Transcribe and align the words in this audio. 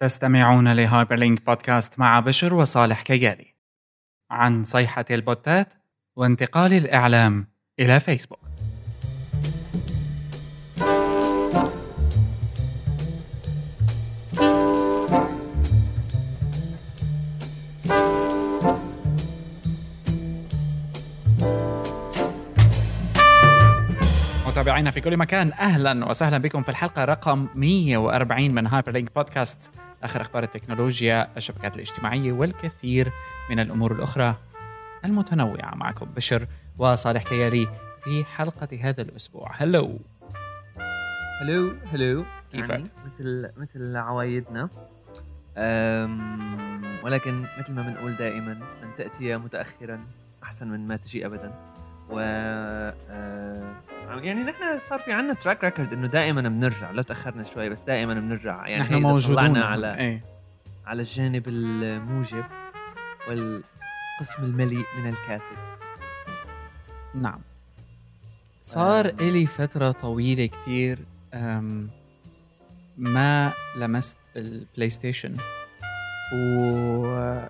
تستمعون 0.00 0.72
ل 0.72 0.79
Hyperlink 0.79 1.46
بودكاست 1.46 1.98
مع 1.98 2.20
بشر 2.20 2.54
وصالح 2.54 3.02
كيالي. 3.02 3.54
عن 4.30 4.64
صيحة 4.64 5.04
البوتات 5.10 5.74
وانتقال 6.16 6.72
الإعلام 6.72 7.46
إلى 7.80 8.00
فيسبوك. 8.00 8.47
متابعينا 24.68 24.90
في 24.90 25.00
كل 25.00 25.16
مكان. 25.16 25.52
أهلا 25.52 26.08
وسهلا 26.08 26.38
بكم 26.38 26.62
في 26.62 26.68
الحلقة. 26.68 27.04
رقم 27.04 27.48
140 27.54 28.54
من 28.54 28.66
Hyperlink 28.66 29.14
بودكاست 29.14 29.72
آخر 30.02 30.20
أخبار 30.20 30.42
التكنولوجيا 30.42 31.28
الشبكات 31.36 31.76
الاجتماعية 31.76 32.32
والكثير 32.32 33.12
من 33.50 33.60
الأمور 33.60 33.92
الأخرى 33.92 34.36
المتنوعة. 35.04 35.74
معكم 35.74 36.06
بشر 36.16 36.46
وصالح 36.78 37.22
كيالي 37.22 37.68
في 38.04 38.24
حلقة 38.24 38.68
هذا 38.80 39.02
الأسبوع. 39.02 39.50
hello 39.56 39.98
hello 41.40 41.72
hello 41.92 42.24
كيفك؟ 42.52 42.70
يعني 42.70 42.86
مثل 43.06 43.50
مثل 43.56 43.96
عوايدنا. 43.96 44.68
ولكن 47.04 47.44
مثل 47.58 47.72
ما 47.72 47.82
بنقول 47.82 48.16
دائما 48.16 48.52
ان 48.52 48.88
تأتي 48.98 49.36
متاخرا 49.36 50.00
أحسن 50.42 50.68
من 50.68 50.88
ما 50.88 50.96
تجي 50.96 51.26
ابدا. 51.26 51.52
و 52.10 52.18
آه، 52.18 53.74
يعني 54.22 54.42
نحن 54.42 54.78
صار 54.88 54.98
في 54.98 55.12
عندنا 55.12 55.34
track 55.34 55.64
record 55.64 55.92
إنه 55.92 56.06
دائما 56.06 56.40
بنرجع 56.40 56.90
لو 56.90 57.02
تأخرنا 57.02 57.44
شوي 57.44 57.68
بس 57.68 57.80
دائما 57.80 58.14
بنرجع 58.14 58.66
يعني 58.68 58.82
نحن 58.82 58.94
موجودون 58.94 59.56
على 59.56 59.94
إيه. 59.94 60.24
على 60.86 61.02
الجانب 61.02 61.48
الموجب 61.48 62.44
والقسم 63.28 64.42
المليء 64.42 64.86
من 64.98 65.08
الكاسب 65.08 65.56
نعم. 67.14 67.40
صار 68.60 69.08
آم. 69.10 69.16
إلي 69.20 69.46
فترة 69.46 69.90
طويلة 69.90 70.46
كتير 70.46 70.98
ما 72.96 73.52
لمست 73.76 74.18
ال 74.36 74.90
PlayStation. 74.90 75.36
و 76.32 77.48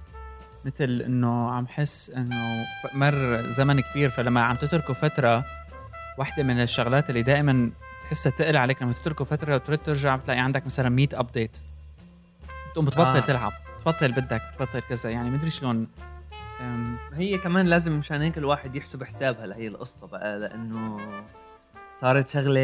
مثل 0.65 1.03
إنه 1.07 1.51
عم 1.51 1.67
حس 1.67 2.11
إنه 2.11 2.65
مر 2.95 3.51
زمن 3.51 3.81
كبير 3.81 4.11
فلما 4.11 4.41
عم 4.43 4.57
تتركوا 4.57 4.95
فترة 4.95 5.45
واحدة 6.19 6.43
من 6.43 6.61
الشغلات 6.63 7.11
اللي 7.11 7.23
دائما 7.23 7.71
تحسها 8.03 8.33
تقل 8.33 8.57
عليك 8.57 8.83
لما 8.83 8.93
تتركوا 8.93 9.27
فترة 9.27 9.55
وترد 9.55 9.79
ترجع 9.79 10.17
بتلاقي 10.17 10.41
عندك 10.41 10.67
مثلا 10.67 10.89
100 10.89 11.09
update 11.13 11.57
بتقوم 12.71 12.85
بتبطل 12.87 13.17
آه. 13.17 13.21
تلعب 13.21 13.53
بتبطل 13.81 14.13
بدك 14.13 14.43
بتبطل 14.55 14.81
كذا 14.81 15.11
يعني 15.11 15.31
مدري 15.31 15.51
شلون. 15.51 15.87
هي 17.15 17.39
كمان 17.39 17.67
لازم 17.67 17.93
مشان 17.99 18.21
هيك 18.23 18.39
الواحد 18.39 18.77
يحسب 18.77 19.05
حسابها 19.05 19.47
لهي 19.47 19.69
القصة 19.69 20.07
بقى 20.07 20.39
لأنه 20.39 20.99
صارت 22.01 22.29
شغلة 22.29 22.61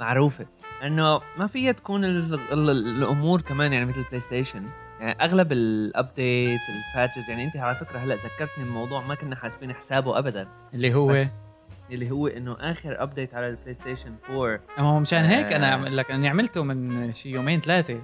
معروفة. 0.00 0.46
إنه 0.82 1.20
ما 1.38 1.46
فيها 1.46 1.72
تكون 1.72 2.04
ال 2.04 2.34
ال 2.52 2.70
الأمور 2.70 3.40
كمان 3.40 3.72
يعني 3.72 3.84
مثل 3.86 3.98
ال 4.00 4.20
PlayStation 4.20 4.66
يعني 5.00 5.24
أغلب 5.24 5.52
ال 5.52 5.66
updates 5.66 6.62
ال 6.68 6.76
patches 6.76 7.30
يعني 7.30 7.44
انت 7.44 7.56
على 7.56 7.74
فكرة 7.76 7.98
هلأ 7.98 8.14
ذكرتني 8.14 8.64
بموضوع 8.64 9.00
ما 9.00 9.14
كنا 9.14 9.36
حاسبين 9.36 9.72
حسابه 9.72 10.18
ابدا. 10.18 10.48
اللي 10.74 10.94
هو 10.94 11.06
بس 11.06 11.28
اللي 11.90 12.10
هو 12.10 12.26
إنه 12.26 12.56
آخر 12.60 13.02
update 13.02 13.34
على 13.34 13.48
ال 13.48 13.74
PlayStation 13.74 14.14
4 14.30 14.60
ما 14.78 14.84
هو 14.84 15.00
مشان 15.00 15.24
هيك 15.24 15.52
أنا 15.52 15.68
آه. 15.70 15.74
عم 15.74 15.82
أقول 15.82 15.96
لك 15.96 16.10
اني 16.10 16.28
عملته 16.28 16.64
من 16.64 17.12
شي 17.12 17.30
يومين 17.30 17.60
ثلاثة. 17.60 18.00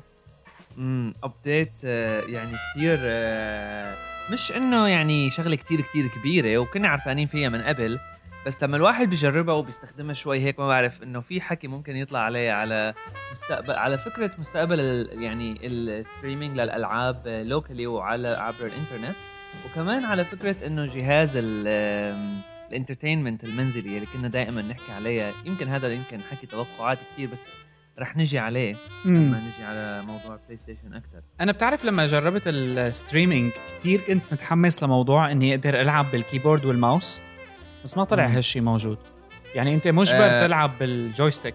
امم 0.79 1.15
update 1.25 1.73
آه، 1.85 2.21
يعني 2.21 2.53
كثير 2.75 2.99
آه، 3.03 3.97
مش 4.31 4.53
إنه 4.53 4.89
يعني 4.89 5.31
شغلة 5.31 5.57
كثير 5.57 5.81
كثير 5.81 6.07
كبيرة 6.07 6.59
وكنا 6.59 6.89
عرفانين 6.89 7.27
فيها 7.27 7.49
من 7.49 7.63
قبل. 7.63 7.99
بس 8.47 8.65
لما 8.65 8.77
الواحد 8.77 9.11
بيجربها 9.11 9.55
وبيستخدمها 9.55 10.15
شوي 10.15 10.39
هيك 10.41 10.61
ما 10.61 10.69
بعرف 10.69 11.03
إنه 11.03 11.21
في 11.21 11.41
حكي 11.41 11.69
ممكن 11.69 11.97
يطلع 11.97 12.19
عليه 12.21 12.53
على 12.53 12.95
مستقبل 13.33 13.73
على 13.73 13.99
فكرة 13.99 14.31
مستقبل 14.39 14.81
ال- 14.81 15.23
يعني 15.23 15.67
ال 15.67 15.76
streaming 15.76 16.57
للألعاب 16.61 17.23
locally 17.29 17.87
وعلى 17.87 18.29
عبر 18.29 18.67
الإنترنت. 18.67 19.17
وكمان 19.67 20.05
على 20.05 20.25
فكرة 20.25 20.57
إنه 20.67 20.87
جهاز 20.95 21.31
ال 21.37 21.52
entertainment 21.52 23.45
المنزلي 23.45 23.95
اللي 23.97 24.07
كنا 24.13 24.29
دائما 24.29 24.63
نحكي 24.63 24.93
عليها 24.93 25.33
يمكن 25.45 25.69
هذا 25.69 25.89
يمكن 25.93 26.21
حكي 26.31 26.47
توقعات 26.47 26.99
كثير 27.13 27.29
بس 27.33 27.43
رح 27.99 28.17
نجي 28.17 28.39
عليه 28.39 28.77
لما 29.05 29.39
نجي 29.39 29.65
على 29.69 30.03
موضوع 30.03 30.37
PlayStation 30.45 30.95
أكثر 30.95 31.21
أنا 31.41 31.53
بتعرف 31.53 31.85
لما 31.85 32.07
جربت 32.07 32.43
ال 32.47 32.58
streaming 32.58 33.53
كثير 33.81 34.01
كنت 34.01 34.23
متحمس 34.33 34.83
لموضوع 34.83 35.31
إني 35.33 35.55
أقدر 35.55 35.81
ألعب 35.81 36.07
بال 36.13 36.23
keyboard 36.23 36.65
وال 36.65 36.79
mouse. 36.79 37.21
بس 37.85 37.97
ما 37.97 38.05
طلع 38.05 38.27
مم. 38.27 38.35
هالشي 38.35 38.61
موجود. 38.61 38.99
يعني 39.55 39.75
أنت 39.75 39.89
مجبر 39.89 40.25
آه. 40.27 40.41
تلعب 40.47 40.71
بال 40.81 40.94
joystick. 40.94 41.55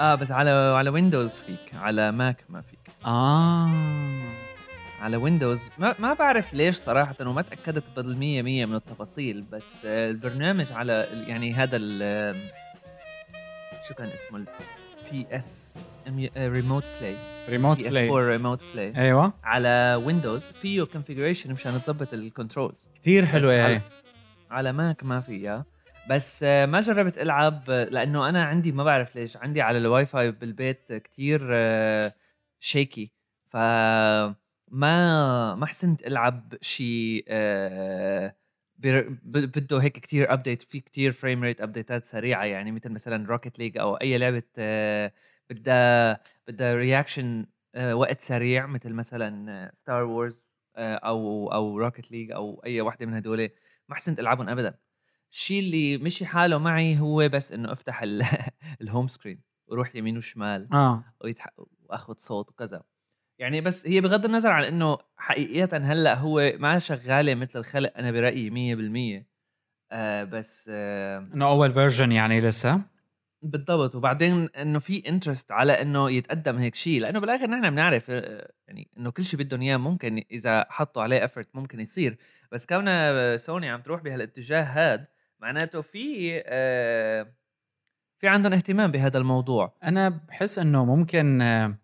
آه 0.00 0.14
بس 0.14 0.30
على 0.30 0.50
على 0.50 0.90
Windows 0.90 1.36
فيك 1.36 1.74
على 1.74 2.12
Mac 2.12 2.36
ما 2.48 2.60
فيك. 2.60 2.78
آه. 3.06 3.70
على 5.02 5.16
Windows 5.16 5.60
ما, 5.78 5.94
ما 5.98 6.14
بعرف 6.14 6.54
ليش 6.54 6.76
صراحة 6.76 7.14
وما 7.20 7.42
تأكدت 7.42 7.84
بالمية 7.96 8.42
مية 8.42 8.66
من 8.66 8.74
التفاصيل 8.74 9.44
بس 9.52 9.84
البرنامج 9.84 10.72
على 10.72 11.06
يعني 11.26 11.52
هذا 11.54 11.76
ال 11.76 12.36
شو 13.88 13.94
كان 13.94 14.08
اسمه؟ 14.08 14.44
ال 15.06 15.26
PS 15.30 15.74
remote 16.38 16.84
play 17.00 17.14
remote 17.48 17.76
PS 17.76 17.92
play 17.92 18.08
4 18.10 18.28
remote 18.28 18.60
play 18.74 18.92
أيوه. 18.96 19.32
على 19.44 20.02
Windows 20.06 20.42
فيه 20.62 20.82
configuration 20.82 21.52
مشان 21.52 21.72
تظبط 21.82 22.14
ال 22.14 22.22
controls 22.22 22.86
كثير 23.00 23.26
حلوة 23.26 23.64
بس 23.64 23.70
هي 23.70 23.80
على- 24.50 24.66
Mac 24.72 25.04
ما 25.04 25.20
فيها. 25.20 25.64
بس 26.10 26.42
آه، 26.42 26.66
ما 26.66 26.80
جربت 26.80 27.18
ألعب 27.18 27.70
آه، 27.70 27.84
لأنه 27.84 28.28
أنا 28.28 28.44
عندي 28.44 28.72
ما 28.72 28.84
بعرف 28.84 29.16
ليش 29.16 29.36
عندي 29.36 29.62
على 29.62 29.78
الواي 29.78 30.06
فاي 30.06 30.30
بالبيت 30.30 30.92
كتير 30.92 31.40
shaky 32.60 33.12
ف 33.48 33.56
ما 34.68 35.54
ما 35.54 35.66
حسنت 35.66 36.06
ألعب 36.06 36.54
شيء 36.60 37.24
بده 38.78 39.78
هيك 39.78 39.92
كتير 39.98 40.32
update 40.32 40.62
في 40.62 40.80
كتير 40.80 41.12
frame 41.12 41.42
rate 41.44 41.60
update 41.60 41.98
ات 41.98 42.04
سريعة 42.04 42.44
يعني 42.44 42.72
مثل 42.72 42.90
مثلا 42.92 43.26
Rocket 43.28 43.58
League 43.58 43.78
أو 43.78 43.94
أي 43.96 44.18
لعبة 44.18 44.42
آه، 44.58 45.12
بدها 45.50 46.20
بدها 46.48 46.74
reaction 46.74 47.46
وقت 47.92 48.20
سريع 48.20 48.66
مثل 48.66 48.92
مثلا 48.92 49.70
Star 49.74 50.02
Wars 50.04 50.36
أو 50.76 51.52
أو 51.52 51.78
Rocket 51.78 52.12
League 52.12 52.32
أو 52.32 52.62
أي 52.66 52.80
وحده 52.80 53.06
من 53.06 53.14
هدول. 53.14 53.50
ما 53.88 53.94
حسنت 53.94 54.20
ألعبهم 54.20 54.48
ابدا. 54.48 54.74
الشيء 55.32 55.60
اللي 55.60 55.98
مشي 55.98 56.26
حاله 56.26 56.58
معي 56.58 56.98
هو 57.00 57.28
بس 57.28 57.52
إنه 57.52 57.72
أفتح 57.72 58.02
ال- 58.02 58.22
الـ 58.82 58.87
home 58.87 59.08
screen 59.08 59.40
وروح 59.66 59.96
يمين 59.96 60.18
وشمال 60.18 60.68
آه. 60.72 61.04
ويتح... 61.20 61.46
وأخذ 61.82 62.14
صوت 62.18 62.50
وكذا. 62.50 62.82
يعني 63.38 63.60
بس 63.60 63.86
هي 63.86 64.00
بغض 64.00 64.24
النظر 64.24 64.50
عن 64.50 64.64
إنه 64.64 64.98
حقيقه 65.16 65.76
هلأ 65.78 66.14
هو 66.14 66.52
ما 66.58 66.78
شغالة 66.78 67.34
مثل 67.34 67.58
الخلق 67.58 67.92
أنا 67.98 68.10
برأيي 68.10 68.50
100% 68.50 69.26
آه 69.92 70.24
بس 70.24 70.70
آه 70.72 71.18
إنه 71.34 71.48
أول 71.48 71.72
version 71.72 72.12
يعني 72.12 72.40
لسه؟ 72.40 72.84
بالضبط. 73.42 73.94
وبعدين 73.94 74.48
إنه 74.56 74.78
في 74.78 75.08
interest 75.08 75.52
على 75.52 75.72
إنه 75.82 76.10
يتقدم 76.10 76.58
هيك 76.58 76.74
شيء 76.74 77.00
لأنه 77.00 77.18
بالآخر 77.18 77.46
نحن 77.50 77.70
بنعرف 77.70 78.06
آه، 78.10 78.52
يعني 78.68 78.88
إنه 78.98 79.10
كل 79.10 79.24
شيء 79.24 79.40
بدهم 79.40 79.62
إياه 79.62 79.76
ممكن 79.76 80.24
إذا 80.30 80.66
حطوا 80.70 81.02
عليه 81.02 81.24
effort 81.24 81.48
ممكن 81.54 81.80
يصير. 81.80 82.18
بس 82.52 82.66
كونها 82.66 83.36
سوني 83.36 83.70
عم 83.70 83.80
تروح 83.82 84.02
بهالاتجاه 84.02 84.62
هاد 84.62 85.06
معناته 85.40 85.80
في 85.80 86.42
آه 86.46 87.32
في 88.18 88.28
عندهم 88.28 88.52
اهتمام 88.52 88.90
بهذا 88.90 89.18
الموضوع. 89.18 89.76
أنا 89.84 90.08
بحس 90.08 90.58
إنه 90.58 90.84
ممكن 90.84 91.42
آه، 91.42 91.78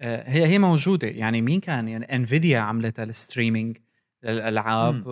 آه، 0.00 0.28
هي 0.28 0.46
هي 0.46 0.58
موجودة. 0.58 1.08
يعني 1.08 1.42
مين 1.42 1.60
كان؟ 1.60 1.88
يعني 1.88 2.14
Nvidia 2.16 2.58
عملت 2.58 3.00
ال 3.00 3.08
streaming 3.08 3.78
للألعاب 4.22 5.08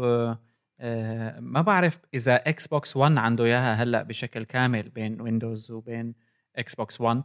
آه، 0.81 1.41
ما 1.41 1.61
بعرف 1.61 1.99
إذا 2.15 2.37
Xbox 2.37 2.97
1 2.97 3.19
عنده 3.19 3.45
إياها 3.45 3.75
هلأ 3.75 4.03
بشكل 4.03 4.45
كامل 4.45 4.89
بين 4.89 5.21
Windows 5.21 5.71
وبين 5.71 6.15
Xbox 6.57 7.01
1 7.01 7.23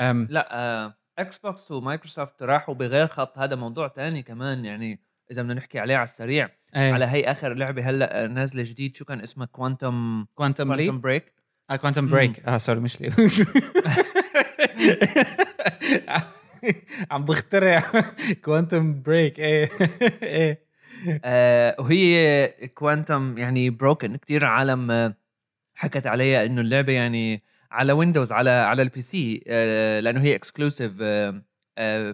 أم، 0.00 0.28
لا 0.30 0.94
Xbox 1.18 1.38
و 1.38 1.70
Microsoft 1.70 2.42
راحوا 2.42 2.74
بغير 2.74 3.06
خط. 3.06 3.38
هذا 3.38 3.56
موضوع 3.56 3.88
تاني 3.88 4.22
كمان. 4.22 4.64
يعني 4.64 5.00
إذا 5.30 5.42
بدنا 5.42 5.54
نحكي 5.54 5.78
عليه 5.78 5.96
على 5.96 6.04
السريع. 6.08 6.48
إيه. 6.76 6.92
على 6.92 7.04
هي 7.04 7.24
آخر 7.24 7.54
لعبة 7.54 7.90
هلأ 7.90 8.26
نازلة 8.26 8.62
جديد 8.62 8.96
شو 8.96 9.04
كان 9.04 9.20
اسمها؟ 9.20 9.46
Quantum 9.46 10.26
Quantum 10.34 11.00
Break 11.00 11.32
آه 11.70 11.76
Quantum. 11.76 12.08
Break 12.08 12.40
آه 12.46 12.58
sorry 12.58 12.80
مش 12.80 13.00
لي 13.00 13.10
عم 17.10 17.24
بخترع 17.24 17.82
Quantum 18.44 19.02
Break 19.02 19.38
إيه. 19.38 19.68
إيه. 20.22 20.62
آه 21.24 21.76
وهي 21.78 22.48
Quantum 22.74 23.38
يعني 23.38 23.70
broken 23.70 24.16
كثير 24.16 24.44
عالم 24.44 24.90
آه، 24.90 25.14
حكت 25.74 26.06
عليها 26.06 26.46
إنه 26.46 26.60
اللعبة 26.60 26.92
يعني 26.92 27.42
على 27.70 27.92
Windows 27.92 28.32
على 28.32 28.50
على 28.50 28.82
ال 28.82 29.02
PC 29.02 29.44
آه 29.46 30.00
لأنه 30.00 30.20
هي 30.20 30.34
exclusive 30.34 30.92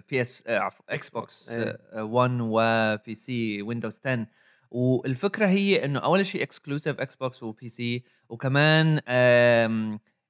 PS 0.09 0.43
عفوا 0.47 0.85
Xbox 0.89 1.51
1 1.93 2.31
و 2.41 3.15
PC 3.15 3.61
Windows 3.61 4.01
10 4.05 4.27
والفكرة 4.71 5.47
هي 5.47 5.85
إنه 5.85 5.99
أول 5.99 6.25
شيء 6.25 6.43
exclusive 6.43 6.99
Xbox 6.99 7.43
و 7.43 7.69
PC 7.69 8.03
وكمان 8.29 9.01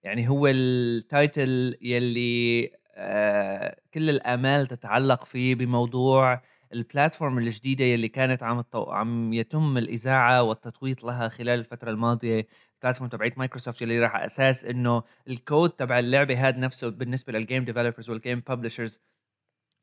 يعني 0.04 0.30
هو 0.30 0.48
ال 0.48 0.69
title 0.69 1.78
يلي 1.82 2.72
آه، 2.98 3.78
كل 3.94 4.10
الآمال 4.10 4.68
تتعلق 4.68 5.26
فيه 5.26 5.56
بموضوع 5.56 6.42
ال 6.74 6.81
platform 6.81 7.38
الجديدة 7.38 7.86
يلي 7.86 8.08
كانت 8.08 8.44
عم 8.44 8.64
عم 8.76 9.34
يتم 9.34 9.78
الإذاعة 9.78 10.44
والتطويط 10.44 11.04
لها 11.04 11.30
خلال 11.30 11.60
الفترة 11.60 11.90
الماضية. 11.90 12.48
ال 12.76 12.79
platform 12.79 13.10
تبعت 13.10 13.38
مايكروسوفت 13.38 13.82
يلي 13.82 14.00
راح 14.00 14.16
أساس 14.16 14.66
إنه 14.66 15.04
الكود 15.28 15.70
تبع 15.70 16.00
اللعبة 16.00 16.48
هذا 16.48 16.60
نفسه 16.60 16.90
بالنسبة 16.90 17.34
لل 17.34 17.44
game 17.44 17.66
developers 17.66 18.10
وال 18.10 18.20
game 18.20 18.40
publishers 18.40 19.02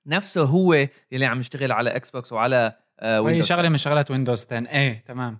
نفسه 0.07 0.43
هو 0.43 0.89
يلي 1.13 1.27
عم 1.27 1.41
يشتغل 1.41 1.73
على 1.73 1.97
Xbox 1.97 2.33
وعلى 2.33 2.77
ويندوز 3.03 3.43
هي 3.43 3.43
شغلة 3.43 3.69
من 3.69 3.77
شغلات 3.77 4.11
Windows 4.11 4.47
10 4.47 4.69
إيه 4.69 5.05
تمام. 5.07 5.39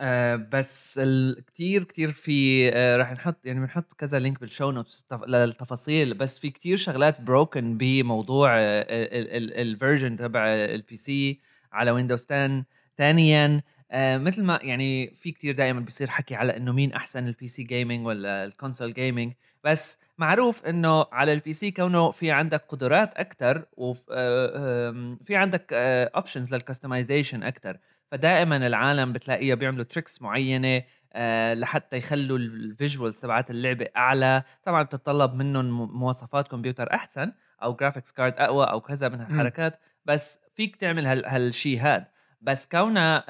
آه 0.00 0.36
بس 0.52 1.00
كثير 1.46 1.84
كثير 1.84 2.12
في 2.12 2.68
آه 2.74 2.96
راح 2.96 3.12
نحط 3.12 3.46
يعني 3.46 3.60
بنحط 3.60 3.92
كذا 3.92 4.18
link 4.18 4.40
بال 4.40 4.50
show 4.50 4.70
notes 4.70 5.04
للتفاصيل. 5.28 6.14
بس 6.14 6.38
في 6.38 6.50
كثير 6.50 6.76
شغلات 6.76 7.20
broken 7.20 7.76
بموضوع 7.78 8.50
ال 8.56 8.76
version 8.76 10.16
تبع 10.16 10.46
ال 10.48 10.96
PC 10.96 11.40
على 11.72 11.90
Windows 11.90 12.26
10 12.30 12.64
ثانيا 12.98 13.62
آه 13.90 14.18
مثل 14.18 14.42
ما 14.44 14.58
يعني 14.62 15.14
في 15.16 15.32
كثير 15.32 15.54
دائما 15.54 15.80
بيصير 15.80 16.10
حكي 16.10 16.34
على 16.34 16.56
إنه 16.56 16.72
مين 16.72 16.92
أحسن 16.92 17.26
ال 17.26 17.48
PC 17.48 17.62
gaming 17.62 18.06
ولا 18.06 18.44
ال 18.44 18.50
console 18.50 18.92
gaming 18.92 19.32
بس 19.64 19.98
معروف 20.18 20.66
إنه 20.66 21.06
على 21.12 21.32
ال 21.32 21.52
PC 21.52 21.70
كونه 21.70 22.10
في 22.10 22.30
عندك 22.30 22.64
قدرات 22.68 23.14
أكثر 23.14 23.64
وفي 23.76 24.04
آه 24.10 25.16
عندك 25.30 25.72
options 25.72 26.54
لل 26.54 26.66
customization 26.66 27.42
أكثر 27.42 27.78
فدائما 28.10 28.56
العالم 28.56 29.12
بتلاقيها 29.12 29.54
بيعملوا 29.54 29.84
tricks 29.84 30.22
معينة 30.22 30.82
آه 31.12 31.54
لحتى 31.54 31.96
يخلوا 31.96 32.38
ال 32.38 32.48
visuals 32.48 33.20
تبعات 33.20 33.50
اللعبة 33.50 33.88
أعلى. 33.96 34.42
طبعا 34.64 34.82
بتتطلب 34.82 35.34
منهم 35.34 35.98
مواصفات 35.98 36.48
كمبيوتر 36.48 36.94
أحسن 36.94 37.32
أو 37.62 37.74
graphics 37.74 38.12
card 38.12 38.34
أقوى 38.36 38.64
أو 38.64 38.80
كذا 38.80 39.08
من 39.08 39.20
الحركات 39.20 39.80
بس 40.04 40.38
فيك 40.54 40.76
تعمل 40.76 41.06
هالشيء 41.06 41.80
هذا 41.80 42.06
بس 42.40 42.66
كونها 42.66 43.24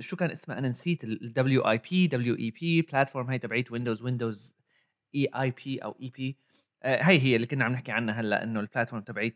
شو 0.00 0.16
كان 0.16 0.30
اسمها 0.30 0.58
أنا 0.58 0.68
نسيت 0.68 1.04
ال 1.04 1.70
WAP 1.70 2.06
WAP 2.06 2.34
platform 2.34 3.30
هي 3.30 3.38
تبعت 3.38 3.72
Windows 3.72 4.02
Windows 4.02 4.54
AAP 5.14 5.78
أو 5.78 5.96
AP 6.02 6.38
هي 6.84 7.18
هي 7.18 7.36
اللي 7.36 7.46
كنا 7.46 7.64
عم 7.64 7.72
نحكي 7.72 7.92
عنها 7.92 8.20
هلأ 8.20 8.42
إنه 8.42 8.60
ال 8.60 8.65
platform 8.65 9.02
تبعت 9.02 9.32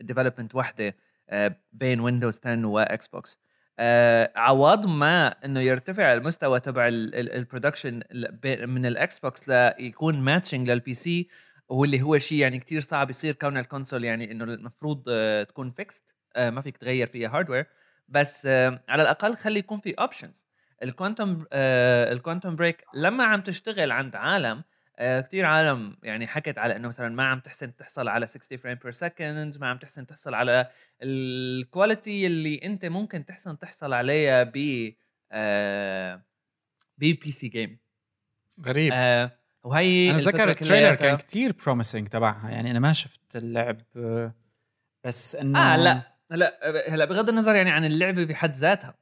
ال 0.00 0.05
development 0.05 0.54
وحدة 0.54 0.96
آه، 1.30 1.56
بين 1.72 2.00
Windows 2.00 2.40
10 2.44 2.66
و 2.66 3.08
Xbox 3.08 3.38
آه 3.78 4.32
عوض 4.36 4.86
ما 4.86 5.28
إنه 5.44 5.60
يرتفع 5.60 6.12
المستوى 6.12 6.60
تبع 6.60 6.88
ال 6.88 6.98
production 6.98 8.02
من 8.44 8.86
ال 8.86 9.18
Xbox 9.18 9.48
ليكون 9.48 10.20
matching 10.20 10.70
لل 10.70 10.94
PC 10.94 11.28
واللي 11.68 12.02
هو 12.02 12.18
شيء 12.18 12.38
يعني 12.38 12.58
كتير 12.58 12.80
صعب 12.80 13.10
يصير 13.10 13.34
كون 13.34 13.58
ال 13.58 13.64
console 13.64 14.04
يعني 14.04 14.32
إنه 14.32 14.44
المفروض 14.44 15.04
آه 15.08 15.42
تكون 15.42 15.70
fixed 15.70 16.16
آه 16.36 16.50
ما 16.50 16.60
فيك 16.60 16.76
تغير 16.76 17.06
فيها 17.06 17.28
hardware 17.28 17.66
بس 18.08 18.46
آه 18.46 18.84
على 18.88 19.02
الأقل 19.02 19.36
خلي 19.36 19.58
يكون 19.58 19.80
في 19.80 19.90
options 19.92 20.46
ال 20.82 20.90
Quantum 20.90 21.44
ال 21.52 21.65
Quantum 21.65 22.56
Break 22.56 22.84
لما 22.94 23.24
عم 23.24 23.40
تشتغل 23.40 23.92
عند 23.92 24.16
عالم 24.16 24.62
آه، 25.02 25.20
كثير 25.20 25.44
عالم 25.44 25.96
يعني 26.02 26.26
حكت 26.26 26.58
على 26.58 26.76
إنه 26.76 26.88
مثلا 26.88 27.08
ما 27.08 27.24
عم 27.24 27.40
تحسن 27.40 27.76
تحصل 27.76 28.08
على 28.08 28.26
60 28.26 28.58
frame 28.58 28.74
per 28.74 28.90
second 28.92 29.58
ما 29.60 29.66
عم 29.66 29.78
تحسن 29.78 30.06
تحصل 30.06 30.34
على 30.34 30.70
ال 31.02 31.18
quality 31.18 32.26
اللي 32.26 32.60
أنت 32.64 32.84
ممكن 32.84 33.24
تحسن 33.24 33.58
تحصل 33.58 33.92
عليها 33.92 34.42
ب 34.42 34.92
آه 35.32 36.22
PC 36.98 37.30
game 37.30 37.78
غريب. 38.66 38.92
آه 38.94 39.30
وهي 39.64 40.10
أنا 40.10 40.18
بتذكر 40.18 40.48
ال 40.48 40.54
trailer 40.54 40.94
كان 40.94 41.16
كثير 41.16 41.52
promising 41.64 42.08
تبعها 42.08 42.50
يعني 42.50 42.70
أنا 42.70 42.78
ما 42.78 42.92
شفت 42.92 43.36
اللعب 43.36 43.76
بس 45.04 45.36
إنه 45.36 45.74
آه 45.74 45.76
لا 45.76 46.16
هلا 46.32 46.60
هلأ 46.88 47.04
بغض 47.04 47.28
النظر 47.28 47.54
يعني 47.54 47.70
عن 47.70 47.84
اللعبة 47.84 48.24
بحد 48.24 48.54
ذاتها 48.54 48.94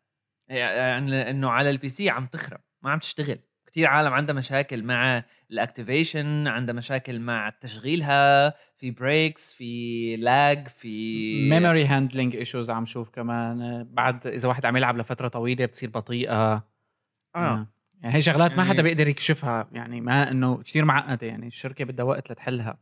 يعني 0.49 1.31
إنه 1.31 1.51
على 1.51 1.71
ال 1.71 1.89
PC 1.89 2.11
عم 2.11 2.27
تخرب 2.27 2.61
ما 2.83 2.91
عم 2.91 2.99
تشتغل. 2.99 3.39
كثير 3.71 3.87
عالم 3.87 4.13
عندها 4.13 4.35
مشاكل 4.35 4.83
مع 4.83 5.25
ال 5.51 5.59
activation 5.59 6.47
عندها 6.47 6.75
مشاكل 6.75 7.21
مع 7.21 7.51
تشغيلها 7.61 8.51
في 8.79 8.91
breaks 8.91 9.53
في 9.53 10.17
lag 10.17 10.69
في 10.69 11.49
memory 11.51 11.85
handling 11.85 12.37
issues 12.37 12.71
عم 12.71 12.85
شوف 12.85 13.11
كمان. 13.11 13.85
بعد 13.91 14.27
إذا 14.27 14.49
واحد 14.49 14.67
عم 14.67 14.77
يلعب 14.77 14.97
لفترة 14.97 15.29
طويلة 15.29 15.67
بتصير 15.67 15.91
بطيئة. 15.91 16.33
آه, 16.33 16.63
آه. 17.37 17.67
يعني 18.03 18.15
هي 18.15 18.21
شغلات. 18.21 18.53
ما 18.53 18.63
حدا 18.63 18.73
يعني 18.73 18.83
بيقدر 18.83 19.09
يكشفها. 19.09 19.69
يعني 19.73 20.01
ما 20.01 20.31
إنه 20.31 20.63
كثير 20.63 20.85
معقدة. 20.85 21.27
يعني 21.27 21.47
الشركة 21.47 21.85
بدها 21.85 22.05
وقت 22.05 22.33
لتحلها. 22.33 22.79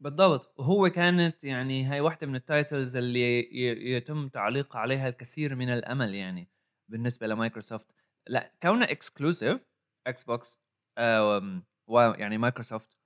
بالضبط. 0.00 0.54
وهو 0.58 0.90
كانت 0.90 1.44
يعني 1.44 1.84
هاي 1.84 2.00
واحدة 2.00 2.26
من 2.26 2.36
ال 2.36 2.45
titles 2.45 2.96
اللي 2.96 3.48
يتم 3.92 4.28
تعليق 4.28 4.76
عليها 4.76 5.08
الكثير 5.08 5.54
من 5.54 5.68
الأمل 5.68 6.14
يعني 6.14 6.48
بالنسبة 6.88 7.26
لمايكروسوفت. 7.26 7.86
لأ 8.26 8.52
كونها 8.62 8.90
exclusive 8.90 9.60
Xbox 10.06 10.60
ويعني 11.86 12.38
مايكروسوفت 12.38 12.96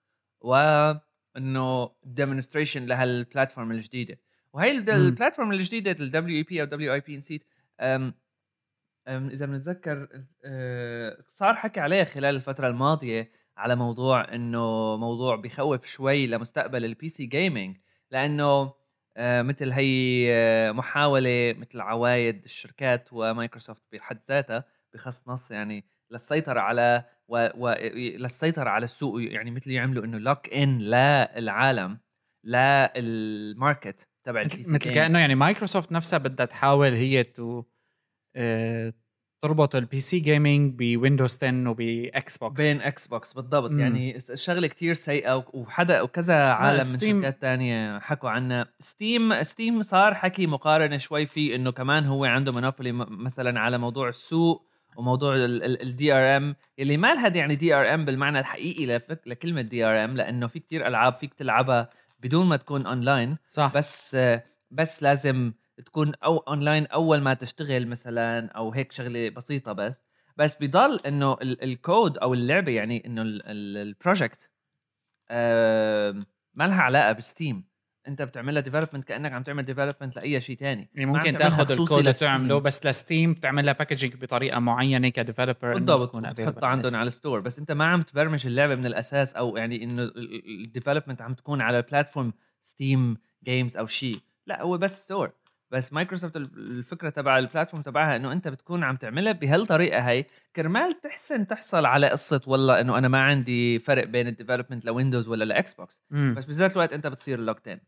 وانه 0.41 1.91
demonstration 2.05 2.87
لهال 2.87 3.10
platform 3.10 3.73
الجديدة. 3.73 4.19
وهي 4.53 4.71
ال 4.71 4.80
platform 4.80 5.53
الجديدة 5.53 6.05
الدبليو 6.05 6.37
اي 6.37 6.43
بي 6.43 6.61
أو 6.61 6.67
دبليو 6.67 6.95
اي 6.95 7.01
بي 7.01 7.17
نسيت. 7.17 7.45
إذا 9.09 9.47
بنتذكر 9.47 10.09
أه، 10.45 11.25
صار 11.33 11.55
حكي 11.55 11.81
عليها 11.81 12.05
خلال 12.05 12.37
الفترة 12.37 12.69
الماضية 12.69 13.33
على 13.57 13.77
موضوع 13.77 14.35
إنه 14.35 14.97
موضوع 14.97 15.37
بخوف 15.37 15.87
شوي 15.87 16.27
لمستقبل 16.27 16.85
ال 16.85 17.09
PC 17.09 17.27
gaming 17.27 17.77
لأنه 18.11 18.75
أه، 19.17 19.43
مثل 19.43 19.73
هي 19.73 20.27
أه، 20.33 20.73
محاولة 20.73 21.55
مثل 21.59 21.81
عوايد 21.81 22.45
الشركات 22.45 23.09
ومايكروسوفت 23.13 23.83
بحد 23.93 24.19
ذاتها 24.29 24.65
بخص 24.95 25.29
نص 25.29 25.51
يعني 25.51 25.85
للسيطره 26.13 26.61
على 26.61 27.05
و... 27.29 27.49
و... 27.55 27.75
للسيطره 27.95 28.71
على 28.71 28.85
السوق 28.85 29.23
يعني 29.23 29.51
مثل 29.51 29.71
يعملوا 29.71 30.05
إنه 30.05 30.19
lock 30.19 30.55
in 30.55 30.79
للعالم 30.79 31.99
لل 32.47 32.87
market 32.87 34.09
تبع 34.25 34.45
مثل, 34.45 34.75
مثل 34.75 34.91
كأنه 34.91 35.19
يعني 35.19 35.35
مايكروسوفت 35.35 35.93
نفسها 35.93 36.19
بدها 36.19 36.47
تحاول 36.47 36.89
هي 36.89 37.25
تو 37.25 37.65
آه 38.37 38.93
تربط 39.43 39.77
ال 39.77 39.85
PC 39.85 40.01
gaming 40.01 40.75
ب 40.79 40.86
Windows 40.86 41.37
10 41.37 41.69
وب 41.69 42.39
Xbox 42.39 42.63
بين 42.63 42.81
Xbox 42.81 43.33
بالضبط. 43.33 43.71
مم. 43.71 43.81
يعني 43.81 44.19
شغلة 44.35 44.67
كتير 44.67 44.95
سيئة 44.95 45.45
وحدا 45.53 46.03
وكذا 46.03 46.35
عالم 46.35 46.93
من 46.93 46.99
شركات 46.99 47.41
تانية 47.41 47.99
حكوا 47.99 48.31
عنها. 48.31 48.67
Steam 48.81 49.43
Steam 49.43 49.83
صار 49.83 50.15
حكي 50.15 50.47
مقارنة 50.47 50.97
شوي 50.97 51.27
فيه 51.27 51.57
إنه 51.57 51.73
كمان 51.73 52.07
هو 52.07 52.25
عنده 52.25 52.53
monopoly 52.53 52.93
مثلا 52.93 53.61
على 53.61 53.79
موضوع 53.79 54.09
السوق. 54.09 54.70
وموضوع 54.97 55.35
ال 55.37 56.13
DRM 56.13 56.57
اللي 56.79 56.97
ما 56.97 57.15
لها 57.15 57.29
يعني 57.29 57.55
DRM 57.55 58.05
بالمعنى 58.05 58.41
الحقيقي 58.41 58.87
لفك 58.87 59.21
لكلمه 59.27 59.63
DRM 59.63 60.17
لأنه 60.17 60.47
في 60.47 60.59
كتير 60.59 60.87
ألعاب 60.87 61.15
فيك 61.15 61.35
تلعبها 61.35 61.91
بدون 62.21 62.47
ما 62.47 62.57
تكون 62.57 62.87
اونلاين 62.87 63.37
صح. 63.47 63.73
بس 63.75 64.17
بس 64.71 65.03
لازم 65.03 65.53
تكون 65.87 66.13
أو 66.25 66.39
اونلاين 66.39 66.87
أول 66.87 67.21
ما 67.21 67.35
تشتغل 67.35 67.89
مثلا 67.89 68.49
أو 68.49 68.73
هيك 68.73 68.93
شغلة 68.93 69.29
بسيطة 69.29 69.73
بس. 69.73 70.05
بس 70.37 70.57
بضل 70.61 71.01
إنه 71.07 71.37
الكود 71.43 72.19
أو 72.19 72.35
اللعبة 72.35 72.73
يعني 72.73 73.07
إنه 73.07 73.23
ال 73.27 73.42
project 73.42 74.51
ما 76.55 76.67
لها 76.67 76.83
علاقة 76.83 77.13
ب 77.13 77.22
Steam 77.22 77.70
انت 78.09 78.23
بتعملها 78.23 78.63
development 78.63 79.05
كأنك 79.05 79.33
عم 79.33 79.43
تعمل 79.43 79.63
development 79.63 80.17
لأي 80.17 80.41
شيء 80.41 80.57
ثاني 80.57 80.89
يعني 80.95 81.07
ممكن 81.07 81.37
تاخذ 81.37 81.73
الكود 81.73 82.09
وتعمله 82.09 82.59
بس 82.61 82.87
ل 82.87 82.95
Steam 82.95 83.33
بتعملها 83.35 83.73
packaging 83.73 84.15
بطريقة 84.17 84.59
معينة 84.61 85.09
ك 85.09 85.15
developer 85.15 85.75
بالضبط. 85.75 86.17
تحطها 86.47 86.67
عندهم 86.67 86.97
على 86.97 87.09
ال 87.09 87.14
store 87.14 87.41
بس 87.41 87.59
انت 87.59 87.73
ما 87.73 87.85
عم 87.85 88.03
تبرمج 88.03 88.47
اللعبة 88.47 88.75
من 88.75 88.87
الأساس 88.87 89.35
أو 89.35 89.57
يعني 89.57 89.85
إنه 89.85 90.11
ال 90.65 90.70
development 90.70 91.23
عم 91.23 91.35
تكون 91.35 91.61
على 91.61 91.79
ال 91.79 91.85
platform 91.85 92.33
Steam 92.63 93.17
games 93.45 93.77
أو 93.77 93.87
شيء. 93.87 94.17
لا 94.47 94.63
هو 94.63 94.79
بس 94.79 95.05
store 95.05 95.33
بس 95.71 95.93
مايكروسوفت 95.93 96.37
الفكرة 96.37 97.11
تبع 97.11 97.39
ال 97.39 97.44
platform 97.44 97.83
تبعها 97.83 98.17
إنه 98.17 98.33
أنت 98.33 98.49
بتكون 98.49 98.85
عم 98.85 98.97
تعملها 98.97 99.33
بهالطريقة 99.33 100.01
هي 100.01 100.25
كرمال 100.57 101.01
تحسن 101.01 101.47
تحصل 101.47 101.87
على 101.87 102.09
قصة 102.09 102.41
والله 102.47 102.81
إنه 102.81 102.99
أنا 102.99 103.09
ما 103.09 103.21
عندي 103.21 103.79
فرق 103.79 104.05
بين 104.05 104.27
ال 104.27 104.32
development 104.32 104.85
ل 104.85 104.90
Windows 104.90 105.29
ولا 105.29 105.45
ل 105.45 105.75
Xbox. 105.75 106.03
بس 106.35 106.45
بذات 106.45 106.73
الوقت 106.73 106.93
أنت 106.93 107.07
بتصير 107.07 107.41
locked 107.41 107.71
in 107.71 107.81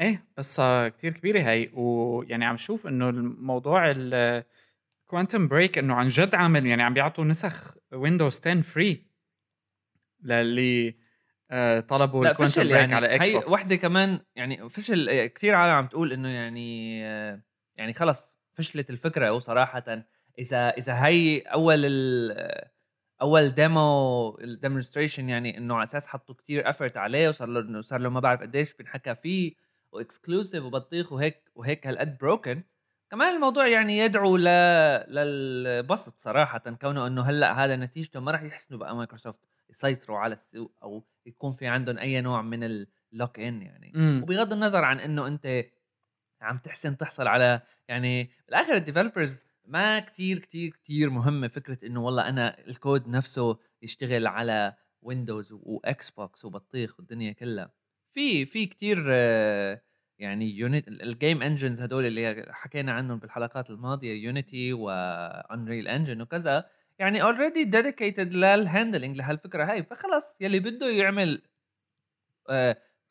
إيه 0.00 0.24
قصة 0.38 0.88
كتير 0.88 1.12
كبيرة 1.12 1.40
هي 1.40 1.70
ويعني 1.74 2.44
عم 2.44 2.56
شوف 2.56 2.86
إنه 2.86 3.08
الموضوع 3.08 3.92
ال 3.96 4.15
Quantum 4.15 5.48
Break 5.48 5.78
إنه 5.78 5.94
عن 5.94 6.08
جد 6.08 6.34
عامل 6.34 6.66
يعني 6.66 6.82
عم 6.82 6.94
بيعطوا 6.94 7.24
نسخ 7.24 7.76
Windows 7.92 8.40
10 8.40 8.60
free 8.60 9.06
للي 10.22 11.05
طلبوا 11.88 12.24
لا 12.24 12.30
ال 12.30 12.34
Quantum 12.34 12.62
Break 12.62 12.72
يعني. 12.72 12.94
على 12.94 13.14
Xbox 13.14 13.52
وحده 13.52 13.76
كمان 13.76 14.20
يعني 14.36 14.68
فشل 14.68 15.26
كثير 15.26 15.54
عالم 15.54 15.74
عم 15.74 15.86
تقول 15.86 16.12
إنه 16.12 16.28
يعني 16.28 17.00
آه، 17.06 17.42
يعني 17.76 17.92
خلص 17.92 18.38
فشلت 18.54 18.90
الفكرة 18.90 19.32
وصراحه 19.32 20.04
إذا 20.38 20.68
إذا 20.68 21.06
هي 21.06 21.38
أول 21.40 21.84
ال 21.84 22.66
أول 23.22 23.50
demo 23.50 24.38
ال 24.40 24.46
demonstration 24.46 25.28
يعني 25.28 25.58
إنه 25.58 25.74
على 25.74 25.84
أساس 25.84 26.06
حطوا 26.06 26.34
كتير 26.34 26.70
effort 26.70 26.96
عليه 26.96 27.28
وصار 27.28 27.48
له 27.48 27.80
صار 27.80 28.00
له 28.00 28.08
ما 28.08 28.20
بعرف 28.20 28.40
قديش 28.40 28.74
بنحكى 28.74 29.14
فيه 29.14 29.54
و 29.92 29.99
exclusive 29.99 30.64
وبطيخ 30.64 31.12
وهيك 31.12 31.50
وهيك 31.54 31.86
هالقد 31.86 32.18
broken 32.18 32.62
كمان 33.10 33.34
الموضوع 33.34 33.68
يعني 33.68 33.98
يدعو 33.98 34.36
ل... 34.36 34.44
للبسط 35.08 36.18
صراحة 36.18 36.58
كونه 36.58 37.06
إنه 37.06 37.22
هلأ 37.22 37.64
هذا 37.64 37.76
نتيجته 37.76 38.20
ما 38.20 38.32
راح 38.32 38.42
يحسنوا 38.42 38.80
بقى 38.80 38.96
مايكروسوفت. 38.96 39.40
يسيطروا 39.70 40.18
على 40.18 40.32
السوق 40.34 40.72
أو 40.82 41.06
يكون 41.26 41.52
في 41.52 41.66
عندهم 41.66 41.98
أي 41.98 42.20
نوع 42.20 42.42
من 42.42 42.64
ال 42.64 42.79
lock 42.79 43.40
in 43.40 43.62
يعني 43.62 43.92
مم. 43.94 44.20
وبغض 44.22 44.52
النظر 44.52 44.84
عن 44.84 45.00
إنه 45.00 45.26
أنت 45.26 45.64
عم 46.40 46.58
تحسن 46.58 46.96
تحصل 46.96 47.26
على 47.26 47.62
يعني 47.88 48.30
بالاخر 48.48 48.74
ال 48.74 48.80
developers 48.80 49.44
ما 49.64 50.00
كتير 50.00 50.38
كتير 50.38 50.70
كتير 50.70 51.10
مهمة 51.10 51.48
فكرة 51.48 51.86
إنه 51.86 52.04
والله 52.04 52.28
أنا 52.28 52.58
الكود 52.58 53.08
نفسه 53.08 53.58
يشتغل 53.82 54.26
على 54.26 54.76
Windows 55.02 55.52
و 55.52 56.10
Xbox 56.10 56.44
وبطيخ 56.44 56.98
والدنيا 56.98 57.32
كلها 57.32 57.72
في 58.10 58.44
في 58.44 58.66
كتير 58.66 58.98
يعني 60.18 60.56
يونيت 60.56 60.88
ال 60.88 60.99
game 60.99 61.42
engines 61.42 61.80
هدول 61.80 62.06
اللي 62.06 62.46
حكينا 62.50 62.92
عنهم 62.92 63.18
بالحلقات 63.18 63.70
الماضية 63.70 64.24
Unity 64.24 64.72
و 64.72 64.89
Unreal 64.89 65.88
Engine 65.88 66.20
وكذا 66.20 66.70
يعني 66.98 67.22
already 67.22 67.64
dedicated 67.64 68.34
لل 68.34 68.50
handling 68.50 69.16
لهالفكرة 69.16 69.64
هاي 69.64 69.82
فخلص 69.82 70.40
يلي 70.40 70.58
بده 70.60 70.90
يعمل 70.90 71.42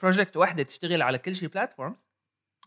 project 0.02 0.38
وحده 0.38 0.64
تشتغل 0.64 1.02
على 1.02 1.18
كل 1.18 1.36
شيء 1.36 1.50
platforms 1.50 2.08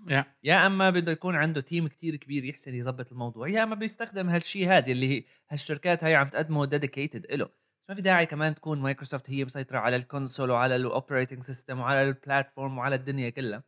yeah. 0.00 0.24
يا 0.42 0.66
أما 0.66 0.90
بده 0.90 1.12
يكون 1.12 1.36
عنده 1.36 1.60
team 1.60 1.88
كتير 1.88 2.16
كبير 2.16 2.44
يحسن 2.44 2.74
يظبط 2.74 3.12
الموضوع 3.12 3.48
يا 3.48 3.62
أما 3.62 3.74
بيستخدم 3.74 4.28
هالشيء 4.28 4.68
هذا 4.68 4.92
اللي 4.92 5.26
هالشركات 5.50 6.04
هاي 6.04 6.14
عم 6.14 6.28
تقدمه 6.28 6.66
dedicated 6.66 7.26
له 7.32 7.48
ما 7.88 7.94
في 7.94 8.02
داعي 8.02 8.26
كمان 8.26 8.54
تكون 8.54 8.80
مايكروسوفت 8.80 9.30
هي 9.30 9.44
مسيطرة 9.44 9.78
على 9.78 9.96
ال 9.96 10.03
console 10.03 10.50
وعلى 10.50 10.76
ال 10.76 10.83
operating 10.83 11.42
system 11.42 11.80
وعلى 11.80 12.02
ال 12.02 12.11
platform 12.11 12.78
وعلى 12.78 12.94
الدنيا 12.94 13.30
كلها 13.30 13.64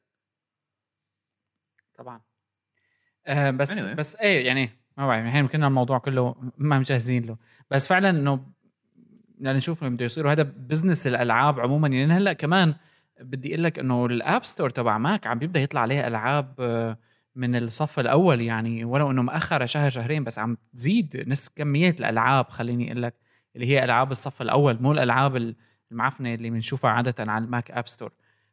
طبعا 1.94 2.20
آه 3.26 3.50
بس 3.50 3.86
Anyway. 3.86 3.88
بس 3.88 4.16
إيه 4.16 4.46
يعني 4.46 4.70
ما 5.00 5.06
بعرف 5.06 5.26
الحين 5.26 5.40
يمكن 5.40 5.64
الموضوع 5.64 5.98
كله 5.98 6.34
ما 6.58 6.78
مجهزين 6.78 7.26
له. 7.26 7.36
بس 7.70 7.88
فعلا 7.88 8.10
إنه 8.10 8.40
بدنا 9.38 9.52
نشوف 9.52 9.84
بده 9.84 10.04
يصير 10.04 10.26
وهذا 10.26 10.42
business 10.42 11.06
الألعاب 11.06 11.60
عموما 11.60 11.88
يعني 11.88 12.12
هلأ 12.12 12.32
كمان 12.32 12.74
بدي 13.20 13.54
أقول 13.54 13.64
لك 13.64 13.78
إنه 13.78 14.06
ال 14.06 14.16
App 14.16 14.44
Store 14.44 14.70
تبع 14.70 14.98
ماك 14.98 15.26
عم 15.26 15.38
بيبدأ 15.38 15.60
يطلع 15.60 15.80
عليه 15.80 16.06
ألعاب 16.06 16.54
آه، 16.60 16.98
من 17.36 17.56
الصف 17.56 18.00
الأول. 18.00 18.42
يعني 18.42 18.84
ولو 18.84 19.10
إنه 19.10 19.22
مأخرة 19.22 19.64
شهر 19.64 19.90
شهرين 19.90 20.24
بس 20.24 20.38
عم 20.38 20.56
تزيد 20.74 21.24
نس 21.28 21.48
كمية 21.48 21.96
الألعاب 22.00 22.48
خليني 22.48 22.86
أقول 22.92 23.02
لك 23.02 23.14
اللي 23.56 23.66
هي 23.66 23.84
ألعاب 23.84 24.10
الصف 24.10 24.42
الأول 24.42 24.78
مو 24.82 24.92
الألعاب 24.92 25.54
المعفنة 25.92 26.34
اللي 26.34 26.50
بنشوفها 26.50 26.90
عادة 26.90 27.32
على 27.32 27.44
ال 27.44 27.51
Mac 27.51 27.70
App 27.70 27.88
Store 27.88 28.12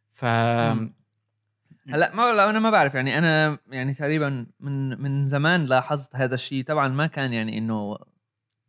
ف 0.09 0.25
مم. 0.25 0.93
هلا 1.89 2.15
ما 2.15 2.31
لا 2.31 2.49
أنا 2.49 2.59
ما 2.59 2.69
بعرف 2.69 2.95
يعني 2.95 3.17
أنا 3.17 3.57
يعني 3.67 3.93
تقريبا 3.93 4.45
من 4.59 5.01
من 5.01 5.25
زمان 5.25 5.65
لاحظت 5.65 6.15
هذا 6.15 6.35
الشيء. 6.35 6.63
طبعا 6.63 6.87
ما 6.87 7.07
كان 7.07 7.33
يعني 7.33 7.57
إنه 7.57 7.97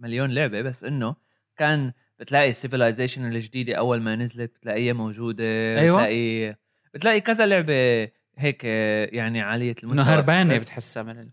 مليون 0.00 0.30
لعبة 0.30 0.62
بس 0.62 0.84
إنه 0.84 1.16
كان 1.56 1.92
بتلاقي 2.18 2.52
Civilization 2.52 3.26
الجديدة 3.26 3.74
أول 3.74 4.00
ما 4.00 4.16
نزلت 4.16 4.54
بتلاقيها 4.54 4.92
موجودة 4.92 5.44
أيوة. 5.44 5.96
بتلاقي 5.96 6.56
بتلاقي 6.94 7.20
كذا 7.20 7.46
لعبة 7.46 8.08
هيك 8.36 8.64
يعني 9.14 9.40
عالية 9.40 9.74
إنه 9.84 9.92
المستوى 9.92 10.14
هربانه 10.14 10.56
بتحسها 10.56 11.02
من 11.02 11.18
ال... 11.18 11.30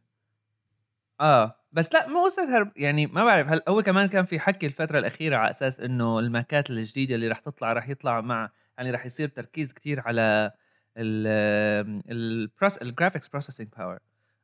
آه 1.22 1.56
بس 1.72 1.94
لا 1.94 2.08
مو 2.08 2.24
قصة 2.24 2.58
هرب 2.58 2.72
يعني 2.76 3.08
ما 3.08 3.26
بعرف. 3.26 3.48
هل 3.48 3.62
هو 3.68 3.84
كمان 3.84 4.08
كان 4.08 4.26
في 4.26 4.40
حكي 4.40 4.66
الفترة 4.66 5.00
الأخيرة 5.00 5.38
على 5.38 5.50
أساس 5.50 5.80
إنه 5.80 6.20
الماكات 6.20 6.70
الجديدة 6.70 7.16
اللي 7.16 7.28
رح 7.28 7.40
تطلع 7.40 7.74
رح 7.74 7.90
يطلع 7.90 8.22
مع 8.22 8.52
يعني 8.78 8.92
رح 8.92 9.06
يصير 9.06 9.28
تركيز 9.28 9.74
كتير 9.74 10.00
على 10.00 10.52
البروس 10.98 12.78
ال 12.78 12.83
graphics 12.83 13.28
processing 13.28 13.68
power 13.78 14.00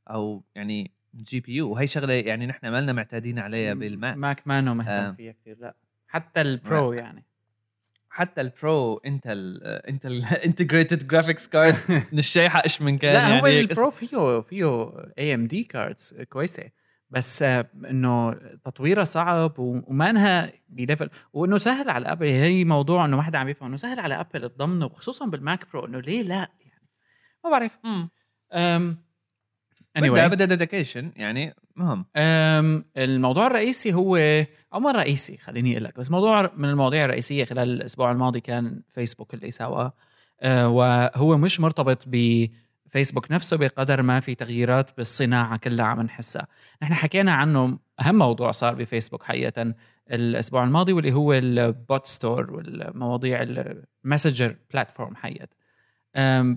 أو 0.10 0.44
يعني 0.56 0.92
GPU 1.16 1.72
وهي 1.72 1.88
شغلة 1.88 2.14
يعني 2.14 2.46
نحن 2.46 2.68
ما 2.68 2.82
لنا 2.82 2.94
معتادين 2.94 3.40
عليها 3.40 3.74
بالماك. 3.74 4.18
ماك 4.18 4.48
مانو 4.48 4.74
مهتم 4.74 4.92
آه. 4.92 5.10
فيها 5.10 5.32
كثير 5.32 5.58
لا. 5.60 5.76
حتى 6.08 6.42
ال 6.42 6.55
Pro 6.55 6.94
يعني. 6.94 7.24
حتى 8.10 8.42
ال 8.42 8.56
Pro 8.56 8.98
Intel 8.98 9.62
Intel 9.64 10.24
integrated 10.46 11.08
graphics 11.08 11.48
card 11.48 11.76
من 12.12 12.20
الشيحة 12.20 12.64
إيش 12.64 12.82
من 12.82 12.98
كان 12.98 13.14
لا 13.14 13.20
يعني 13.20 13.42
هو 13.42 13.48
ال 13.48 13.58
Pro 13.58 13.90
فيه 13.90 14.42
فيه 14.42 14.94
AMD 15.18 15.64
cards 15.64 16.14
كويسة. 16.30 16.70
بس 17.12 17.44
آه، 17.44 17.70
إنه 17.90 18.34
تطويرها 18.66 19.04
صعب 19.04 19.60
و- 19.60 19.82
وما 19.88 20.10
إنها 20.10 20.52
ب 20.70 20.76
level 20.76 21.10
وإنه 21.34 21.58
سهل 21.58 21.90
على 21.90 22.12
أبل. 22.12 22.26
هي 22.26 22.64
موضوع 22.64 23.06
إنه 23.06 23.18
واحد 23.18 23.36
عم 23.36 23.50
يفهم 23.50 23.68
إنه 23.68 23.78
سهل 23.78 24.00
على 24.00 24.20
أبل 24.20 24.50
تضمنه 24.50 24.86
وخصوصا 24.86 25.26
بال 25.26 25.42
Mac 25.42 25.66
Pro 25.74 25.86
إنه 25.86 26.00
ليه 26.00 26.22
لا؟ 26.24 26.36
يعني 26.60 26.88
ما 27.44 27.50
بعرف. 27.50 27.78
مم. 27.84 28.10
أم 28.54 28.98
بدها 29.98 30.28
anyway. 30.28 30.32
بدها 30.32 30.46
dedication 30.48 31.12
يعني 31.16 31.56
مهم. 31.76 32.06
أم 32.18 32.86
الموضوع 32.98 33.48
الرئيسي 33.48 33.94
هو 33.94 34.16
أو 34.74 34.80
ما 34.80 34.90
الرئيسي 34.92 35.38
خليني 35.38 35.72
أقول 35.74 35.84
لك 35.84 36.00
بس 36.00 36.12
موضوع 36.12 36.52
من 36.58 36.70
المواضيع 36.70 37.06
الرئيسية 37.06 37.46
خلال 37.46 37.70
الأسبوع 37.70 38.12
الماضي 38.12 38.40
كان 38.40 38.82
فيسبوك 38.90 39.34
اللي 39.34 39.52
سواه 39.52 39.94
أه 40.42 40.70
وهو 40.70 41.38
مش 41.38 41.60
مرتبط 41.60 42.08
بفيسبوك 42.92 43.32
نفسه 43.32 43.58
بقدر 43.58 44.02
ما 44.02 44.20
في 44.20 44.36
تغييرات 44.36 44.98
بالصناعة 44.98 45.58
كلها 45.58 45.86
عم 45.86 46.02
نحسها. 46.02 46.48
نحن 46.82 46.94
حكينا 46.94 47.32
عنه 47.32 47.80
أهم 48.00 48.16
موضوع 48.16 48.52
صار 48.52 48.76
بفيسبوك 48.76 49.24
حقيقة 49.24 49.74
الأسبوع 50.12 50.64
الماضي 50.64 50.94
واللي 50.94 51.14
هو 51.14 51.34
ال 51.34 51.52
bot 51.52 52.06
store 52.06 52.54
والمواضيع 52.54 53.42
ال 53.42 53.53
Messenger 53.53 54.56
platform 54.74 55.16
حقيقة. 55.16 55.48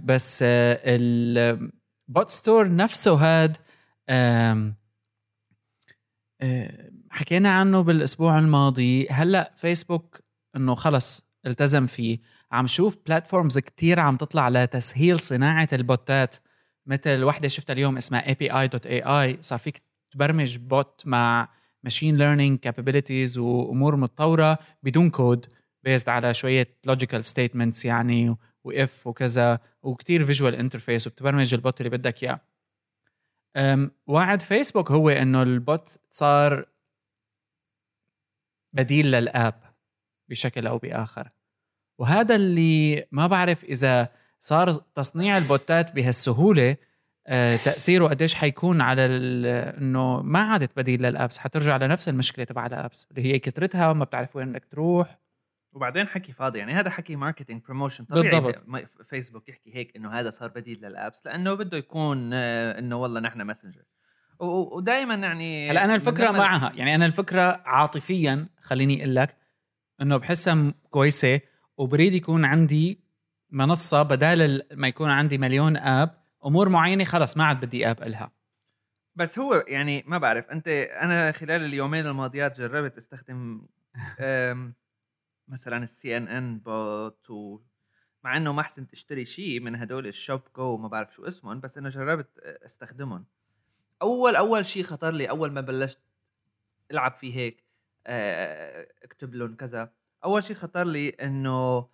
بس 0.05 0.41
آه، 0.43 0.81
ال 0.85 1.21
bot 1.21 2.31
store 2.31 2.76
نفسه 2.76 3.14
هاد 3.14 3.57
آه، 4.09 4.73
حكينا 7.11 7.50
عنه 7.50 7.81
بالأسبوع 7.81 8.38
الماضي. 8.38 9.09
هلأ 9.09 9.53
فيسبوك 9.57 10.21
إنه 10.57 10.75
خلص 10.75 11.23
التزم 11.47 11.87
فيه. 11.87 12.19
عم 12.54 12.66
شوف 12.66 12.99
platforms 13.07 13.59
كتير 13.58 14.00
عم 14.00 14.16
تطلع 14.16 14.49
لتسهيل 14.49 15.20
صناعة 15.20 15.68
البوتات. 15.73 16.37
مثل 16.87 17.25
وحدة 17.25 17.49
شفتها 17.49 17.75
اليوم 17.75 17.96
اسمها 17.96 18.34
api.ai 18.34 19.40
صار 19.40 19.58
فيك 19.58 19.82
تبرمج 20.11 20.58
bot 20.59 21.02
مع 21.06 21.49
machine 21.83 22.16
learning 22.16 22.59
capabilities 22.59 23.38
وأمور 23.38 23.96
متطورة 23.96 24.58
بدون 24.82 25.11
كود 25.11 25.46
based 25.83 26.09
على 26.08 26.34
شوية 26.34 26.78
logical 26.87 27.25
statements 27.25 27.85
يعني 27.84 28.37
و 28.64 28.78
if 28.78 29.07
وكذا 29.06 29.58
وكتير 29.82 30.25
visual 30.25 30.54
interface 30.54 31.07
وبتبرمج 31.06 31.54
ال 31.54 31.61
bot 31.61 31.81
اللي 31.80 31.90
بدك 31.90 32.23
إياه. 32.23 32.40
وعد 34.06 34.42
فيسبوك 34.42 34.90
هو 34.90 35.08
إنه 35.11 35.42
ال 35.43 35.57
bot 35.57 35.99
صار 36.11 36.64
بديل 38.73 39.11
لل 39.11 39.36
app 39.36 39.75
بشكل 40.28 40.66
أو 40.66 40.78
بآخر. 40.78 41.30
وهذا 41.99 42.35
اللي 42.35 43.05
ما 43.13 43.27
بعرف 43.27 43.65
إذا 43.65 44.09
صار 44.41 44.73
تصنيع 44.73 45.39
البوتات 45.39 45.95
بهالسهولة 45.95 46.77
آه، 47.27 47.57
تأثيره 47.57 48.09
قديش 48.09 48.35
حيكون 48.35 48.81
على 48.81 49.07
إنه 49.79 50.23
ما 50.23 50.39
عادت 50.39 50.77
بديل 50.77 51.03
لل 51.02 51.14
apps 51.14 51.38
حترجع 51.39 51.77
لنفس 51.77 52.09
المشكلة 52.09 52.45
تبع 52.45 52.67
ال 52.66 52.75
apps 52.75 53.07
اللي 53.11 53.23
هي 53.23 53.39
كثرتها 53.39 53.93
ما 53.93 54.05
بتعرف 54.05 54.37
وين 54.37 54.53
بدك 54.53 54.65
تروح. 54.65 55.19
وبعدين 55.73 56.09
حكي 56.09 56.33
فاضي 56.33 56.59
يعني 56.59 56.73
هذا 56.73 56.91
حكي 56.91 57.17
marketing 57.16 57.62
promotion 57.62 58.04
طبيعي 58.05 58.41
بالضبط. 58.41 58.63
فيسبوك 59.05 59.49
يحكي 59.49 59.77
هيك 59.77 59.97
إنه 59.97 60.13
هذا 60.13 60.31
صار 60.31 60.49
بديل 60.49 60.79
لل 60.83 60.97
apps 60.97 61.26
لأنه 61.27 61.55
بده 61.55 61.79
يكون 61.79 62.31
آه، 62.33 62.79
إنه 62.79 62.97
والله 62.97 63.21
نحن 63.21 63.43
ماسنجر 63.43 63.83
ودائما 64.41 65.15
يعني 65.15 65.71
هلا 65.71 65.85
أنا 65.85 65.95
الفكرة 65.95 66.31
معها 66.31 66.73
يعني 66.75 66.95
أنا 66.95 67.07
الفكرة 67.07 67.63
عاطفيا 67.65 68.47
خليني 68.61 69.03
أقول 69.03 69.15
لك 69.15 69.37
إنه 70.01 70.17
بحسها 70.17 70.75
كويسة 70.91 71.41
وبريد 71.78 72.12
يكون 72.14 72.45
عندي 72.45 73.00
منصة 73.50 74.02
بدال 74.02 74.43
ال- 74.43 74.66
ما 74.73 74.88
يكون 74.88 75.11
عندي 75.11 75.38
مليون 75.38 75.76
app 75.76 76.25
أمور 76.47 76.69
معينة 76.69 77.04
خلص 77.04 77.37
ما 77.37 77.45
عاد 77.45 77.64
بدي 77.64 77.90
app 77.90 78.02
إلها. 78.02 78.33
بس 79.16 79.38
هو 79.38 79.64
يعني 79.69 80.02
ما 80.07 80.19
بعرف 80.19 80.50
أنت 80.50 80.69
أنا 81.02 81.33
خلال 81.33 81.64
اليومين 81.64 82.07
الماضيات 82.07 82.61
جربت 82.61 82.97
أستخدم 82.97 83.66
مثلا 85.49 85.85
ال 85.85 86.16
CNN 86.16 86.59
bot 86.59 87.31
و 87.31 87.61
مع 88.25 88.37
إنه 88.37 88.52
ما 88.52 88.61
احسن 88.61 88.87
تشتري 88.87 89.25
شيء 89.25 89.61
من 89.61 89.76
هدول 89.76 90.07
الشوب 90.07 90.40
جو 90.57 90.62
وما 90.75 90.88
بعرف 90.88 91.14
شو 91.14 91.25
اسمهم 91.28 91.61
بس 91.61 91.78
أنا 91.78 91.88
جربت 91.88 92.38
أستخدمهم. 92.38 93.26
أول 94.02 94.37
أول 94.37 94.66
شيء 94.66 94.83
خطر 94.83 95.11
لي 95.11 95.31
أول 95.31 95.52
ما 95.52 95.61
بلشت 95.61 96.00
ألعب 96.90 97.12
فيه 97.14 97.35
هيك 97.37 97.64
آه، 98.07 98.88
أكتب 99.02 99.35
لهم 99.35 99.57
كذا. 99.57 99.93
أول 100.25 100.45
شيء 100.45 100.57
خطر 100.57 100.87
لي 100.87 101.09
إنه 101.09 101.88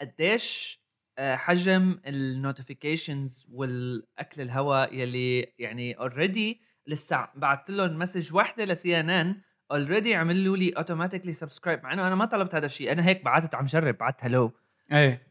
قديش 0.00 0.80
آه، 1.18 1.36
حجم 1.36 2.00
ال 2.06 2.16
notifications 2.16 3.46
والأكل 3.52 4.42
الهواء 4.42 4.94
يلي 4.94 5.54
يعني 5.58 5.92
already 5.92 6.60
لسه 6.86 7.28
بعثت 7.34 7.70
لهم 7.70 7.98
message 7.98 8.34
واحدة 8.34 8.64
ل 8.64 9.00
CNN 9.00 9.40
already 9.72 10.14
عملوا 10.14 10.56
لي 10.56 10.70
automatically 10.70 11.32
subscribe 11.32 11.82
مع 11.84 11.92
إنه 11.92 12.06
أنا 12.06 12.14
ما 12.14 12.24
طلبت 12.24 12.54
هذا 12.54 12.66
الشيء 12.66 12.92
أنا 12.92 13.06
هيك 13.06 13.24
بعثت 13.24 13.54
عم 13.54 13.66
جرب 13.66 13.98
بعثت 13.98 14.24
hello 14.24 14.52
إيه. 14.92 15.28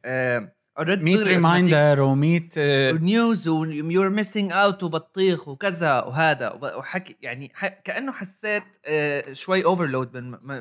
already 0.79 1.03
100 1.03 1.17
reminder 1.17 1.98
و100 1.98 2.58
news 3.01 3.48
و 3.48 3.56
you're 3.56 4.10
missing 4.10 4.51
out 4.51 4.84
وبطيخ 4.84 5.48
وكذا 5.48 6.01
وهذا 6.01 6.51
وحكي 6.53 7.15
يعني 7.22 7.53
كأنه 7.84 8.12
حسيت 8.12 8.63
آه، 8.86 9.34
شوي 9.34 9.65
overload 9.65 10.12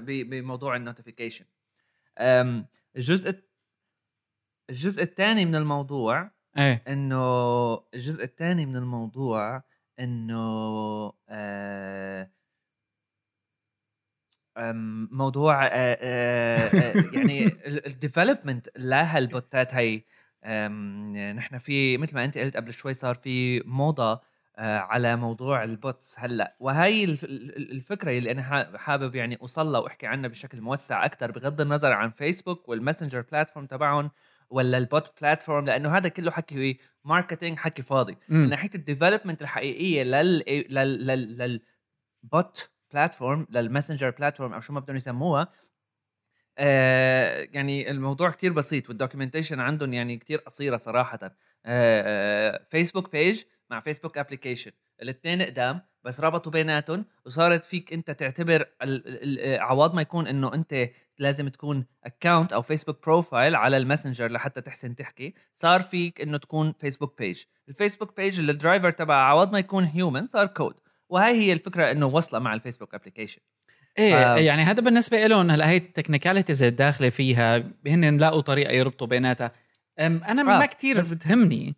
بموضوع 0.06 0.76
ال 0.76 0.82
notification 0.82 1.44
الجزء 2.18 3.42
الجزء 4.70 5.02
الثاني 5.02 5.46
من 5.46 5.54
الموضوع 5.54 6.30
إيه. 6.58 6.82
إنه 6.88 7.74
الجزء 7.94 8.24
الثاني 8.24 8.66
من 8.66 8.76
الموضوع 8.76 9.62
إنه 10.00 11.12
آه 11.28 12.30
موضوع 15.10 15.66
آه 15.66 15.70
آه 15.72 16.92
يعني 17.12 17.46
ال 17.66 17.75
development 17.75 18.68
لهالبوتات 18.76 19.74
هي 19.74 20.02
نحن 21.32 21.58
في 21.58 21.98
مثل 21.98 22.14
ما 22.14 22.24
أنت 22.24 22.38
قلت 22.38 22.56
قبل 22.56 22.72
شوي 22.72 22.94
صار 22.94 23.14
في 23.14 23.60
موضة 23.60 24.20
على 24.58 25.16
موضوع 25.16 25.64
ال 25.64 25.75
bots 25.75 26.20
هلأ. 26.20 26.56
وهي 26.60 27.04
الفكرة 27.04 28.10
اللي 28.18 28.30
أنا 28.30 28.78
حابب 28.78 29.14
يعني 29.14 29.38
أوصل 29.42 29.66
لها 29.66 29.80
وأحكي 29.80 30.06
عنها 30.06 30.28
بشكل 30.28 30.60
موسع 30.60 31.04
أكثر 31.04 31.30
بغض 31.30 31.60
النظر 31.60 31.92
عن 31.92 32.10
فيسبوك 32.10 32.68
وال 32.68 32.78
Messenger 32.78 33.20
platform 33.20 33.66
تبعهم 33.66 34.10
ولا 34.50 34.78
ال 34.78 34.89
bot 34.89 35.20
platform 35.20 35.64
لأنه 35.66 35.96
هذا 35.96 36.08
كله 36.08 36.30
حكي 36.30 36.78
marketing 37.04 37.58
حكي 37.58 37.82
فاضي. 37.82 38.18
من 38.28 38.48
ناحية 38.48 38.70
ال 38.74 38.80
development 38.80 39.42
الحقيقية 39.42 40.02
لل 40.02 40.44
لل 40.70 41.06
لل 41.06 41.60
لل 42.22 42.42
bot 42.42 42.70
platform 42.92 43.46
لل 43.50 43.61
Messenger 43.61 44.10
platform 44.10 44.52
أو 44.52 44.60
شو 44.60 44.72
ما 44.72 44.80
بدهم 44.80 44.96
يسموها 44.96 45.52
آه 46.58 47.48
يعني 47.52 47.90
الموضوع 47.90 48.30
كتير 48.30 48.52
بسيط 48.52 48.88
وال 48.88 48.98
documentation 48.98 49.60
عندهم 49.60 49.92
يعني 49.92 50.16
كتير 50.18 50.38
قصيرة 50.38 50.76
صراحة. 50.76 51.18
آه 51.22 51.30
آه 51.66 52.66
Facebook 52.70 53.12
page 53.12 53.42
مع 53.70 53.80
Facebook 53.80 54.18
application 54.18 54.70
الاثنين 55.02 55.42
قدام 55.42 55.80
بس 56.04 56.20
ربطوا 56.20 56.52
بيناتهم. 56.52 57.04
وصارت 57.26 57.64
فيك 57.64 57.92
أنت 57.92 58.10
تعتبر 58.10 58.66
عوض 59.58 59.94
ما 59.94 60.02
يكون 60.02 60.26
إنه 60.26 60.54
أنت 60.54 60.88
لازم 61.18 61.48
تكون 61.48 61.86
account 62.04 62.52
أو 62.52 62.62
Facebook 62.62 63.04
profile 63.04 63.56
على 63.56 63.76
الماسنجر 63.76 64.32
لحتى 64.32 64.60
تحسن 64.60 64.96
تحكي. 64.96 65.34
صار 65.54 65.82
فيك 65.82 66.20
إنه 66.20 66.38
تكون 66.38 66.74
Facebook 66.80 67.18
page 67.18 67.42
ال 67.68 67.74
Facebook 67.74 68.16
page 68.16 68.40
ال 68.40 68.47
driver 68.47 68.90
تبع 68.90 69.14
عوض 69.14 69.52
ما 69.52 69.58
يكون 69.58 69.84
human 69.84 70.26
صار 70.26 70.46
كود 70.46 70.74
وهي 71.08 71.40
هي 71.40 71.52
الفكرة 71.52 71.90
إنه 71.90 72.06
وصله 72.06 72.38
مع 72.38 72.54
ال 72.54 72.59
Facebook 72.59 72.94
application 72.94 73.40
إيه 73.98 74.34
ف... 74.34 74.38
يعني 74.38 74.62
هذا 74.62 74.80
بالنسبة 74.80 75.26
لهم 75.26 75.50
هلأ 75.50 75.68
هي 75.68 75.76
ال 75.76 75.82
technicalities 75.82 76.62
الداخلة 76.62 77.08
فيها 77.08 77.64
هن 77.86 78.16
لاقوا 78.16 78.40
طريقة 78.40 78.72
يربطوا 78.72 79.06
بيناتها. 79.06 79.52
أنا 79.98 80.40
آه. 80.40 80.44
ما 80.44 80.66
كثير 80.66 81.00
بتهمني. 81.00 81.76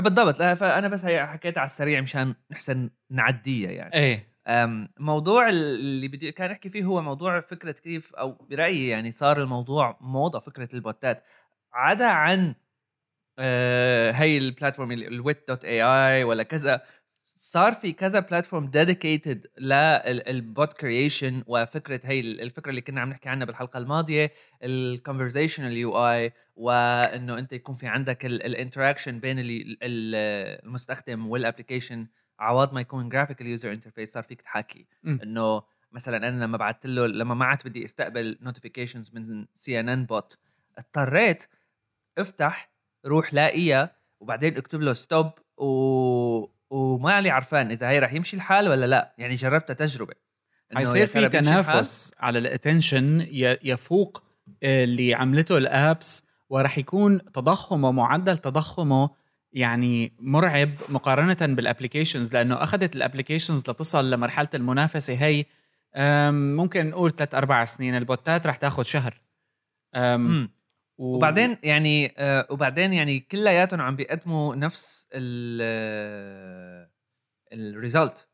بالضبط. 0.00 0.36
فأنا 0.36 0.88
بس 0.88 1.04
هي 1.04 1.26
حكيت 1.26 1.58
على 1.58 1.66
السريع 1.66 2.00
مشان 2.00 2.34
نحسن 2.50 2.90
نعديها 3.10 3.70
يعني. 3.70 3.94
إيه. 3.94 4.28
موضوع 5.00 5.48
اللي 5.48 6.08
بدي 6.08 6.32
كان 6.32 6.50
أحكي 6.50 6.68
فيه 6.68 6.84
هو 6.84 7.02
موضوع 7.02 7.40
فكرة 7.40 7.72
كيف 7.72 8.14
أو 8.14 8.32
برأيي 8.32 8.88
يعني 8.88 9.10
صار 9.10 9.42
الموضوع 9.42 9.98
موضة 10.00 10.38
فكرة 10.38 10.68
البوتات. 10.74 11.24
عدا 11.72 12.06
عن 12.06 12.54
آه 13.38 14.12
هي 14.12 14.38
ال 14.38 14.44
platform 14.44 14.92
ال 14.92 15.48
Wit.ai 15.48 16.24
ولا 16.24 16.42
كذا 16.42 16.82
صار 17.50 17.72
في 17.72 17.92
كذا 17.92 18.20
platform 18.20 18.66
dedicated 18.66 19.46
لل 19.58 20.04
bot 20.04 20.72
creation 20.72 21.42
وفكرة 21.46 22.00
هي 22.04 22.20
الفكرة 22.20 22.70
اللي 22.70 22.80
كنا 22.80 23.00
عم 23.00 23.10
نحكي 23.10 23.28
عنها 23.28 23.46
بالحلقة 23.46 23.78
الماضية 23.78 24.32
ال 24.62 25.72
conversational 25.72 26.08
UI 26.08 26.32
وإنه 26.56 27.38
أنت 27.38 27.52
يكون 27.52 27.74
في 27.74 27.86
عندك 27.86 28.26
ال 28.26 28.34
interaction 28.34 29.20
بين 29.20 29.36
المستخدم 29.82 31.26
وال 31.26 31.38
application 31.38 32.06
عوض 32.38 32.74
ما 32.74 32.80
يكون 32.80 33.08
graphical 33.08 33.46
user 33.46 33.72
interface 33.72 34.12
صار 34.12 34.22
فيك 34.22 34.42
تحاكي. 34.42 34.86
إنه 35.22 35.62
مثلا 35.92 36.16
أنا 36.28 36.44
لما 36.44 36.56
بعثت 36.56 36.86
له 36.86 37.06
لما 37.06 37.34
ما 37.34 37.44
عاد 37.44 37.58
بدي 37.64 37.84
أستقبل 37.84 38.38
notifications 38.42 39.10
من 39.14 39.46
CNN 39.54 40.06
bot 40.06 40.38
اضطريت 40.78 41.44
أفتح 42.18 42.70
روح 43.06 43.34
لاقيها 43.34 43.96
وبعدين 44.20 44.56
اكتب 44.56 44.80
له 44.80 44.92
stop 44.92 45.30
و 45.56 46.57
وما 46.70 47.20
لي 47.20 47.30
عرفان 47.30 47.70
إذا 47.70 47.88
هي 47.88 47.98
رح 47.98 48.12
يمشي 48.12 48.36
الحال 48.36 48.68
ولا 48.68 48.86
لا. 48.86 49.14
يعني 49.18 49.34
جربتها 49.34 49.74
تجربة. 49.74 50.14
حيصير 50.76 51.06
في 51.06 51.28
تنافس 51.28 52.12
على 52.18 52.38
ال 52.38 52.47
attention 52.47 53.26
يفوق 53.62 54.22
اللي 54.62 55.14
عملته 55.14 55.58
ال 55.58 55.71
apps 55.71 56.24
ورح 56.48 56.78
يكون 56.78 57.32
تضخمه 57.32 57.92
معدل 57.92 58.38
تضخمه 58.38 59.10
يعني 59.52 60.12
مرعب 60.20 60.70
مقارنة 60.88 61.54
بال 61.54 61.65
applications 61.65 62.32
لأنه 62.32 62.54
أخذت 62.54 62.96
ال 62.96 63.01
applications 63.01 63.60
لتصل 63.60 64.10
لمرحلة 64.10 64.48
المنافسة. 64.54 65.14
هي 65.14 65.44
ممكن 66.30 66.86
نقول 66.86 67.16
ثلاث 67.16 67.34
أربع 67.34 67.64
سنين. 67.64 67.96
البوتات 67.96 68.46
رح 68.46 68.56
تاخذ 68.56 68.82
شهر. 68.82 69.20
و... 70.98 71.16
وبعدين 71.16 71.56
يعني 71.62 72.14
آه 72.18 72.46
وبعدين 72.50 72.92
يعني 72.92 73.20
كلياتهم 73.20 73.80
عم 73.80 73.96
بيقدموا 73.96 74.54
نفس 74.56 75.08
ال 75.12 76.88
ال 77.52 77.63
result 77.63 78.28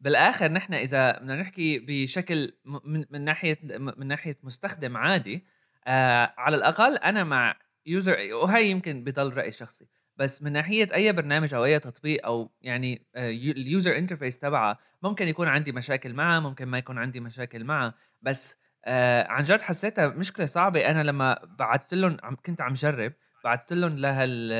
بالآخر 0.00 0.52
نحن 0.52 0.74
إذا 0.74 1.18
بدنا 1.18 1.36
نحكي 1.36 1.78
بشكل 1.78 2.52
من, 2.64 3.04
من 3.10 3.24
ناحية 3.24 3.58
من 3.72 4.06
ناحية 4.06 4.38
مستخدم 4.42 4.96
عادي 4.96 5.44
آه 5.86 6.34
على 6.38 6.56
الأقل 6.56 6.96
أنا 6.96 7.24
مع 7.24 7.56
user 7.86 8.16
وهي 8.32 8.70
يمكن 8.70 9.04
بضل 9.04 9.32
رأي 9.32 9.52
شخصي 9.52 9.88
بس 10.16 10.42
من 10.42 10.52
ناحية 10.52 10.94
أي 10.94 11.12
برنامج 11.12 11.54
أو 11.54 11.64
أي 11.64 11.80
تطبيق 11.80 12.26
أو 12.26 12.50
يعني 12.62 13.06
آه 13.14 13.30
ال 13.30 13.44
user 13.44 13.98
interface 13.98 14.38
تبعه 14.38 14.78
ممكن 15.02 15.28
يكون 15.28 15.48
عندي 15.48 15.72
مشاكل 15.72 16.14
معه 16.14 16.40
ممكن 16.40 16.64
ما 16.64 16.78
يكون 16.78 16.98
عندي 16.98 17.20
مشاكل 17.20 17.64
معه 17.64 17.94
بس 18.22 18.58
آه 18.88 19.28
عن 19.28 19.44
جد 19.44 19.62
حسيتها 19.62 20.08
مشكلة 20.08 20.46
صعبة. 20.46 20.90
أنا 20.90 21.02
لما 21.02 21.38
بعثت 21.58 21.94
لهم 21.94 22.16
عم 22.22 22.36
كنت 22.36 22.60
عم 22.60 22.74
جرب 22.74 23.12
بعثت 23.44 23.72
لهم 23.72 23.98
لهال 23.98 24.52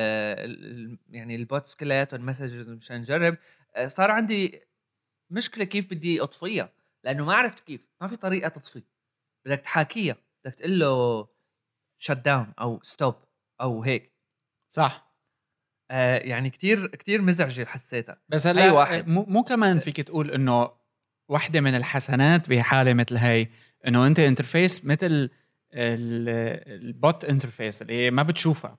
يعني 1.11 1.37
ال 1.37 1.44
bots 1.44 1.75
كلياتهم 1.75 2.27
messages 2.27 2.69
مشان 2.69 2.97
نجرب 3.01 3.37
آه 3.77 3.87
صار 3.87 4.11
عندي 4.11 4.61
مشكلة 5.31 5.65
كيف 5.65 5.91
بدي 5.91 6.23
أطفيها 6.23 6.73
لأنه 7.05 7.25
ما 7.25 7.35
عرفت 7.35 7.61
كيف 7.61 7.81
ما 8.01 8.07
في 8.07 8.17
طريقة 8.17 8.49
تطفي. 8.49 8.83
بدك 9.47 9.61
تحاكيها 9.61 10.17
بدك 10.45 10.55
تقول 10.55 10.79
له 10.79 11.29
shut 11.99 12.13
down 12.13 12.53
أو 12.61 12.81
stop 12.83 13.15
أو 13.61 13.83
هيك. 13.83 14.13
صح. 14.69 15.15
آه 15.91 16.19
يعني 16.19 16.51
كتير 16.51 16.87
كتير 16.87 17.23
مزعجة 17.23 17.65
حسيتها. 17.65 18.21
بس 18.29 18.47
هلأ 18.47 18.63
أي 18.63 18.71
واحد. 18.71 19.09
مو, 19.09 19.25
مو 19.25 19.43
كمان 19.43 19.79
فيك 19.79 20.01
تقول 20.01 20.31
إنه 20.31 20.78
واحدة 21.29 21.61
من 21.61 21.75
الحسنات 21.75 22.51
بحالة 22.51 22.95
مثل 22.95 23.17
هاي 23.17 23.49
إنه 23.87 24.07
أنت 24.07 24.19
interface 24.19 24.85
مثل 24.85 25.31
ال 25.73 26.11
bot 26.11 27.25
interface 27.25 27.83
اللي 27.83 28.11
ما 28.11 28.23
بتشوفها. 28.23 28.79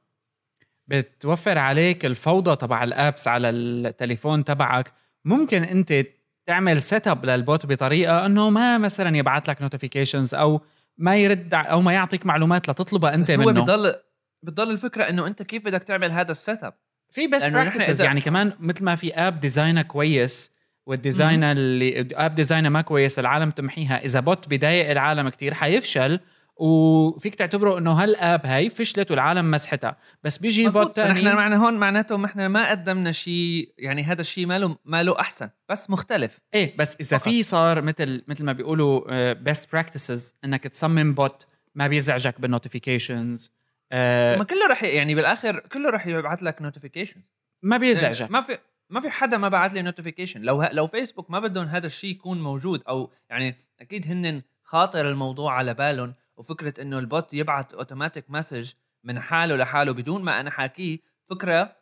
بتوفر 0.87 1.57
عليك 1.59 2.05
الفوضى 2.05 2.55
تبع 2.55 2.83
ال 2.83 2.92
apps 2.92 3.27
على 3.27 3.49
التليفون 3.49 4.43
تبعك. 4.43 4.93
ممكن 5.25 5.63
أنت 5.63 6.05
تعمل 6.45 6.81
set 6.81 7.07
up 7.07 7.25
لل 7.25 7.41
bot 7.41 7.65
بطريقة 7.65 8.25
إنه 8.25 8.49
ما 8.49 8.77
مثلا 8.77 9.17
يبعث 9.17 9.49
لك 9.49 9.61
notifications 9.61 10.35
أو 10.35 10.61
ما 10.97 11.17
يرد 11.17 11.53
أو 11.53 11.81
ما 11.81 11.93
يعطيك 11.93 12.25
معلومات 12.25 12.69
لتطلبها 12.69 13.13
أنت 13.13 13.31
منه 13.31 13.59
هو 13.59 13.63
بضل 13.63 13.95
بضل 14.43 14.71
الفكرة 14.71 15.03
إنه 15.03 15.27
أنت 15.27 15.43
كيف 15.43 15.65
بدك 15.65 15.83
تعمل 15.83 16.11
هذا 16.11 16.31
ال 16.31 16.39
set 16.39 16.63
up 16.63 16.73
في 17.11 17.27
best 17.27 17.47
practices 17.47 18.03
يعني 18.03 18.21
كمان 18.21 18.53
مثل 18.59 18.83
ما 18.83 18.95
في 18.95 19.13
app 19.13 19.39
design 19.39 19.75
ها 19.75 19.81
كويس 19.81 20.51
وال 20.89 21.03
design 21.03 21.43
اللي 21.43 22.07
app 22.13 22.35
design 22.35 22.65
ها 22.65 22.69
ما 22.69 22.81
كويس 22.81 23.19
العالم 23.19 23.51
تمحيها. 23.51 24.03
إذا 24.03 24.19
bot 24.19 24.49
بضايق 24.49 24.89
العالم 24.91 25.29
كتير 25.29 25.53
حيفشل 25.53 26.19
وفيك 26.55 27.35
تعتبره 27.35 27.77
إنه 27.77 27.91
هال 27.91 28.13
app 28.13 28.45
هاي 28.45 28.69
فشلت 28.69 29.11
والعالم 29.11 29.51
مسحتها. 29.51 29.97
بس 30.23 30.37
بيجي 30.37 30.69
bot 30.69 30.95
ثاني 30.95 31.13
نحن 31.13 31.35
معنا 31.35 31.55
هون 31.55 31.73
معناته 31.73 32.17
ما 32.17 32.25
إحنا 32.25 32.47
ما 32.47 32.69
قدمنا 32.69 33.11
شيء 33.11 33.73
يعني 33.77 34.03
هذا 34.03 34.21
الشيء 34.21 34.45
ماله 34.45 34.77
ماله 34.85 35.19
أحسن 35.19 35.49
بس 35.69 35.89
مختلف. 35.89 36.39
إيه 36.53 36.77
بس 36.77 36.97
إذا 37.01 37.17
في 37.17 37.43
صار 37.43 37.81
مثل 37.81 38.23
مثل 38.27 38.45
ما 38.45 38.53
بيقولوا 38.53 39.33
best 39.33 39.65
uh, 39.65 39.71
practices 39.71 40.35
إنك 40.45 40.63
تصمم 40.63 41.13
bot 41.13 41.45
ما 41.75 41.87
بيزعجك 41.87 42.41
بال 42.41 42.56
notifications 42.56 43.51
آه 43.91 44.37
ما 44.37 44.43
كله 44.43 44.67
رح 44.71 44.83
يعني 44.83 45.15
بالآخر 45.15 45.59
كله 45.59 45.89
رح 45.89 46.07
يبعث 46.07 46.43
لك 46.43 46.61
notification 46.61 47.21
ما 47.63 47.77
بيزعجك. 47.77 48.19
يعني 48.19 48.33
ما 48.33 48.41
في 48.41 48.57
ما 48.89 48.99
في 48.99 49.09
حدا 49.09 49.37
ما 49.37 49.49
بعت 49.49 49.73
لي 49.73 49.81
notification 49.81 50.41
لو 50.41 50.63
لو 50.71 50.87
فيسبوك 50.87 51.31
ما 51.31 51.39
بدهم 51.39 51.65
هذا 51.65 51.85
الشيء 51.85 52.11
يكون 52.11 52.41
موجود 52.41 52.81
أو 52.89 53.11
يعني 53.29 53.55
أكيد 53.81 54.07
هن 54.07 54.41
خاطر 54.63 55.09
الموضوع 55.09 55.53
على 55.53 55.73
بالهم 55.73 56.13
وفكرة 56.37 56.81
إنه 56.81 56.99
ال 56.99 57.08
bot 57.08 57.33
يبعث 57.33 57.73
automatic 57.73 58.25
message 58.29 58.71
من 59.03 59.19
حاله 59.19 59.55
لحاله 59.55 59.91
بدون 59.91 60.23
ما 60.23 60.39
أنا 60.39 60.51
حاكيه 60.51 60.99
فكرة 61.25 61.75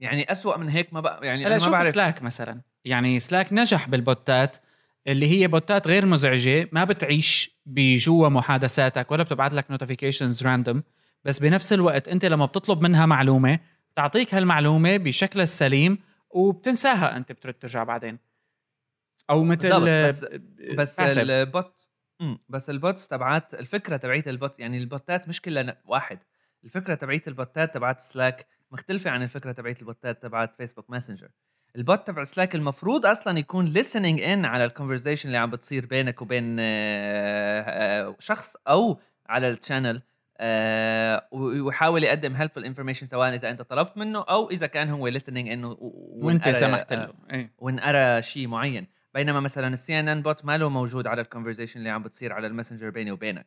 يعني 0.00 0.32
أسوأ 0.32 0.56
من 0.56 0.68
هيك 0.68 0.94
ما 0.94 1.00
بقى 1.00 1.26
يعني 1.26 1.46
أنا 1.46 1.54
ما 1.54 1.58
شوف 1.58 1.68
بعرف. 1.72 1.86
سلاك 1.86 2.22
مثلا. 2.22 2.60
يعني 2.84 3.20
سلاك 3.20 3.52
نجح 3.52 3.88
بالبوتات 3.88 4.56
اللي 5.06 5.26
هي 5.26 5.48
بوتات 5.48 5.88
غير 5.88 6.06
مزعجة 6.06 6.68
ما 6.72 6.84
بتعيش 6.84 7.50
بجوا 7.66 8.28
محادثاتك 8.28 9.10
ولا 9.10 9.22
بتبعت 9.22 9.54
لك 9.54 9.70
notifications 9.70 10.46
random 10.46 10.82
بس 11.24 11.38
بنفس 11.38 11.72
الوقت 11.72 12.08
أنت 12.08 12.24
لما 12.24 12.46
بتطلب 12.46 12.82
منها 12.82 13.06
معلومة 13.06 13.58
تعطيك 13.96 14.34
هالمعلومة 14.34 14.96
بشكلها 14.96 15.42
السليم 15.42 15.98
وبتنساها 16.30 17.16
أنت 17.16 17.32
بترد 17.32 17.54
ترجع 17.54 17.84
بعدين. 17.84 18.18
أو 19.30 19.44
مثل 19.44 19.80
بالضبط، 19.80 20.30
بس 20.78 21.00
passive. 21.00 21.18
ال 21.18 21.36
bot 21.36 21.90
بس 22.48 22.70
ال 22.70 22.78
bots 22.78 23.08
تبعات 23.08 23.54
الفكرة 23.54 23.96
تبعيت 23.96 24.28
ال 24.28 24.36
bot 24.36 24.58
يعني 24.58 24.78
البوتات 24.78 25.28
مش 25.28 25.40
كلها 25.42 25.82
واحد. 25.84 26.18
الفكرة 26.64 26.94
تبعيت 26.94 27.28
البوتات 27.28 27.74
تبعت 27.74 28.00
سلاك 28.00 28.46
مختلفة 28.70 29.10
عن 29.10 29.22
الفكرة 29.22 29.52
تبعيت 29.52 29.80
البوتات 29.80 30.22
تبعت 30.22 30.54
فيسبوك 30.54 30.90
ماسنجر 30.90 31.30
ال 31.76 31.84
bot 31.84 32.06
تبع 32.06 32.24
سلاك 32.24 32.54
المفروض 32.54 33.06
أصلا 33.06 33.38
يكون 33.38 33.74
listening 33.74 34.20
in 34.20 34.46
على 34.46 34.64
ال 34.64 34.69
conversation 34.69 35.28
اللي 35.28 35.38
عم 35.38 35.50
بتصير 35.50 35.86
بينك 35.86 36.22
وبين 36.22 36.56
آه، 36.60 37.60
آه، 37.60 38.16
شخص 38.18 38.56
أو 38.68 39.00
على 39.26 39.48
ال 39.48 39.55
channel 39.55 40.02
آه، 40.42 41.28
ويحاول 41.30 42.04
يقدم 42.04 42.36
helpful 42.36 42.64
information 42.64 43.06
سواء 43.06 43.34
إذا 43.34 43.50
أنت 43.50 43.62
طلبت 43.62 43.98
منه 43.98 44.20
أو 44.22 44.50
إذا 44.50 44.66
كان 44.66 44.88
هو 44.90 45.10
listening 45.10 45.28
إنه 45.28 45.76
وأنت 45.80 46.48
سمحت 46.48 46.92
له. 46.92 47.12
إيه. 47.32 47.52
ونقرا 47.58 48.20
شيء 48.20 48.48
معين. 48.48 48.86
بينما 49.14 49.40
مثلا 49.40 49.68
ال 49.68 50.00
CNN 50.00 50.22
bot 50.22 50.44
ما 50.44 50.58
له 50.58 50.68
موجود 50.68 51.06
على 51.06 51.20
ال 51.20 51.25
conversation 51.25 51.78
اللي 51.78 51.90
عم 51.90 52.02
بتصير 52.02 52.32
على 52.32 52.46
الماسنجر 52.46 52.90
بيني 52.90 53.12
وبينك. 53.12 53.46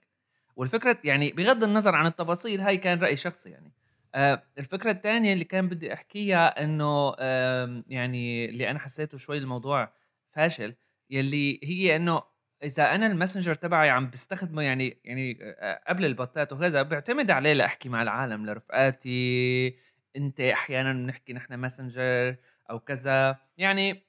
والفكرة 0.56 0.98
يعني 1.04 1.32
بغض 1.32 1.64
النظر 1.64 1.96
عن 1.96 2.06
التفاصيل 2.06 2.62
هاي 2.62 2.78
كان 2.78 3.00
رأي 3.00 3.16
شخصي 3.16 3.50
يعني. 3.50 3.72
آه 4.16 4.44
الفكرة 4.58 4.92
الثانية 4.92 5.34
اللي 5.34 5.46
كان 5.46 5.70
بدي 5.70 5.94
أحكيها 5.94 6.64
إنه 6.64 7.16
آه 7.20 7.84
يعني 7.88 8.46
اللي 8.46 8.72
أنا 8.72 8.80
حسيته 8.80 9.18
شوي 9.18 9.38
الموضوع 9.38 9.94
فاشل 10.32 10.76
يلي 11.10 11.60
هي 11.64 11.96
إنه 11.96 12.24
إذا 12.64 12.96
أنا 12.96 13.08
الماسنجر 13.08 13.56
تبعي 13.56 13.90
عم 13.90 14.10
بستخدمه 14.10 14.62
يعني 14.62 15.02
يعني 15.04 15.40
قبل 15.88 16.06
البوتات 16.06 16.54
وكذا 16.54 16.82
بعتمد 16.82 17.32
عليه 17.32 17.54
لأحكي 17.54 17.90
مع 17.90 18.02
العالم 18.02 18.46
لرفقاتي 18.46 19.76
أنت 20.16 20.42
أحيانا 20.42 20.94
بنحكي 20.94 21.34
نحن 21.34 21.54
ماسنجر 21.54 22.36
أو 22.70 22.80
كذا. 22.80 23.38
يعني 23.58 24.04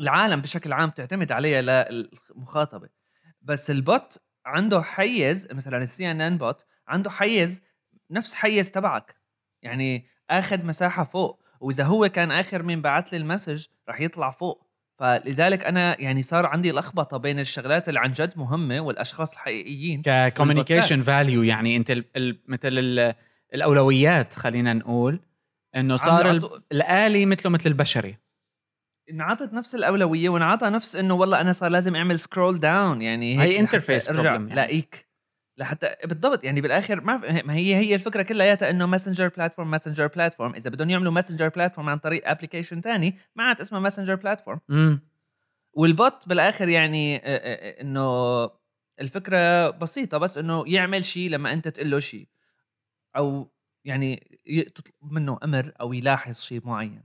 العالم 0.00 0.40
بشكل 0.40 0.72
عام 0.72 0.90
تعتمد 0.90 1.32
عليها 1.32 1.62
للمخاطبة. 1.62 2.88
بس 3.42 3.70
ال 3.70 3.82
bot 3.82 4.18
عنده 4.46 4.82
حيز 4.82 5.48
مثلا 5.52 5.76
ال 5.82 6.10
CNN 6.10 6.38
bot 6.38 6.64
عنده 6.88 7.10
حيز 7.10 7.62
نفس 8.10 8.34
حيز 8.34 8.70
تبعك. 8.70 9.16
يعني 9.62 10.06
آخذ 10.30 10.66
مساحة 10.66 11.02
فوق 11.02 11.42
وإذا 11.60 11.84
هو 11.84 12.08
كان 12.08 12.32
آخر 12.32 12.62
مين 12.62 12.82
بعت 12.82 13.12
لي 13.12 13.18
ال 13.18 13.24
message 13.24 13.66
رح 13.88 14.00
يطلع 14.00 14.30
فوق. 14.30 14.67
فلذلك 14.98 15.64
أنا 15.64 16.00
يعني 16.00 16.22
صار 16.22 16.46
عندي 16.46 16.72
لخبطة 16.72 17.16
بين 17.16 17.38
الشغلات 17.38 17.88
اللي 17.88 18.00
عن 18.00 18.12
جد 18.12 18.32
مهمة 18.36 18.80
والأشخاص 18.80 19.32
الحقيقيين 19.32 20.02
ككوميونيكيشن 20.04 21.02
فاليو 21.02 21.42
يعني 21.42 21.76
أنت 21.76 21.90
ال 21.90 22.04
ال 22.16 22.38
مثل 22.48 22.68
ال 22.78 23.14
الأولويات 23.54 24.34
خلينا 24.34 24.72
نقول 24.72 25.20
إنه 25.76 25.96
صار 25.96 26.30
ال- 26.30 26.62
الآلي 26.72 27.26
مثله 27.26 27.52
مثل 27.52 27.70
البشري. 27.70 28.16
انعطت 29.10 29.52
نفس 29.52 29.74
الأولوية 29.74 30.28
وانعطى 30.28 30.66
نفس 30.66 30.96
إنه 30.96 31.14
والله 31.14 31.40
أنا 31.40 31.52
صار 31.52 31.70
لازم 31.70 31.96
أعمل 31.96 32.18
scroll 32.20 32.60
down 32.60 33.02
يعني 33.02 33.40
هي 33.42 33.60
ارجع 33.60 34.22
problem 34.22 34.26
يعني. 34.26 34.54
لاقيك 34.54 35.07
لحتى 35.58 35.96
بالضبط 36.04 36.44
يعني 36.44 36.60
بالآخر 36.60 37.00
ما 37.00 37.54
هي 37.54 37.76
هي 37.76 37.94
الفكرة 37.94 38.22
كلياتها 38.22 38.70
إنه 38.70 38.86
ماسنجر 38.86 39.28
platform 39.28 39.70
ماسنجر 39.70 40.06
platform 40.06 40.54
إذا 40.54 40.70
بدهم 40.70 40.90
يعملوا 40.90 41.12
ماسنجر 41.12 41.48
platform 41.48 41.88
عن 41.88 41.98
طريق 41.98 42.28
application 42.30 42.80
تاني 42.80 43.18
ما 43.36 43.44
عاد 43.44 43.60
اسمها 43.60 43.80
ماسنجر 43.80 44.14
platform 44.14 44.60
وال 45.72 45.94
bot 45.94 46.28
بالآخر 46.28 46.68
يعني 46.68 47.16
إنه 47.80 48.08
الفكرة 49.00 49.70
بسيطة 49.70 50.18
بس 50.18 50.38
إنه 50.38 50.64
يعمل 50.66 51.04
شيء 51.04 51.30
لما 51.30 51.52
أنت 51.52 51.68
تقول 51.68 51.90
له 51.90 51.98
شيء 51.98 52.28
أو 53.16 53.52
يعني 53.84 54.16
تطلب 54.74 55.12
منه 55.12 55.38
أمر 55.44 55.72
أو 55.80 55.92
يلاحظ 55.92 56.40
شيء 56.40 56.60
معين. 56.66 57.02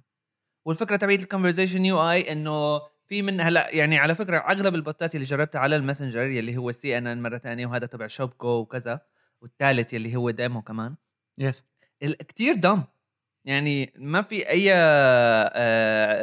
والفكرة 0.66 0.96
تبعت 0.96 1.24
ال 1.24 1.86
conversation 1.86 2.12
UI 2.12 2.32
إنه 2.32 2.82
في 3.08 3.22
من 3.22 3.42
هلا 3.42 3.70
يعني 3.76 3.98
على 3.98 4.16
فكرة 4.16 4.38
أغلب 4.38 4.76
البوتات 4.76 5.16
اللي 5.16 5.26
جربتها 5.26 5.60
على 5.60 5.76
الماسنجر 5.76 6.22
يلي 6.22 6.58
هو 6.58 6.72
CNN 6.72 7.22
مرة 7.22 7.38
ثانية 7.38 7.68
وهذا 7.68 7.86
تبع 7.86 8.08
شوبكو 8.08 8.48
وكذا 8.48 9.02
والثالث 9.42 9.94
يلي 9.94 10.16
هو 10.16 10.30
demo 10.30 10.62
كمان. 10.62 10.96
yes 11.38 11.66
كثير 12.02 12.56
dumb. 12.56 12.84
يعني 13.46 13.94
ما 13.98 14.22
في 14.22 14.50
أي 14.50 14.72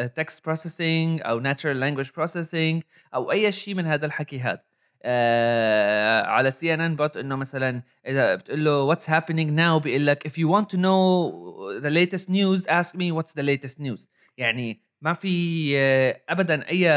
text 0.09 0.45
processing 0.45 1.21
أو 1.25 1.41
natural 1.41 1.81
language 1.81 2.11
processing 2.17 2.83
أو 3.15 3.33
أي 3.33 3.53
شيء 3.53 3.75
من 3.75 3.87
هذا 3.87 4.07
الحكي 4.07 4.41
هذا 4.41 4.63
آه 5.03 6.23
على 6.23 6.51
CNN 6.51 6.97
bot 6.97 7.17
إنه 7.17 7.37
مثلا 7.37 7.83
إذا 8.07 8.35
بتقول 8.35 8.65
له 8.65 8.83
what's 8.83 9.11
happening 9.11 9.51
now 9.51 9.81
بيقول 9.81 10.07
لك 10.07 10.29
if 10.29 10.33
you 10.33 10.49
want 10.49 10.67
to 10.67 10.77
know 10.77 11.31
the 11.83 11.91
latest 11.91 12.29
news 12.29 12.67
ask 12.67 12.95
me 12.95 13.13
what's 13.13 13.33
the 13.33 13.43
latest 13.43 13.81
news. 13.81 14.09
يعني 14.37 14.90
ما 15.01 15.13
في 15.13 15.77
ابدا 16.29 16.69
أي 16.69 16.89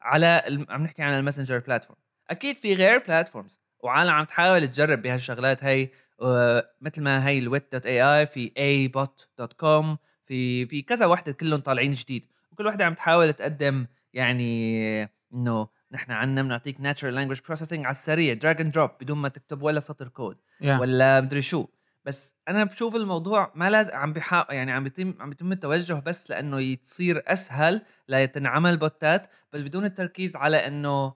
على 0.00 0.42
عم 0.68 0.82
نحكي 0.82 1.02
عن 1.02 1.18
الماسنجر 1.18 1.58
platform 1.58 1.98
أكيد 2.30 2.58
في 2.58 2.74
غير 2.74 2.98
platforms 2.98 3.60
وعالم 3.80 4.10
عم 4.10 4.24
تحاول 4.24 4.68
تجرب 4.68 5.02
بهالشغلات 5.02 5.64
هي 5.64 5.88
آه، 6.22 6.70
مثل 6.80 7.02
ما 7.02 7.28
هي 7.28 7.38
ال 7.38 7.72
Wit 7.72 7.86
dot 7.86 8.02
AI 8.02 8.26
في 8.26 8.52
iBot 8.58 9.28
dot 9.38 9.52
com 9.52 9.98
في 10.26 10.66
في 10.66 10.82
كذا 10.82 11.06
وحدة 11.06 11.32
كلهم 11.32 11.60
طالعين 11.60 11.92
جديد. 11.92 12.26
وكل 12.52 12.66
وحدة 12.66 12.84
عم 12.84 12.94
تحاول 12.94 13.32
تقدم 13.32 13.86
يعني 14.12 15.02
إنه 15.34 15.68
نحن 15.92 16.12
عنا 16.12 16.42
بنعطيك 16.42 16.80
natural 16.80 17.14
language 17.14 17.40
processing 17.46 17.84
على 17.84 17.90
السريع 17.90 18.34
drag 18.34 18.60
and 18.60 18.72
drop 18.72 18.90
بدون 19.00 19.18
ما 19.18 19.28
تكتب 19.28 19.62
ولا 19.62 19.80
سطر 19.80 20.08
code 20.08 20.36
yeah. 20.62 20.66
ولا 20.66 21.20
مدري 21.20 21.42
شو. 21.42 21.66
بس 22.06 22.36
أنا 22.48 22.64
بشوف 22.64 22.96
الموضوع 22.96 23.52
ما 23.54 23.70
لازم 23.70 23.94
عم 23.94 24.12
بحا 24.12 24.46
يعني 24.50 24.72
عم 24.72 24.84
بيتم 24.84 25.14
عم 25.20 25.30
بيتم 25.30 25.52
التوجه 25.52 25.94
بس 25.94 26.30
لأنه 26.30 26.60
يصير 26.60 27.22
أسهل 27.26 27.82
لتنعمل 28.08 28.76
بوتات 28.76 29.30
بس 29.52 29.60
بدون 29.60 29.84
التركيز 29.84 30.36
على 30.36 30.66
إنه 30.66 31.14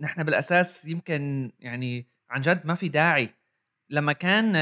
نحن 0.00 0.22
بالأساس 0.22 0.84
يمكن 0.84 1.52
يعني 1.60 2.06
عن 2.30 2.40
جد 2.40 2.66
ما 2.66 2.74
في 2.74 2.88
داعي. 2.88 3.30
لما 3.90 4.12
كان 4.12 4.52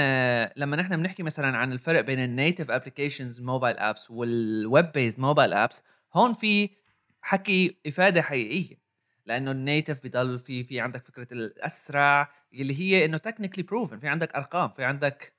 لما 0.57 0.77
نحن 0.77 0.97
بنحكي 0.97 1.23
مثلا 1.23 1.57
عن 1.59 1.73
الفرق 1.73 2.01
بين 2.01 2.19
ال 2.25 2.31
native 2.31 2.71
applications 2.71 3.41
mobile 3.41 3.79
apps 3.79 4.11
وال 4.11 4.43
web 4.43 4.93
based 4.93 5.21
mobile 5.21 5.53
apps 5.53 5.83
هون 6.15 6.33
في 6.33 6.71
حكي 7.23 7.77
إفادة 7.87 8.23
حقيقية. 8.23 8.79
لأنه 9.27 9.51
ال 9.51 9.58
native 9.58 10.01
بضل 10.05 10.39
في 10.39 10.63
في 10.63 10.81
عندك 10.81 11.05
فكرة 11.05 11.29
الأسرع 11.33 12.33
اللي 12.53 12.81
هي 12.81 13.05
إنه 13.05 13.19
technically 13.19 13.65
proven 13.65 13.99
في 13.99 14.09
عندك 14.09 14.35
أرقام 14.35 14.69
في 14.69 14.85
عندك 14.85 15.35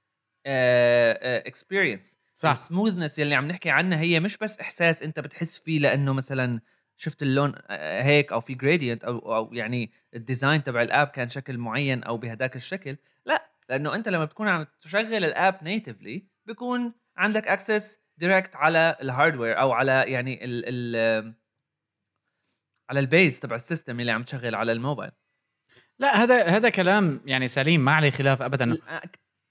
experience 0.46 2.18
صح. 2.34 2.50
ال 2.50 2.56
smoothness 2.56 3.20
يلي 3.20 3.36
عم 3.36 3.48
نحكي 3.48 3.70
عنها 3.70 4.00
هي 4.00 4.20
مش 4.20 4.38
بس 4.38 4.60
إحساس 4.60 5.04
أنت 5.04 5.20
بتحس 5.20 5.60
فيه 5.60 5.80
لأنه 5.80 6.14
مثلا 6.14 6.62
شفت 6.98 7.24
اللون 7.24 7.54
آه، 7.68 8.02
هيك 8.04 8.32
أو 8.32 8.42
في 8.42 8.54
gradient 8.54 9.04
أو 9.04 9.36
أو 9.36 9.54
يعني 9.54 9.92
ال 10.16 10.23
design 10.23 10.64
تبع 10.64 10.82
ال 10.82 10.88
app 10.88 11.08
كان 11.08 11.30
شكل 11.30 11.58
معين 11.58 12.04
أو 12.04 12.18
بهداك 12.18 12.56
الشكل. 12.56 12.98
لا 13.26 13.52
لأنه 13.70 13.96
أنت 13.96 14.10
لما 14.10 14.26
بتكون 14.26 14.48
عم 14.48 14.66
تشغل 14.82 15.26
ال 15.26 15.35
app 15.35 15.64
natively 15.64 16.28
بيكون 16.46 16.94
عندك 17.18 17.48
access 17.48 18.00
direct 18.18 18.56
على 18.56 18.98
ال 19.02 19.08
hardware 19.08 19.60
أو 19.60 19.72
على 19.72 20.04
يعني 20.08 20.46
ال 20.46 20.64
ال 20.66 21.34
على 22.90 23.00
ال 23.00 23.08
base 23.08 23.40
تبع 23.40 23.56
ال 23.56 23.62
system 23.62 24.00
اللي 24.00 24.12
عم 24.12 24.24
تشغل 24.24 24.56
على 24.56 24.72
الموبايل. 24.72 25.12
لا 26.00 26.24
هذا 26.24 26.44
هذا 26.48 26.70
كلام 26.70 27.22
يعني 27.26 27.48
سليم 27.48 27.86
ما 27.86 27.92
عليه 27.92 28.10
خلاف 28.10 28.42
ابدا. 28.42 28.78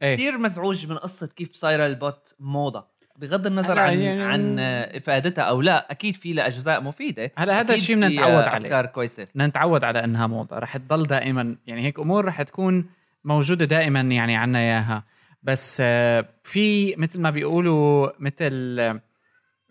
إيه. 0.03 0.15
كثير 0.15 0.39
مزعوج 0.39 0.87
من 0.87 0.97
قصة 0.97 1.27
كيف 1.27 1.53
صايرة 1.53 1.87
ال 1.87 1.99
bot 1.99 2.35
موضة. 2.41 2.87
بغض 3.17 3.47
النظر 3.47 3.79
عن 3.79 3.99
يعني- 3.99 4.23
عن 4.23 4.59
إفادتها 4.97 5.43
أو 5.43 5.61
لا 5.61 5.91
أكيد 5.93 6.17
في 6.17 6.33
لها 6.33 6.47
أجزاء 6.47 6.81
مفيدة. 6.81 7.33
هلا 7.37 7.61
هذا 7.61 7.75
الشيء 7.75 7.97
بدنا 7.97 8.09
نتعود 8.09 8.49
عليه. 8.49 8.67
أفكار 8.67 8.87
كويسة. 8.87 9.25
بدنا 9.25 9.47
نتعود 9.47 9.85
على 9.85 10.05
إنها 10.05 10.27
موضة. 10.27 10.59
رح 10.59 10.77
تضل 10.77 11.03
دائما 11.03 11.57
يعني 11.67 11.83
هيك 11.85 11.99
أمور 11.99 12.25
رح 12.25 12.43
تكون 12.43 12.87
موجودة 13.25 13.65
دائما 13.65 14.01
يعني 14.01 14.37
عنا 14.37 14.59
إياها. 14.59 15.05
بس 15.43 15.79
آه، 15.85 16.25
في 16.45 16.97
مثل 16.97 17.21
ما 17.21 17.31
بيقولوا 17.31 18.11
مثل 18.19 18.77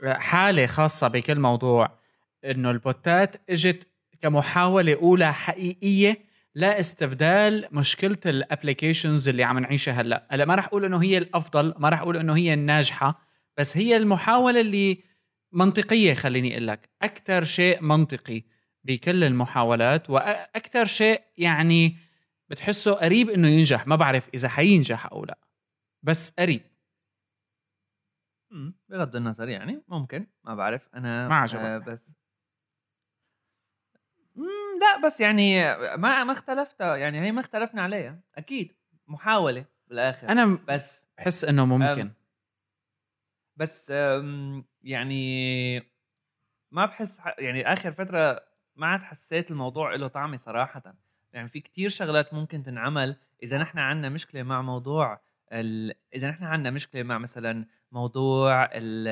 آه، 0.04 0.14
حالة 0.14 0.66
خاصة 0.66 1.08
بكل 1.08 1.40
موضوع 1.40 1.90
إنه 2.46 2.72
البوتات 2.72 3.36
إجت 3.50 3.88
كمحاولة 4.22 4.96
أولى 4.96 5.34
حقيقية 5.34 6.27
لاستبدال 6.58 7.68
مشكلة 7.72 8.18
ال 8.26 8.34
applications 8.34 9.30
اللي 9.30 9.44
عم 9.44 9.60
نعيشها 9.60 9.94
هلأ. 9.94 10.28
هلأ 10.32 10.46
ما 10.46 10.56
رح 10.56 10.66
أقول 10.66 10.86
إنه 10.86 11.04
هي 11.04 11.18
الأفضل 11.18 11.74
ما 11.78 11.90
رح 11.90 12.02
أقول 12.02 12.18
إنه 12.18 12.36
هي 12.36 12.54
الناجحة 12.54 13.22
بس 13.58 13.78
هي 13.78 13.98
المحاولة 13.98 14.62
اللي 14.62 15.04
منطقية 15.52 16.14
خليني 16.14 16.54
أقول 16.54 16.68
لك. 16.68 16.90
أكثر 17.02 17.44
شيء 17.44 17.84
منطقي 17.84 18.44
بكل 18.84 19.24
المحاولات 19.24 20.10
وأكثر 20.10 20.86
شيء 20.86 21.22
يعني 21.38 21.98
بتحسه 22.50 22.94
قريب 22.94 23.30
إنه 23.30 23.48
ينجح. 23.48 23.88
ما 23.88 23.96
بعرف 23.96 24.30
إذا 24.34 24.50
حينجح 24.50 25.06
أو 25.06 25.26
لأ 25.26 25.38
بس 26.04 26.32
قريب. 26.40 26.62
بغض 28.90 29.16
النظر 29.16 29.50
يعني 29.50 29.84
ممكن 29.88 30.28
ما 30.44 30.56
بعرف. 30.56 30.90
أنا 30.96 31.28
ما 31.28 31.36
عجبك. 31.36 31.62
آه 31.62 31.78
بس 31.78 32.17
لا 34.82 35.06
بس 35.06 35.22
يعني 35.22 35.76
ما 35.78 36.24
ما 36.24 36.32
اختلفت 36.32 36.82
يعني 36.82 37.22
هي 37.22 37.32
ما 37.32 37.42
اختلفنا 37.42 37.82
عليها 37.82 38.20
أكيد 38.36 38.74
محاولة 39.08 39.66
بالآخر 39.88 40.30
أنا 40.30 40.60
بس 40.68 41.06
بحس 41.18 41.46
إنه 41.46 41.66
ممكن. 41.66 42.12
بس 43.56 43.90
يعني 44.84 45.78
ما 46.72 46.86
بحس 46.86 47.22
يعني 47.40 47.74
آخر 47.74 47.92
فترة 47.92 48.44
ما 48.76 48.88
عاد 48.88 49.02
حسيت 49.02 49.52
الموضوع 49.52 49.96
له 49.96 50.08
طعمه 50.08 50.38
صراحة. 50.38 50.96
يعني 51.34 51.48
في 51.48 51.60
كتير 51.60 51.90
شغلات 51.90 52.34
ممكن 52.34 52.64
تنعمل 52.64 53.18
إذا 53.44 53.58
نحن 53.58 53.80
عندنا 53.80 54.10
مشكلة 54.10 54.44
مع 54.44 54.62
موضوع 54.62 55.22
ال... 55.52 55.94
إذا 56.16 56.30
نحن 56.30 56.44
عندنا 56.44 56.72
مشكلة 56.72 57.04
مع 57.04 57.18
مثلا 57.18 57.66
موضوع 57.92 58.70
ال... 58.74 59.08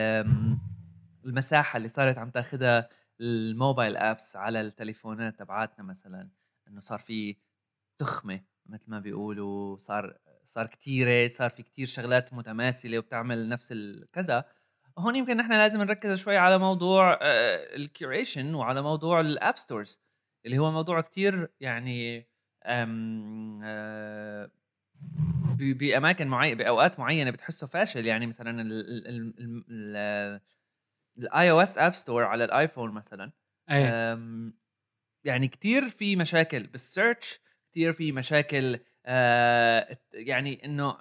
المساحة 1.25 1.78
اللي 1.78 1.88
صارت 1.88 2.17
عم 2.17 2.30
تاخذها 2.30 2.89
الموبايل 3.21 3.97
أبس 3.97 4.36
على 4.36 4.62
التليفونات 4.62 5.39
تبعاتنا 5.39 5.86
مثلا 5.86 6.30
إنه 6.67 6.80
صار 6.80 6.99
في 6.99 7.38
تخمة 7.97 8.41
مثل 8.65 8.91
ما 8.91 8.99
بيقولوا 8.99 9.78
صار 9.78 10.17
صار 10.43 10.67
كتيرة 10.67 11.28
صار 11.28 11.49
في 11.49 11.63
كتير 11.63 11.88
شغلات 11.88 12.34
متماثلة 12.34 12.97
وبتعمل 12.97 13.49
نفس 13.49 13.71
الكذا 13.71 14.45
هون 14.97 15.15
يمكن 15.15 15.38
نحن 15.38 15.51
لازم 15.51 15.82
نركز 15.82 16.17
شوي 16.19 16.38
على 16.38 16.58
موضوع 16.58 17.19
ال 17.76 17.84
curation 17.84 18.56
وعلى 18.56 18.82
موضوع 18.82 19.19
ال 19.20 19.29
app 19.29 19.58
stores 19.58 20.02
اللي 20.45 20.58
هو 20.58 20.71
موضوع 20.71 21.01
كتير 21.01 21.49
يعني 21.60 22.28
آه، 22.63 24.51
بأماكن 25.60 26.28
معينه 26.28 26.58
بأوقات 26.58 26.99
معينة 26.99 27.32
بتحسه 27.32 27.67
فاشل. 27.67 28.06
يعني 28.06 28.28
مثلا 28.28 28.63
ال 31.18 31.52
iOS 31.52 31.78
app 31.78 31.96
store 31.96 32.24
على 32.23 32.43
الايفون 32.43 32.91
مثلا 32.91 33.32
أيه. 33.71 34.19
يعني 35.23 35.47
كتير 35.47 35.89
في 35.89 36.15
مشاكل 36.15 36.67
بال 36.68 36.86
search 36.86 37.39
كتير 37.71 37.93
في 37.93 38.12
مشاكل 38.12 38.80
آه 39.06 39.97
يعني 40.13 40.65
إنه 40.65 40.97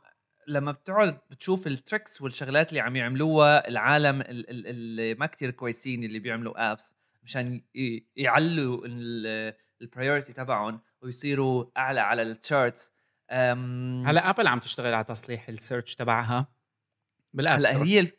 لما 0.48 0.72
بتقعد 0.72 1.18
بتشوف 1.30 1.66
ال 1.66 1.74
tricks 1.74 2.22
والشغلات 2.22 2.68
اللي 2.68 2.80
عم 2.80 2.96
يعملوها 2.96 3.68
العالم 3.68 4.20
اللي 4.28 5.14
ما 5.14 5.26
كتير 5.26 5.50
كويسين 5.50 6.04
اللي 6.04 6.18
بيعملوا 6.18 6.72
apps 6.72 6.94
مشان 7.22 7.62
يعلوا 8.16 8.86
ال 9.80 9.86
priority 9.86 10.32
تبعهم 10.32 10.80
ويصيروا 11.02 11.64
أعلى 11.76 12.00
على 12.00 12.22
ال 12.22 12.32
charts 12.32 12.92
هلا 13.30 14.30
ابل 14.30 14.46
عم 14.46 14.58
تشتغل 14.58 14.94
على 14.94 15.04
تصليح 15.04 15.48
ال 15.48 15.55
search 15.55 15.94
تبعها 15.94 16.54
بال 17.32 17.42
app 17.42 17.58
هلا 17.58 17.82
هي 17.82 18.12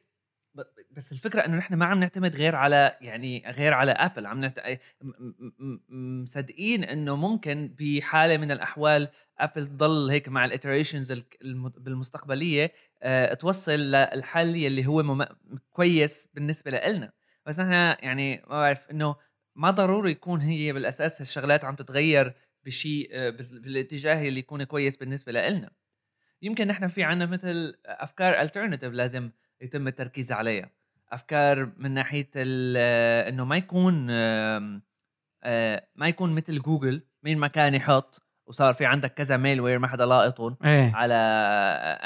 بس 0.95 1.11
الفكرة 1.11 1.45
انه 1.45 1.57
نحن 1.57 1.73
ما 1.73 1.85
عم 1.85 1.99
نعتمد 1.99 2.35
غير 2.35 2.55
على 2.55 2.97
يعني 3.01 3.43
غير 3.47 3.73
على 3.73 3.91
ابل 3.91 4.25
عم 4.25 4.39
نعت... 4.39 4.59
مصدقين 5.89 6.83
إنه 6.83 7.15
ممكن 7.15 7.75
بحالة 7.79 8.37
من 8.37 8.51
الأحوال 8.51 9.09
ابل 9.39 9.67
تضل 9.67 10.09
هيك 10.09 10.29
مع 10.29 10.45
ال 10.45 10.52
iterations 10.52 11.23
بالمستقبلية 11.77 12.71
أه 13.03 13.33
توصل 13.33 13.71
للحل 13.71 14.55
يلي 14.55 14.85
هو 14.87 15.03
مم... 15.03 15.25
كويس 15.71 16.29
بالنسبة 16.33 16.71
لنا 16.71 17.11
بس 17.45 17.59
نحن 17.59 17.71
يعني 18.05 18.37
ما 18.37 18.47
بعرف 18.47 18.91
إنه 18.91 19.15
ما 19.55 19.71
ضروري 19.71 20.11
يكون 20.11 20.41
هي 20.41 20.73
بالأساس 20.73 21.21
الشغلات 21.21 21.65
عم 21.65 21.75
تتغير 21.75 22.33
بشيء 22.65 23.09
آه، 23.13 23.29
بالاتجاه 23.29 24.27
اللي 24.27 24.39
يكون 24.39 24.63
كويس 24.63 24.97
بالنسبة 24.97 25.31
لنا 25.31 25.71
يمكن 26.41 26.67
نحن 26.67 26.87
في 26.87 27.03
عنا 27.03 27.25
مثل 27.25 27.75
أفكار 27.85 28.41
alternative 28.41 28.93
لازم 28.93 29.31
يتم 29.61 29.87
التركيز 29.87 30.31
عليها. 30.31 30.71
أفكار 31.11 31.71
من 31.77 31.91
ناحية 31.91 32.29
آه، 32.35 33.29
إنه 33.29 33.45
ما 33.45 33.57
يكون 33.57 34.07
آه، 34.09 35.87
ما 35.95 36.07
يكون 36.07 36.35
مثل 36.35 36.59
جوجل 36.59 37.07
مين 37.23 37.37
ما 37.37 37.47
كان 37.47 37.75
يحط 37.75 38.21
وصار 38.47 38.73
في 38.73 38.85
عندك 38.85 39.13
كذا 39.13 39.37
malware 39.37 39.79
ما 39.79 39.87
حدا 39.87 40.05
لاقطهم 40.05 40.57
إيه. 40.65 40.95
على 40.95 41.15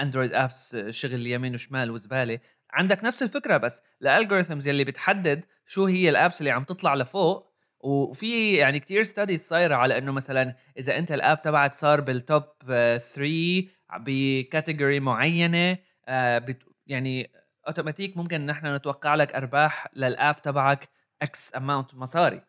اندرويد 0.02 0.34
apps 0.34 0.78
شغل 0.90 1.28
يمين 1.28 1.54
وشمال 1.54 1.92
وزبالة 1.92 2.40
عندك 2.74 3.04
نفس 3.04 3.24
الفكرة 3.24 3.58
بس 3.58 3.82
ال 4.02 4.08
algorithms 4.08 4.68
يلي 4.68 4.84
بتحدد 4.84 5.46
شو 5.66 5.86
هي 5.86 6.10
ال 6.10 6.16
apps 6.16 6.40
اللي 6.40 6.52
عم 6.52 6.64
تطلع 6.64 6.96
لفوق 6.96 7.50
وفي 7.80 8.54
يعني 8.56 8.80
كتير 8.80 9.04
studies 9.04 9.48
صايرة 9.48 9.76
على 9.76 9.98
إنه 9.98 10.12
مثلا 10.12 10.56
إذا 10.78 10.98
أنت 10.98 11.12
ال 11.12 11.19
app 11.19 11.42
تبعك 11.42 11.74
صار 11.74 12.02
بال 12.02 12.19
top 12.19 12.44
3 12.68 13.64
ب 14.00 14.11
category 14.11 15.00
معينة 15.00 15.78
آه، 16.08 16.46
يعني 16.88 17.32
اوتوماتيك 17.68 18.18
ممكن 18.18 18.46
نحن 18.46 18.76
نتوقع 18.76 19.16
لك 19.16 19.36
أرباح 19.36 19.88
لل 19.96 20.14
app 20.14 20.42
تبعك 20.42 20.90
X 21.22 21.56
amount 21.56 21.96
مصاري. 21.96 22.42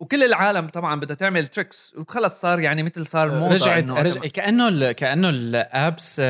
وكل 0.00 0.24
العالم 0.24 0.68
طبعا 0.68 1.00
بدها 1.00 1.16
تعمل 1.16 1.48
tricks 1.48 1.94
وخلص 1.96 2.40
صار 2.40 2.60
يعني 2.60 2.82
مثل 2.82 3.06
صار 3.06 3.30
موضة 3.30 3.54
رجعت 3.54 3.90
رجع 3.90 4.20
كأنه 4.20 4.92
كأنه 4.92 5.28
ال 5.28 5.47
apps 5.47 6.22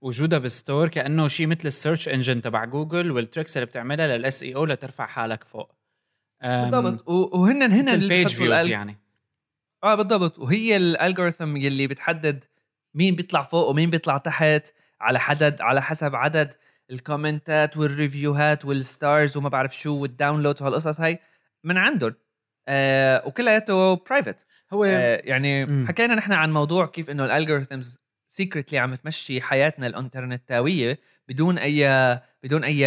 وجودها 0.00 0.38
بال 0.38 0.52
store 0.52 0.88
كأنه 0.88 1.28
شيء 1.28 1.46
مثل 1.46 1.68
ال 1.68 1.74
search 1.74 2.08
engine 2.08 2.42
تبع 2.42 2.64
جوجل 2.64 3.10
وال 3.10 3.21
tricks 3.21 3.56
اللي 3.56 3.66
بتعملها 3.66 4.06
لل 4.18 4.42
SEO 4.42 4.64
لترفع 4.64 5.06
حالك 5.06 5.44
فوق. 5.44 5.74
بالضبط. 6.42 7.08
وهن 7.08 7.62
هن 7.62 7.88
ال 7.88 7.96
page 7.96 8.28
views 8.28 8.66
يعني. 8.68 8.98
آه 9.84 9.94
بالضبط. 9.94 10.38
وهي 10.38 10.76
ال 10.76 10.84
algorithm 10.84 11.56
يلي 11.56 11.86
بتحدد 11.86 12.44
مين 12.94 13.14
بيطلع 13.14 13.42
فوق 13.42 13.68
ومين 13.68 13.90
بيطلع 13.90 14.18
تحت. 14.18 14.72
على 15.00 15.20
حدد 15.20 15.60
على 15.60 15.82
حسب 15.82 16.14
عدد 16.14 16.54
الكومنتات 16.90 17.76
والريفيوهات 17.76 18.64
وال 18.64 18.85
stars 18.85 19.36
وما 19.36 19.48
بعرف 19.48 19.76
شو 19.76 19.96
وال 19.96 20.08
downloads 20.08 20.62
وهالقصص 20.62 21.00
هاي 21.00 21.18
من 21.64 21.78
عندهم 21.78 22.14
آه 22.68 23.26
وكلياته 23.26 23.94
private 23.94 24.46
هو 24.72 24.84
آه 24.84 25.20
يعني 25.24 25.66
م. 25.66 25.86
حكينا 25.88 26.14
نحن 26.14 26.32
عن 26.32 26.52
موضوع 26.52 26.86
كيف 26.86 27.10
إنه 27.10 27.24
ال 27.24 27.31
algorithms 27.31 27.98
secretly 28.28 28.78
عم 28.78 28.94
تمشي 28.94 29.40
حياتنا 29.40 29.86
الانترنتاوية 29.86 30.98
بدون 31.28 31.58
أي 31.58 32.20
بدون 32.42 32.64
أي 32.64 32.78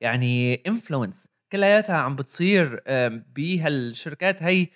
يعني 0.00 0.54
influence 0.66 1.28
كلياتها 1.52 1.96
عم 1.96 2.16
بتصير 2.16 2.82
بهالشركات 3.36 4.42
هي 4.42 4.66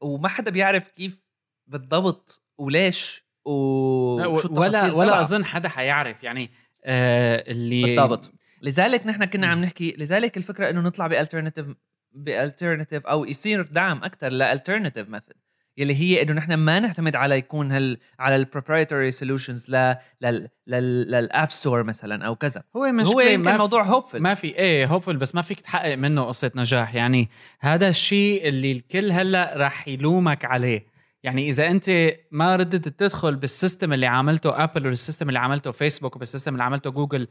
وما 0.00 0.28
حدا 0.28 0.50
بيعرف 0.50 0.88
كيف 0.88 1.24
بالضبط 1.66 2.42
وليش 2.58 3.23
وشو 3.44 4.60
ولا 4.60 4.92
ولا 4.92 5.20
أظن 5.20 5.44
حدا 5.44 5.68
حيعرف. 5.68 6.22
يعني 6.22 6.50
آه 6.84 7.44
اللي 7.48 7.82
بالضبط. 7.82 8.32
لذلك 8.62 9.06
نحن 9.06 9.24
كنا 9.24 9.46
عم 9.46 9.64
نحكي 9.64 9.94
لذلك 9.98 10.36
الفكرة 10.36 10.70
إنه 10.70 10.80
نطلع 10.80 11.06
ب 11.06 11.11
alternative 11.11 11.66
ب 12.12 12.20
alternative 12.20 13.06
أو 13.06 13.24
يصير 13.24 13.62
دعم 13.62 14.04
أكثر 14.04 14.28
ل 14.28 14.35
alternative 14.35 15.08
method 15.08 15.36
يلي 15.76 15.94
هي 15.96 16.22
إنه 16.22 16.32
نحن 16.32 16.54
ما 16.54 16.80
نعتمد 16.80 17.16
على 17.16 17.38
يكون 17.38 17.72
هال 17.72 17.98
على 18.18 18.36
ال 18.36 18.42
proprietary 18.42 19.10
solutions 19.10 19.70
ل 19.70 19.96
لل 20.20 20.48
لل 20.66 21.00
App 21.00 21.50
Store 21.50 21.82
مثلا 21.82 22.26
أو 22.26 22.36
كذا. 22.36 22.62
هو 22.76 22.92
مش 22.92 23.06
هو 23.06 23.20
يمكن 23.20 23.56
موضوع 23.56 23.82
hopeful 23.82 24.22
ما 24.22 24.34
في 24.34 24.46
إيه 24.46 24.86
hopeful 24.86 25.16
بس 25.16 25.34
ما 25.34 25.42
فيك 25.42 25.60
تحقق 25.60 25.94
منه 25.94 26.24
قصة 26.24 26.50
نجاح. 26.56 26.94
يعني 26.94 27.28
هذا 27.60 27.88
الشيء 27.88 28.48
اللي 28.48 28.72
الكل 28.72 29.12
هلأ 29.12 29.52
راح 29.56 29.88
يلومك 29.88 30.44
عليه. 30.44 30.93
يعني 31.24 31.48
إذا 31.48 31.70
أنت 31.70 32.14
ما 32.30 32.56
ردت 32.56 32.88
تدخل 32.88 33.36
بال 33.36 33.50
system 33.50 33.92
اللي 33.92 34.06
عملته 34.06 34.64
Apple 34.64 34.86
وال 34.86 34.96
system 34.96 35.28
اللي 35.28 35.38
عملته 35.38 35.70
فيسبوك 35.70 36.16
وبال 36.16 36.28
system 36.28 36.52
اللي 36.52 36.64
عملته 36.64 36.90
جوجل 36.90 37.28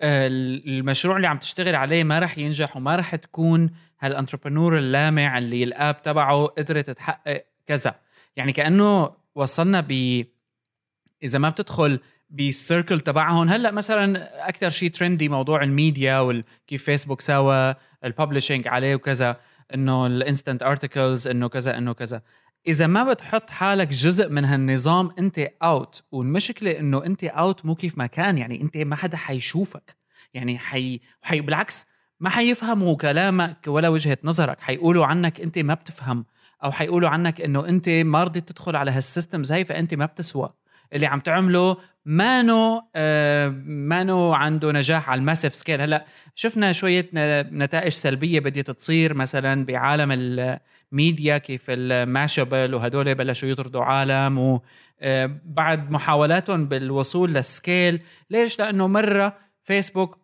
آه، 0.00 0.28
المشروع 0.66 1.16
اللي 1.16 1.28
عم 1.28 1.38
تشتغل 1.38 1.74
عليه 1.74 2.04
ما 2.04 2.18
رح 2.18 2.38
ينجح 2.38 2.76
وما 2.76 2.96
رح 2.96 3.16
تكون 3.16 3.70
هال 4.00 4.11
entrepreneur 4.11 4.78
اللامع 4.78 5.38
اللي 5.38 5.64
ال 5.64 5.74
app 5.74 6.02
تبعه 6.02 6.46
قدرت 6.46 6.90
تحقق 6.90 7.44
كذا. 7.66 7.94
يعني 8.36 8.52
كأنه 8.52 9.10
وصلنا 9.34 9.80
ب 9.88 10.24
إذا 11.22 11.38
ما 11.38 11.48
بتدخل 11.48 12.00
بال 12.30 12.48
circle 12.48 13.00
تبعهم. 13.00 13.48
هلأ 13.48 13.70
مثلا 13.70 14.48
أكثر 14.48 14.70
شيء 14.70 14.90
trendy 14.90 15.28
موضوع 15.28 15.62
الميديا 15.62 16.20
وكيف 16.20 16.84
فيسبوك 16.84 17.20
سوى 17.20 17.74
ال 18.04 18.10
publishing 18.10 18.68
عليه 18.68 18.94
وكذا 18.94 19.40
إنه 19.74 20.06
ال 20.06 20.13
Instant 20.13 20.62
Articles 20.62 21.28
إنه 21.28 21.48
كذا 21.48 21.78
إنه 21.78 21.92
كذا. 21.92 22.22
إذا 22.66 22.86
ما 22.86 23.12
بتحط 23.12 23.50
حالك 23.50 23.88
جزء 23.88 24.28
من 24.28 24.44
هالنظام 24.44 25.10
أنت 25.18 25.38
out 25.62 26.02
والمشكلة 26.12 26.78
إنه 26.78 27.06
أنت 27.06 27.24
out 27.24 27.66
مو 27.66 27.74
كيف 27.74 27.98
ما 27.98 28.06
كان. 28.06 28.38
يعني 28.38 28.60
أنت 28.62 28.76
ما 28.76 28.96
حدا 28.96 29.16
حيشوفك. 29.16 29.96
يعني 30.34 30.58
حي, 30.58 31.00
حي 31.22 31.40
بالعكس 31.40 31.86
ما 32.20 32.30
حيفهموا 32.30 32.96
كلامك 32.96 33.64
ولا 33.66 33.88
وجهة 33.88 34.18
نظرك. 34.24 34.60
حيقولوا 34.60 35.06
عنك 35.06 35.40
أنت 35.40 35.58
ما 35.58 35.74
بتفهم. 35.74 36.24
أو 36.64 36.72
حيقولوا 36.72 37.08
عنك 37.08 37.40
إنه 37.40 37.68
أنت 37.68 37.88
ما 37.88 38.24
رضيت 38.24 38.48
تدخل 38.48 38.76
على 38.76 38.90
هال 38.90 39.04
systems 39.04 39.52
هي 39.52 39.64
فأنت 39.64 39.94
ما 39.94 40.06
بتسوى. 40.06 40.50
اللي 40.92 41.06
عم 41.06 41.20
تعمله 41.20 41.76
مانو 42.04 42.82
آه 42.96 43.48
مانو 43.66 44.32
عنده 44.32 44.72
نجاح 44.72 45.10
على 45.10 45.18
ال 45.18 45.23
massive 45.23 45.54
scale. 45.54 45.80
هلأ 45.80 46.06
شفنا 46.34 46.72
شوية 46.72 47.10
نتائج 47.52 47.92
سلبية 47.92 48.40
بديت 48.40 48.70
تصير 48.70 49.14
مثلا 49.14 49.64
بعالم 49.64 50.12
الميديا 50.12 51.38
كيف 51.38 51.62
ال 51.68 51.80
Mashable 51.80 52.74
وهدول 52.74 53.14
بلشوا 53.14 53.48
يطردوا 53.48 53.84
عالم 53.84 54.38
وبعد 54.38 55.86
آه، 55.86 55.90
محاولاتهم 55.90 56.68
بالوصول 56.68 57.30
لل 57.34 57.51
scale. 57.51 58.00
ليش؟ 58.30 58.58
لأنه 58.58 58.86
مرة 58.86 59.38
فيسبوك 59.64 60.18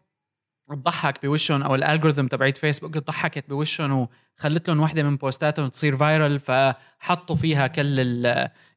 تضحك 0.68 1.26
بوشهم 1.26 1.62
أو 1.62 1.74
ال 1.74 1.80
algorithm 1.80 2.26
تبعت 2.26 2.58
فيسبوك 2.58 2.98
ضحكت 2.98 3.48
بوشهم 3.48 4.08
وخلت 4.38 4.68
لهم 4.68 4.80
وحده 4.80 5.02
من 5.02 5.16
post 5.16 5.46
اتهم 5.46 5.68
تصير 5.68 5.96
viral 5.96 6.38
فحطوا 6.38 7.36
فيها 7.36 7.66
كل 7.66 8.00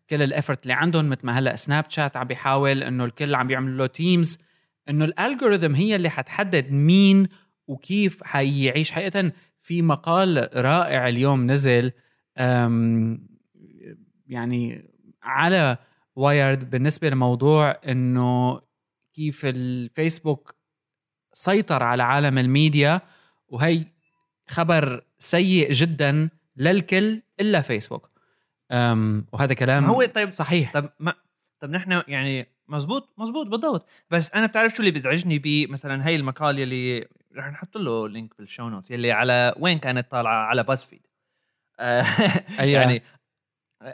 كل 0.09 0.21
ال 0.21 0.27
effort 0.27 0.63
اللي 0.63 0.73
عندهم 0.73 1.09
مثل 1.09 1.25
ما 1.25 1.39
هلأ 1.39 1.55
Snapchat 1.55 2.17
عم 2.17 2.27
بيحاول 2.27 2.83
إنه 2.83 3.05
الكل 3.05 3.35
عم 3.35 3.47
بيعملوا 3.47 3.77
له 3.77 3.85
teams 3.87 4.39
إنه 4.89 5.05
ال 5.05 5.12
algorithm 5.12 5.75
هي 5.75 5.95
اللي 5.95 6.09
حتحدد 6.09 6.71
مين 6.71 7.27
وكيف 7.67 8.23
حيعيش. 8.23 8.91
حقيقة 8.91 9.31
في 9.59 9.81
مقال 9.81 10.49
رائع 10.55 11.07
اليوم 11.07 11.51
نزل 11.51 11.91
يعني 14.27 14.89
على 15.23 15.77
Wired 16.15 16.69
بالنسبة 16.69 17.09
لموضوع 17.09 17.71
إنه 17.87 18.61
كيف 19.13 19.45
الفيسبوك 19.45 20.55
سيطر 21.33 21.83
على 21.83 22.03
عالم 22.03 22.37
الميديا 22.37 23.01
وهي 23.47 23.85
خبر 24.47 25.05
سيء 25.17 25.71
جدا 25.71 26.29
للكل 26.57 27.21
إلا 27.39 27.61
فيسبوك 27.61 28.08
وهذا 29.31 29.53
كلام 29.53 29.85
هو 29.85 30.05
طيب 30.05 30.31
صحيح. 30.31 30.73
طب 30.73 30.89
ما 30.99 31.13
طب 31.59 31.69
نحن 31.69 32.03
يعني 32.07 32.47
مزبوط 32.67 33.13
مزبوط 33.17 33.47
بالضبط. 33.47 33.87
بس 34.11 34.31
أنا 34.31 34.45
بتعرف 34.45 34.73
شو 34.73 34.79
اللي 34.79 34.91
بيزعجني 34.91 35.39
بمثلا 35.39 36.07
هي 36.07 36.15
المقال 36.15 36.59
يلي 36.59 37.07
رح 37.35 37.47
نحط 37.47 37.77
له 37.77 38.09
link 38.09 38.37
بال 38.37 38.48
show 38.48 38.69
note 38.69 38.91
يلي 38.91 39.11
على 39.11 39.53
وين 39.57 39.79
كانت 39.79 40.11
طالعة؟ 40.11 40.45
على 40.45 40.63
BuzzFeed 40.63 41.01
يعني 42.59 43.03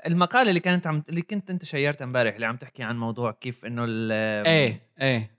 المقاله 0.06 0.50
اللي 0.50 0.60
كانت 0.60 0.88
عم 0.88 1.04
اللي 1.10 1.22
كنت 1.22 1.50
أنت 1.50 1.66
شيرتها 1.66 2.06
امبارح 2.06 2.34
اللي 2.34 2.46
عم 2.46 2.56
تحكي 2.56 2.84
عن 2.84 2.98
موضوع 2.98 3.32
كيف 3.32 3.66
إنه 3.66 3.86
إيه 4.46 4.82
إيه. 5.02 5.35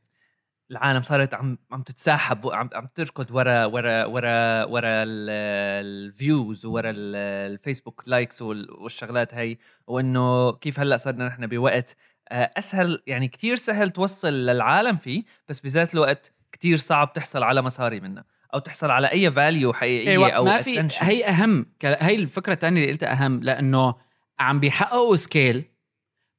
العالم 0.71 1.03
صارت 1.03 1.35
عم 1.35 1.59
عم 1.73 1.83
تتساحب 1.83 2.47
عم 2.47 2.71
عم 2.75 2.89
تركض 2.95 3.31
ورا 3.31 3.65
ورا 3.65 4.05
ورا 4.05 4.65
ورا 4.65 5.05
ال 5.07 5.34
views 5.34 6.67
ورا 6.67 6.93
ال 6.97 7.09
Facebook 7.09 8.03
likes 8.07 8.43
والشغلات 8.43 9.35
هي 9.35 9.57
وإنه 9.87 10.53
كيف 10.53 10.81
هلأ 10.81 10.97
صرنا 10.97 11.27
نحن 11.27 11.47
بوقت 11.47 11.97
آه، 12.29 12.53
أسهل 12.57 13.03
يعني 13.07 13.29
كتير 13.29 13.57
سهل 13.57 13.91
توصل 13.91 14.33
للعالم 14.33 14.97
فيه 14.97 15.25
بس 15.49 15.61
بذات 15.61 15.95
الوقت 15.95 16.33
كتير 16.53 16.77
صعب 16.77 17.13
تحصل 17.13 17.43
على 17.43 17.63
مصاري 17.63 18.01
منه 18.01 18.25
أو 18.55 18.59
تحصل 18.59 18.91
على 18.91 19.07
أي 19.07 19.31
value 19.31 19.73
حقيقية 19.73 20.11
أيوة 20.11 20.31
أو 20.31 20.45
ما 20.45 20.63
في 20.63 20.89
هي 21.01 21.25
أهم 21.25 21.67
هي 21.85 22.15
الفكرة 22.15 22.53
الثانية 22.53 22.81
اللي 22.81 22.93
قلتها 22.93 23.13
أهم 23.13 23.43
لأنه 23.43 23.95
عم 24.39 24.61
بيحققوا 24.61 25.17
scale 25.17 25.65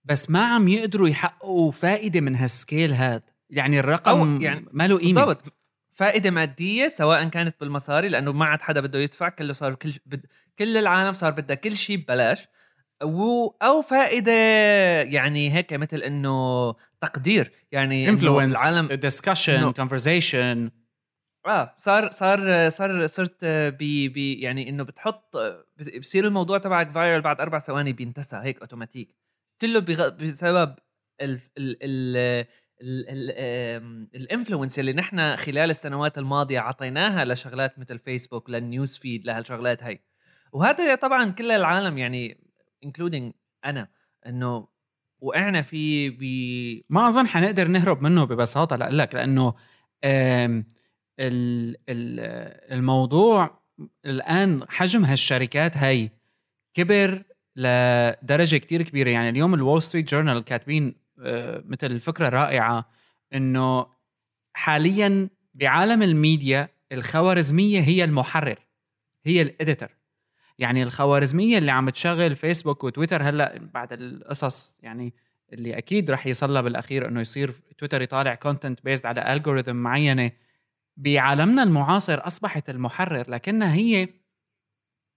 بس 0.06 0.30
ما 0.30 0.46
عم 0.46 0.68
يقدروا 0.68 1.08
يحققوا 1.08 1.72
فائدة 1.72 2.22
من 2.22 2.36
هال 2.36 2.53
scale 2.53 2.94
هاد. 2.94 3.24
يعني 3.50 3.80
الرقم 3.80 4.42
يعني 4.42 4.66
ما 4.72 4.88
له 4.88 4.98
قيمة. 4.98 5.26
بالضبط. 5.26 5.54
فائدة 5.92 6.32
مادية 6.32 6.88
سواء 6.88 7.24
كانت 7.30 7.56
بالمصاري 7.60 8.10
لأنه 8.10 8.32
ما 8.32 8.46
عاد 8.46 8.62
حدا 8.62 8.82
بده 8.82 9.00
يدفع 9.00 9.30
كله 9.30 9.54
صار 9.54 9.76
كل 9.76 9.94
بد... 10.06 10.26
كل 10.60 10.78
العالم 10.78 11.14
صار 11.14 11.32
بدها 11.32 11.56
كل 11.56 11.78
شيء 11.78 11.98
ببلاش. 11.98 12.48
و... 13.04 13.48
أو 13.48 13.82
فائدة 13.82 14.32
يعني 15.02 15.54
هيك 15.54 15.74
مثل 15.74 15.98
إنه 15.98 16.76
تقدير 17.02 17.52
يعني 17.72 18.10
influence 18.10 18.58
العالم 18.58 18.88
discussion 18.88 19.72
conversation 19.72 20.72
آه 21.46 21.74
صار 21.78 22.12
صار 22.12 22.70
صار 22.70 23.08
صرت 23.08 23.46
بي 23.46 24.10
بي 24.10 24.34
يعني 24.34 24.70
إنه 24.70 24.84
بتحط 24.84 25.38
بصير 26.00 26.28
الموضوع 26.28 26.58
تبعك 26.58 26.92
viral 26.92 27.22
بعد 27.22 27.42
أربع 27.42 27.60
ثواني 27.60 27.94
بينتسى 27.94 28.36
هيك 28.44 28.60
اوتوماتيك 28.60 29.16
كله 29.62 29.80
بغ... 29.80 30.10
بسبب 30.10 30.76
ال 31.22 31.40
ال 31.58 31.78
ال 31.82 32.46
ال 32.82 33.02
influence 33.02 34.80
اللي 34.80 34.94
نحن 34.94 35.36
خلال 35.36 35.70
السنوات 35.70 36.18
الماضية 36.18 36.60
اعطيناها 36.60 37.26
لشغلات 37.26 37.80
مثل 37.80 38.00
فيسبوك 38.00 38.50
لل 38.50 38.66
news 38.66 38.98
feed 38.98 39.26
لهالشغلات 39.26 39.84
هي 39.84 40.00
وهذا 40.52 40.96
طبعا 40.96 41.32
كل 41.32 41.52
العالم 41.52 41.98
يعني 41.98 42.44
including 42.84 43.34
أنا 43.66 43.88
إنه 44.28 44.68
وقعنا 45.20 45.62
فيه 45.62 46.10
ب 46.10 46.24
ما 46.90 47.08
أظن 47.08 47.28
حنقدر 47.28 47.68
نهرب 47.68 48.02
منه 48.02 48.24
ببساطة 48.24 48.76
لك 48.76 49.16
لأنه 49.16 49.54
الموضوع 52.72 53.64
الآن 54.06 54.64
حجم 54.70 55.06
هالشركات 55.06 55.78
هي 55.78 56.10
كبر 56.74 57.24
لدرجة 57.56 58.58
كتير 58.58 58.82
كبيرة. 58.82 59.10
يعني 59.10 59.30
اليوم 59.30 59.54
ال 59.54 59.60
Wall 59.60 59.82
Street 59.82 60.12
Journal 60.12 60.44
كاتبين 60.44 61.07
مثل 61.66 61.92
الفكرة 61.92 62.30
رائعه 62.30 62.90
إنه 63.34 63.88
حاليا 64.54 65.30
بعالم 65.54 66.02
الميديا 66.02 66.70
الخوارزمية 66.92 67.82
هي 67.82 68.04
المحرر 68.04 68.60
هي 69.26 69.42
ال 69.42 69.49
editor. 69.49 69.98
يعني 70.60 70.84
الخوارزمية 70.84 71.58
اللي 71.58 71.72
عم 71.72 71.90
تشغل 71.90 72.36
فيسبوك 72.36 72.84
وتويتر 72.84 73.24
هلأ 73.24 73.58
بعد 73.74 73.94
القصص 73.94 74.80
يعني 74.84 75.14
اللي 75.54 75.78
أكيد 75.78 76.12
رح 76.12 76.28
يصير 76.28 76.62
بالأخير 76.62 77.08
إنه 77.08 77.22
يصير 77.22 77.54
تويتر 77.78 78.02
يطالع 78.02 78.36
content 78.36 78.84
based 78.84 79.06
على 79.06 79.34
algorithm 79.34 79.76
معينة 79.76 80.32
بعالمنا 80.98 81.64
المعاصر 81.64 82.28
أصبحت 82.28 82.70
المحرر 82.70 83.30
لكنها 83.30 83.74
هي 83.74 84.10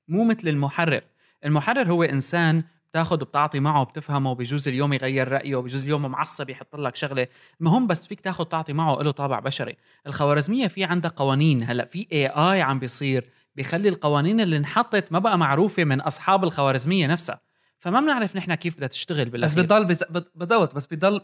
مو 0.08 0.24
مثل 0.24 0.48
المحرر. 0.48 1.02
المحرر 1.44 1.92
هو 1.92 2.02
إنسان 2.02 2.64
بتاخذ 2.90 3.22
وبتعطي 3.22 3.60
معه 3.60 3.80
وبتفهمه 3.80 4.34
بجوز 4.34 4.68
اليوم 4.68 4.92
يغير 4.92 5.28
رأيه 5.28 5.56
بجوز 5.56 5.82
اليوم 5.82 6.02
معصب 6.02 6.50
يحط 6.50 6.76
لك 6.76 6.96
شغلة. 6.96 7.26
المهم 7.60 7.86
بس 7.86 8.06
فيك 8.06 8.20
تاخذ 8.20 8.44
تعطي 8.44 8.72
معه 8.72 9.02
له 9.02 9.10
طابع 9.10 9.38
بشري. 9.38 9.76
الخوارزمية 10.06 10.68
في 10.68 10.84
عندها 10.84 11.10
قوانين. 11.10 11.62
هلأ 11.62 11.84
في 11.84 12.06
AI 12.12 12.62
عم 12.62 12.78
بيصير 12.78 13.30
بيخلي 13.54 13.88
القوانين 13.88 14.40
اللي 14.40 14.56
انحطت 14.56 15.12
ما 15.12 15.18
بقى 15.18 15.38
معروفة 15.38 15.84
من 15.84 16.00
أصحاب 16.00 16.44
الخوارزمية 16.44 17.06
نفسها. 17.06 17.40
فما 17.78 18.00
بنعرف 18.00 18.36
نحن 18.36 18.54
كيف 18.54 18.76
بدها 18.76 18.88
تشتغل 18.88 19.30
بالأخير. 19.30 19.56
بس 19.58 19.64
بتضل 19.64 19.84
بز... 19.84 20.04
بس 20.04 20.86
بضل 20.86 21.20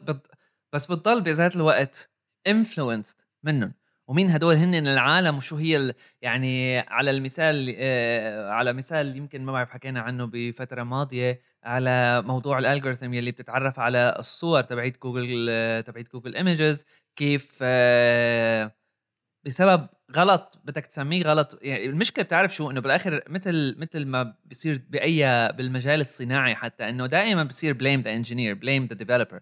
بس 0.72 0.86
بتضل 0.86 1.20
بذات 1.20 1.56
الوقت 1.56 2.10
influenced 2.46 3.16
منهم. 3.42 3.72
ومين 4.08 4.30
هدول 4.30 4.54
هن 4.56 4.74
العالم 4.74 5.36
وشو 5.36 5.56
هي 5.56 5.76
ال... 5.76 5.94
يعني 6.22 6.78
على 6.78 7.10
المثال 7.10 7.74
آه 7.78 8.50
على 8.50 8.72
مثال 8.72 9.16
يمكن 9.16 9.44
ما 9.44 9.52
بعرف 9.52 9.70
حكينا 9.70 10.00
عنه 10.00 10.26
بفترة 10.32 10.82
ماضية 10.82 11.40
على 11.64 12.22
موضوع 12.22 12.58
ال 12.58 12.64
algorithm 12.64 13.14
يلي 13.14 13.30
بتتعرف 13.30 13.78
على 13.80 14.16
الصور 14.18 14.62
تبعت 14.62 14.98
جوجل 15.02 15.46
تبعت 15.82 16.12
Google 16.12 16.36
Images 16.36 16.84
كيف 17.16 17.58
آه 17.62 18.72
بسبب 19.46 19.88
غلط 20.16 20.60
بدك 20.64 20.86
تسميه 20.86 21.22
غلط 21.22 21.58
يعني 21.62 21.86
المشكلة 21.86 22.24
بتعرف 22.24 22.54
شو؟ 22.54 22.70
إنه 22.70 22.80
بالآخر 22.80 23.22
مثل 23.28 23.74
مثل 23.78 24.06
ما 24.06 24.34
بصير 24.44 24.82
بأي 24.90 25.52
بالمجال 25.52 26.00
الصناعي 26.00 26.54
حتى 26.54 26.88
إنه 26.88 27.06
دائما 27.06 27.44
بصير 27.44 27.72
blame 27.74 28.00
the 28.00 28.12
engineer 28.12 28.54
blame 28.54 28.86
the 28.86 28.94
developer 28.94 29.40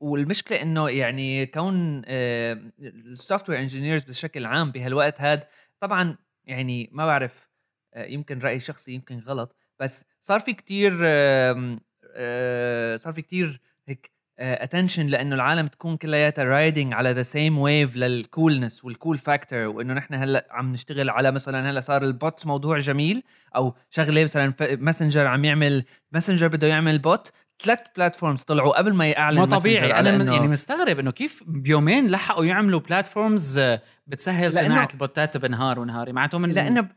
والمشكلة 0.00 0.62
إنه 0.62 0.88
يعني 0.90 1.46
كون 1.46 2.02
ال 2.08 3.50
software 3.50 3.58
engineers 3.58 4.04
بشكل 4.04 4.46
عام 4.46 4.70
بهالوقت 4.70 5.20
هذا 5.20 5.48
طبعا 5.80 6.16
يعني 6.44 6.90
ما 6.92 7.06
بعرف 7.06 7.48
آه، 7.94 8.04
يمكن 8.04 8.38
رأي 8.38 8.60
شخصي 8.60 8.92
يمكن 8.92 9.18
غلط 9.18 9.56
بس 9.80 10.04
صار 10.20 10.40
في 10.40 10.52
كتير 10.52 10.98
آه، 11.02 12.96
صار 12.96 13.12
في 13.12 13.22
كتير 13.22 13.60
هيك 13.86 14.10
attention 14.38 15.06
آه، 15.06 15.08
لإنه 15.08 15.34
العالم 15.34 15.66
تكون 15.66 15.96
كلياتها 15.96 16.44
riding 16.44 16.94
على 16.94 17.12
the 17.12 17.22
same 17.22 17.58
wave 17.58 17.96
لل 17.96 18.14
coolness 18.14 18.84
وال 18.84 18.95
cool 18.95 19.18
factor 19.18 19.58
وإنه 19.58 19.94
نحن 19.94 20.14
هلأ 20.14 20.46
عم 20.50 20.72
نشتغل 20.72 21.10
على 21.10 21.30
مثلا 21.32 21.70
هلأ 21.70 21.80
صار 21.80 22.04
ال 22.04 22.14
bot 22.14 22.46
موضوع 22.46 22.78
جميل 22.78 23.22
أو 23.56 23.74
شغلة 23.90 24.22
مثلا 24.24 24.54
Messenger 24.60 25.26
عم 25.26 25.44
يعمل 25.44 25.84
ماسنجر 26.12 26.48
بده 26.48 26.66
يعمل 26.66 26.98
بوت 26.98 27.32
ثلاث 27.62 27.78
platforms 27.96 28.42
طلعوا 28.42 28.78
قبل 28.78 28.94
ما 28.94 29.08
يعلن 29.08 29.38
ما 29.38 29.44
طبيعي. 29.44 29.92
أنا 29.92 30.18
من 30.18 30.32
يعني 30.32 30.48
مستغرب 30.48 30.98
إنه 30.98 31.10
كيف 31.10 31.42
بيومين 31.46 32.10
لحقوا 32.10 32.44
يعملوا 32.44 32.80
platforms 32.80 33.58
آه، 33.58 33.82
بتسهل 34.06 34.52
صناعة 34.52 34.88
البوتات 34.92 35.36
بنهار 35.36 35.80
ونهار. 35.80 36.12
معناته 36.12 36.38
من 36.38 36.50
لأنه 36.50 36.88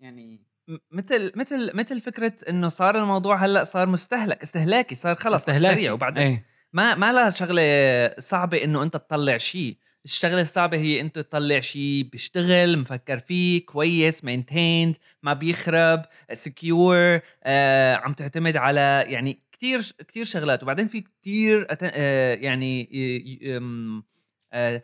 يعني 0.00 0.48
مثل 0.92 1.32
مثل 1.36 1.70
مثل 1.74 2.00
فكرة 2.00 2.32
إنه 2.48 2.68
صار 2.68 2.98
الموضوع 2.98 3.44
هلأ 3.44 3.64
صار 3.64 3.88
مستهلك 3.88 4.42
استهلاكي 4.42 4.94
صار 4.94 5.14
خلص 5.14 5.40
استهلاكي 5.40 5.74
سريع 5.74 5.92
وبعدين 5.92 6.22
إيه. 6.22 6.44
ما 6.72 6.94
ما 6.94 7.12
لها 7.12 7.30
شغلة 7.30 7.62
صعبة 8.18 8.64
إنه 8.64 8.82
أنت 8.82 8.96
تطلع 8.96 9.36
شيء. 9.36 9.76
الشغلة 10.04 10.40
الصعبة 10.40 10.76
هي 10.76 11.00
أنت 11.00 11.18
تطلع 11.18 11.60
شيء 11.60 12.08
بيشتغل 12.12 12.78
مفكر 12.78 13.18
فيه 13.18 13.66
كويس 13.66 14.24
maintained 14.24 14.96
ما 15.22 15.32
بيخرب 15.32 16.02
secure 16.32 17.20
آه 17.44 17.94
عم 17.94 18.12
تعتمد 18.12 18.56
على 18.56 19.04
يعني 19.06 19.42
كتير 19.58 19.94
كتير 20.08 20.24
شغلات 20.24 20.62
وبعدين 20.62 20.88
في 20.88 21.00
كتير. 21.00 21.66
آه 21.70 22.34
يعني. 22.34 22.88
آه 24.52 24.82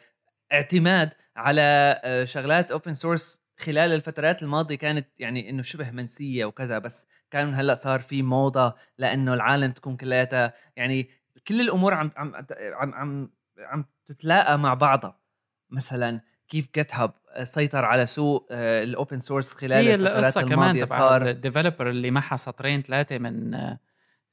اعتماد 0.53 1.11
على 1.37 2.01
آه 2.05 2.25
شغلات 2.25 2.71
open 2.71 2.95
source 2.95 3.45
خلال 3.57 3.93
الفترات 3.93 4.43
الماضية 4.43 4.77
كانت 4.77 5.09
يعني 5.19 5.51
إنه 5.51 5.63
شبه 5.63 5.91
منسية 5.91 6.45
وكذا 6.45 6.79
بس 6.79 7.07
كان 7.31 7.55
هلأ 7.55 7.75
صار 7.75 8.01
في 8.01 8.23
موضة 8.23 8.75
لأنه 8.99 9.35
العالم 9.35 9.73
تكون 9.73 9.97
كلياتها 9.97 10.53
يعني 10.77 11.09
كل 11.49 11.61
الأمور 11.61 11.95
عم 11.95 12.11
عم 12.17 12.35
عم 12.61 12.95
عم, 12.95 13.31
عم 13.59 13.85
تتلاقى 14.07 14.59
مع 14.59 14.75
بعضها 14.75 15.21
مثلا 15.71 16.21
كيف 16.49 16.69
GitHub 16.75 17.13
سيطر 17.43 17.85
على 17.85 18.07
سوق 18.07 18.49
ال 18.53 18.66
open 18.66 19.21
source 19.21 19.55
خلال 19.55 19.87
هي 19.87 19.95
القصة 19.95 20.43
كمان 20.43 20.79
تبع 20.79 21.17
ال 21.17 21.24
developer 21.24 21.91
اللي 21.91 22.11
معها 22.11 22.37
سطرين 22.37 22.83
ثلاثة 22.83 23.19
من 23.19 23.57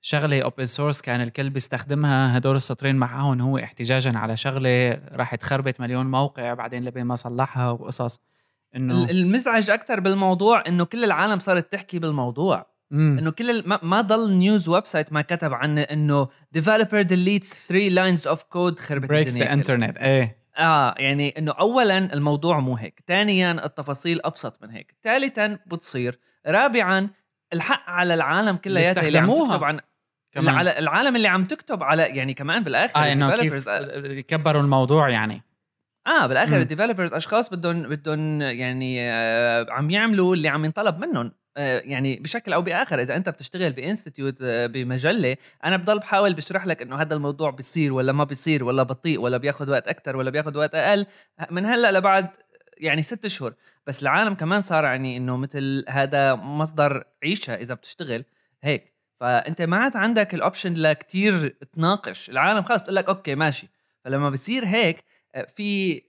شغلة 0.02 0.42
open 0.42 0.66
source 0.66 1.02
كان 1.02 1.22
الكل 1.22 1.50
بيستخدمها 1.50 2.38
هدول 2.38 2.56
السطرين 2.56 2.96
معهم 2.96 3.42
هو 3.42 3.58
احتجاجا 3.58 4.18
على 4.18 4.38
شغلة 4.38 5.02
راح 5.12 5.36
تخربط 5.36 5.80
مليون 5.80 6.12
موقع 6.12 6.54
بعدين 6.54 6.86
لبين 6.86 7.04
ما 7.04 7.16
صلحها 7.16 7.72
وقصص. 7.72 8.20
إنه 8.76 9.10
المزعج 9.10 9.70
أكثر 9.70 10.00
بالموضوع 10.00 10.64
إنه 10.68 10.86
كل 10.86 11.04
العالم 11.04 11.40
صارت 11.40 11.72
تحكي 11.72 12.00
بالموضوع. 12.00 12.72
مم. 12.92 13.18
إنه 13.20 13.32
كل 13.32 13.68
ما, 13.68 13.80
ما 13.84 14.02
ضل 14.02 14.34
news 14.34 14.70
website 14.70 15.14
ما 15.14 15.22
كتب 15.22 15.54
عن 15.54 15.78
إنه 15.80 16.28
developer 16.52 17.02
deletes 17.02 17.68
3 17.68 17.90
lines 17.90 18.28
of 18.28 18.44
code 18.44 18.80
خربت 18.80 19.10
breaks 19.10 19.38
the 19.38 19.54
internet 19.54 19.98
إيه. 19.98 20.38
آه 20.58 20.96
يعني 20.98 21.30
إنه 21.38 21.52
اولا 21.52 21.98
الموضوع 21.98 22.60
مو 22.60 22.76
هيك 22.76 23.04
ثانيا 23.08 23.66
التفاصيل 23.66 24.22
أبسط 24.26 24.64
من 24.64 24.72
هيك 24.72 24.96
ثالثا 25.04 25.60
بتصير 25.66 26.20
رابعا 26.48 27.10
الحق 27.54 27.90
على 27.90 28.14
العالم 28.14 28.56
كلياتها 28.56 29.08
اللي 29.08 29.18
عم 29.18 29.48
تكتب 29.48 29.64
عن 29.64 29.80
كمان. 30.32 30.56
على 30.56 30.80
العالم 30.80 31.16
اللي 31.16 31.28
عم 31.28 31.46
تكتب 31.46 31.84
على 31.84 32.04
يعني 32.04 32.34
كمان 32.34 32.64
بالآخر 32.64 33.00
آه 33.00 33.12
إنه 33.14 33.36
كيف 33.36 33.68
يكبروا 33.96 34.62
الموضوع 34.62 35.10
يعني. 35.10 35.42
آه 36.08 36.28
بالآخر 36.28 36.60
ال 36.60 36.64
developers 36.64 37.14
أشخاص 37.14 37.50
بدهم 37.50 37.82
بدهم 37.84 38.42
يعني 38.42 39.12
آه 39.12 39.66
عم 39.70 39.90
يعملوا 39.90 40.36
اللي 40.36 40.50
عم 40.50 40.66
ينطلب 40.66 41.00
منهم 41.00 41.32
آه 41.58 41.80
يعني 41.86 42.16
بشكل 42.16 42.54
أو 42.54 42.62
بآخر. 42.62 43.02
إذا 43.02 43.16
أنت 43.16 43.30
بتشتغل 43.30 43.72
ب 43.72 43.78
institute 43.78 44.38
آه 44.42 44.68
بمجلة 44.68 45.38
أنا 45.66 45.78
بضل 45.78 46.00
بحاول 46.00 46.34
بشرح 46.34 46.66
لك 46.66 46.82
إنه 46.82 47.02
هذا 47.02 47.16
الموضوع 47.16 47.50
بيصير 47.50 47.94
ولا 47.94 48.12
ما 48.12 48.24
بيصير 48.24 48.64
ولا 48.64 48.84
بطيء 48.84 49.20
ولا 49.20 49.38
بياخذ 49.38 49.70
وقت 49.72 49.88
أكثر 49.88 50.18
ولا 50.18 50.30
بياخذ 50.30 50.58
وقت 50.58 50.76
أقل. 50.76 51.06
من 51.52 51.66
هلأ 51.66 51.92
لبعد 51.92 52.30
يعني 52.78 53.02
ست 53.02 53.26
اشهر 53.26 53.54
بس 53.88 54.04
العالم 54.04 54.34
كمان 54.34 54.62
صار 54.62 54.84
يعني 54.84 55.18
إنه 55.18 55.38
مثل 55.38 55.86
هذا 55.90 56.36
مصدر 56.36 57.04
عيشة 57.24 57.54
إذا 57.54 57.74
بتشتغل 57.74 58.24
هيك. 58.64 58.91
فأنت 59.22 59.62
ما 59.62 59.78
عاد 59.78 59.98
عندك 59.98 60.34
ال 60.34 60.39
option 60.39 60.74
لكتير 60.74 61.48
تناقش. 61.48 62.30
العالم 62.30 62.64
خلص 62.64 62.82
بتقول 62.82 62.96
لك 62.96 63.10
okay 63.10 63.36
ماشي. 63.36 63.68
فلما 64.06 64.30
بصير 64.30 64.66
هيك 64.66 65.04
آه، 65.36 65.46
في 65.46 66.02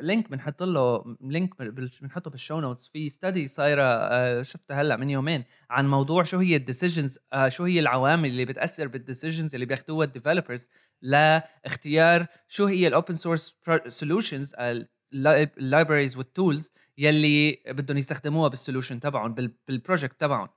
link 0.00 0.30
بنحط 0.30 0.62
له 0.62 1.16
link 1.20 1.62
بنحطه 2.02 2.30
بال 2.30 2.40
show 2.40 2.60
notes 2.60 2.88
في 2.88 3.10
study 3.10 3.48
صايرة 3.48 3.82
آه، 3.82 4.42
شفتها 4.42 4.80
هلأ 4.82 4.96
من 4.96 5.10
يومين 5.10 5.44
عن 5.70 5.88
موضوع 5.88 6.22
شو 6.22 6.38
هي 6.38 6.56
ال 6.56 6.62
decisions 6.62 7.18
آه، 7.32 7.48
شو 7.48 7.64
هي 7.64 7.80
العوامل 7.80 8.28
اللي 8.28 8.44
بتأثر 8.44 8.88
بال 8.88 9.00
decisions 9.00 9.54
اللي 9.54 9.66
بياخذوها 9.66 10.06
ال 10.06 10.12
developers 10.12 10.68
لاختيار 11.02 12.26
شو 12.48 12.66
هي 12.66 12.88
ال 12.88 12.93
open 12.93 13.14
source 13.14 13.60
solutions 13.88 14.54
ال 15.14 15.24
libraries 15.24 16.16
وال 16.16 16.31
tools 16.31 16.70
يلي 16.98 17.62
بدهم 17.66 17.96
يستخدموها 17.96 18.48
بال 18.48 18.58
solution 18.58 19.00
تبعهم 19.00 19.34
بال 19.68 19.80
project 19.80 20.20
تبعهم. 20.20 20.48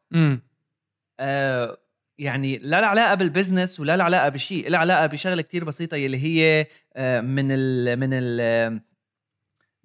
يعني 2.17 2.57
لا 2.57 2.81
له 2.81 2.87
علاقه 2.87 3.13
بال 3.15 3.28
business 3.28 3.79
ولا 3.79 3.97
له 3.97 4.03
علاقه 4.03 4.29
بشيء 4.29 4.69
له 4.69 4.77
علاقه 4.77 5.05
بشغلة 5.05 5.41
كتير 5.41 5.63
بسيطة 5.63 5.97
يلي 5.97 6.17
هي 6.17 6.67
آه، 6.95 7.21
من 7.21 7.47
ال 7.51 7.99
من 7.99 8.09
ال 8.13 8.81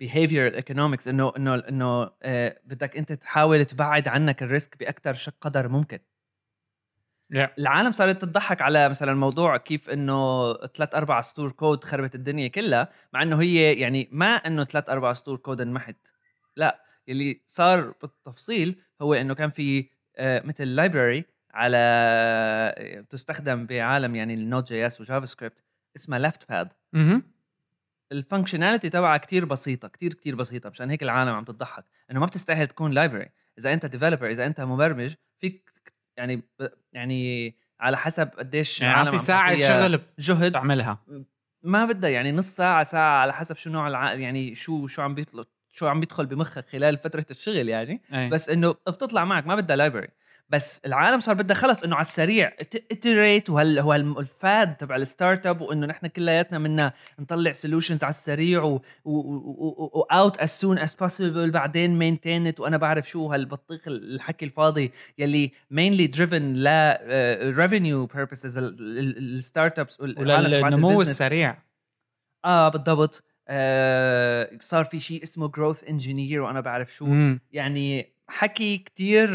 behavior 0.02 0.62
economics 0.62 1.08
إنه 1.08 1.32
إنه 1.36 1.54
إنه 1.54 2.10
آه، 2.22 2.60
بدك 2.64 2.96
أنت 2.96 3.12
تحاول 3.12 3.64
تبعد 3.64 4.08
عنك 4.08 4.42
ال 4.42 4.49
risk 4.49 4.78
باكثر 4.78 5.32
قدر 5.40 5.68
ممكن 5.68 5.98
yeah. 7.34 7.48
العالم 7.58 7.92
صارت 7.92 8.22
تضحك 8.22 8.62
على 8.62 8.88
مثلا 8.88 9.14
موضوع 9.14 9.56
كيف 9.56 9.90
إنه 9.90 10.52
ثلاث 10.66 10.94
أربع 10.94 11.20
سطور 11.20 11.52
كود 11.52 11.84
خربت 11.84 12.14
الدنيا 12.14 12.48
كلها 12.48 12.88
مع 13.12 13.22
إنه 13.22 13.40
هي 13.40 13.74
يعني 13.74 14.08
ما 14.12 14.26
إنه 14.26 14.64
ثلاث 14.64 14.90
أربع 14.90 15.12
سطور 15.12 15.36
كود 15.36 15.60
انمحت 15.60 15.96
لا 16.56 16.84
اللي 17.08 17.42
صار 17.46 17.94
بالتفصيل 18.02 18.82
هو 19.02 19.14
إنه 19.14 19.34
كان 19.34 19.50
في 19.50 19.88
آه، 20.16 20.42
مثل 20.44 20.64
library 20.64 21.24
على 21.54 23.06
تستخدم 23.10 23.66
بعالم 23.66 24.14
يعني 24.14 24.34
ال 24.34 24.72
Node 24.72 24.86
JS 24.86 25.00
و 25.00 25.26
JavaScript 25.26 25.62
اسمها 25.96 26.18
left-pad. 26.18 26.68
ال 28.12 28.18
functionality 28.18 28.90
تبعها 28.90 29.16
كتير 29.16 29.44
بسيطة 29.44 29.88
كتير 29.88 30.14
كتير 30.14 30.34
بسيطة 30.34 30.70
مشان 30.70 30.90
هيك 30.90 31.02
العالم 31.02 31.30
عم 31.30 31.44
تضحك. 31.44 31.84
إنه 32.10 32.20
ما 32.20 32.26
بتستاهل 32.26 32.66
تكون 32.66 32.90
library 32.90 33.30
إذا 33.58 33.72
أنت 33.72 33.86
developer 33.86 34.30
إذا 34.30 34.46
أنت 34.46 34.60
مبرمج 34.60 35.14
فيك 35.38 35.72
يعني 36.16 36.42
يعني 36.92 37.54
على 37.80 37.96
حسب 37.96 38.28
قديش 38.38 38.80
يعني 38.80 38.94
اعطي 38.94 39.18
ساعه 39.18 39.60
شغل 39.60 40.00
جهد. 40.18 40.52
تعملها. 40.52 41.04
ما 41.62 41.84
بدها 41.84 42.10
يعني 42.10 42.32
نص 42.32 42.46
ساعة 42.56 42.84
ساعة 42.84 43.20
على 43.20 43.32
حسب 43.32 43.56
شو 43.56 43.70
نوع 43.70 43.88
الع... 43.88 44.12
يعني 44.14 44.54
شو 44.54 44.86
شو 44.86 45.02
عم 45.02 45.14
بيطلع 45.14 45.44
شو 45.68 45.86
عم 45.86 46.00
بيدخل 46.00 46.26
بمخك 46.26 46.64
خلال 46.64 46.98
فترة 46.98 47.26
الشغل 47.30 47.68
يعني. 47.68 48.02
أي. 48.14 48.28
بس 48.28 48.48
إنه 48.48 48.70
بتطلع 48.72 49.24
معك 49.24 49.46
ما 49.46 49.54
بدها 49.54 49.76
library 49.76 50.08
بس 50.50 50.80
العالم 50.86 51.20
صار 51.20 51.34
بدها 51.34 51.56
خلص 51.56 51.82
إنه 51.82 51.96
على 51.96 52.04
السريع 52.04 52.52
iterate 52.90 53.50
وهال 53.50 53.78
هو 53.78 53.94
ال 53.94 54.15
fad 54.15 54.76
تبع 54.76 54.96
ال 54.96 55.46
startup 55.46 55.60
وإنه 55.60 55.86
نحن 55.86 56.06
كلياتنا 56.06 56.58
منا 56.58 56.92
نطلع 57.18 57.52
solutions 57.52 58.04
على 58.04 58.14
السريع 58.14 58.78
و 59.04 59.38
out 59.38 60.38
as 60.38 60.50
soon 60.50 60.78
as 60.78 60.94
possible 60.94 61.50
بعدين 61.50 61.98
maintain 61.98 62.48
it 62.48 62.60
وأنا 62.60 62.76
بعرف 62.76 63.08
شو 63.08 63.26
هالبطيخ 63.26 63.80
الحكي 63.86 64.44
الفاضي 64.44 64.92
يلي 65.18 65.52
mainly 65.70 66.06
driven 66.06 66.54
ل 66.54 66.96
revenue 67.56 68.06
purposes 68.06 68.58
ال 68.58 69.78
startups 69.78 70.00
وللنمو 70.00 71.00
السريع. 71.00 71.56
آه 72.44 72.68
بالضبط. 72.68 73.24
آه 73.48 74.50
صار 74.60 74.84
في 74.84 75.00
شيء 75.00 75.22
اسمه 75.22 75.48
growth 75.48 75.84
engineer 75.84 76.42
وأنا 76.42 76.60
بعرف 76.60 76.94
شو. 76.94 77.06
مم. 77.06 77.40
يعني 77.52 78.12
حكي 78.30 78.78
كتير 78.78 79.28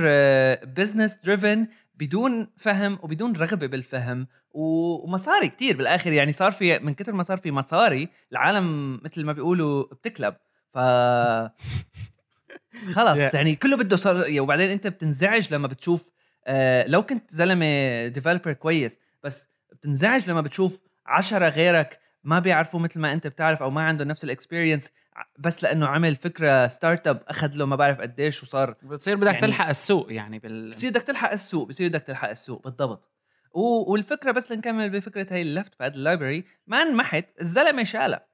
business 0.65 1.15
driven 1.15 1.67
بدون 1.95 2.47
فهم 2.57 2.99
وبدون 3.03 3.35
رغبة 3.35 3.67
بالفهم 3.67 4.27
ومصاري 4.51 5.47
كتير 5.47 5.77
بالآخر. 5.77 6.11
يعني 6.11 6.31
صار 6.31 6.51
في 6.51 6.79
من 6.79 6.93
كثر 6.93 7.11
ما 7.11 7.23
صار 7.23 7.37
في 7.37 7.51
مصاري 7.51 8.09
العالم 8.31 8.99
مثل 9.03 9.25
ما 9.25 9.33
بيقولوا 9.33 9.83
بتكلب. 9.83 10.35
ف 10.73 10.77
خلص 12.95 13.33
يعني 13.33 13.55
كله 13.55 13.77
بده 13.77 13.95
صار 13.95 14.15
يعني 14.15 14.39
وبعدين 14.39 14.69
انت 14.69 14.87
بتنزعج 14.87 15.53
لما 15.53 15.67
بتشوف 15.67 16.11
آه 16.47 16.87
لو 16.87 17.03
كنت 17.03 17.31
زلمة 17.31 18.07
developer 18.07 18.53
كويس 18.53 18.99
بس 19.23 19.49
بتنزعج 19.71 20.29
لما 20.29 20.41
بتشوف 20.41 20.79
عشرة 21.05 21.49
غيرك 21.49 21.99
ما 22.25 22.39
بيعرفوا 22.39 22.79
مثل 22.79 22.99
ما 22.99 23.13
أنت 23.13 23.27
بتعرف 23.27 23.63
أو 23.63 23.69
ما 23.69 23.81
عندهم 23.81 24.07
نفس 24.07 24.23
ال 24.23 24.29
experience 24.29 24.91
بس 25.39 25.63
لأنه 25.63 25.87
عمل 25.87 26.15
فكرة 26.15 26.67
startup 26.67 27.23
أخذ 27.27 27.55
له 27.55 27.65
ما 27.65 27.75
بعرف 27.75 28.01
قديش 28.01 28.43
وصار 28.43 28.75
بتصير 28.83 29.15
بدك 29.15 29.25
يعني 29.25 29.41
تلحق 29.41 29.69
السوق 29.69 30.13
يعني 30.13 30.39
بال 30.39 30.69
بصير 30.69 30.89
بدك 30.89 31.01
تلحق 31.01 31.31
السوق 31.31 31.67
بصير 31.67 31.89
بدك 31.89 32.01
تلحق 32.01 32.29
السوق 32.29 32.63
بالضبط. 32.63 33.11
و... 33.53 33.91
والفكرة 33.91 34.31
بس 34.31 34.51
لنكمل 34.51 34.89
بفكرة 34.89 35.33
هي 35.33 35.41
ال 35.41 35.45
left-pad 35.45 35.79
ال 35.79 35.95
library 35.95 36.45
ما 36.67 36.81
انمحت 36.81 37.25
الزلمة 37.41 37.83
شالها. 37.83 38.27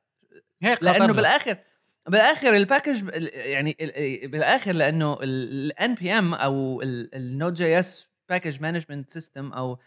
هيك 0.62 0.84
لأنه 0.84 1.14
بالآخر 1.14 1.58
بالآخر 2.08 2.56
ال 2.56 2.62
package 2.62 3.04
يعني 3.34 3.78
بالآخر 4.24 4.72
لأنه 4.72 5.18
ال 5.22 5.96
NPM 5.96 6.34
أو 6.34 6.82
ال 6.84 7.54
Node 7.54 7.80
JS 7.80 8.08
package 8.30 8.62
management 8.62 9.10
system 9.10 9.54
أو 9.54 9.80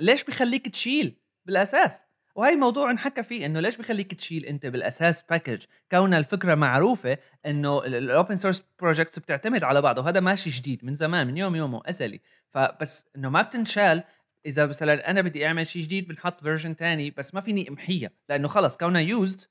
ليش 0.00 0.24
بخليك 0.24 0.68
تشيل؟ 0.68 1.16
بالأساس. 1.46 2.11
وهي 2.34 2.56
موضوع 2.56 2.90
انحكى 2.90 3.22
فيه 3.22 3.46
إنه 3.46 3.60
ليش 3.60 3.76
بخليك 3.76 4.14
تشيل 4.14 4.44
أنت 4.46 4.66
بالأساس 4.66 5.22
package 5.22 5.62
كون 5.90 6.14
الفكرة 6.14 6.54
معروفة 6.54 7.18
إنه 7.46 7.84
ال 7.84 7.94
open 7.94 8.36
source 8.36 8.62
projects 8.80 9.18
بتعتمد 9.18 9.64
على 9.64 9.82
بعض 9.82 9.98
وهذا 9.98 10.20
ماشي 10.20 10.50
جديد 10.50 10.84
من 10.84 10.94
زمان 10.94 11.26
من 11.26 11.36
يوم 11.36 11.56
يومه 11.56 11.82
ازلي 11.86 12.20
فبس 12.50 13.06
إنه 13.16 13.28
ما 13.30 13.42
بتنشال 13.42 14.02
إذا 14.46 14.66
مثلا 14.66 15.10
أنا 15.10 15.20
بدي 15.20 15.46
أعمل 15.46 15.66
شيء 15.66 15.82
جديد 15.82 16.08
بنحط 16.08 16.40
version 16.40 16.76
تاني 16.76 17.10
بس 17.10 17.34
ما 17.34 17.40
فيني 17.40 17.68
أمحيها. 17.68 18.10
لأنه 18.28 18.48
خلص 18.48 18.76
كونها 18.76 19.00
used 19.00 19.42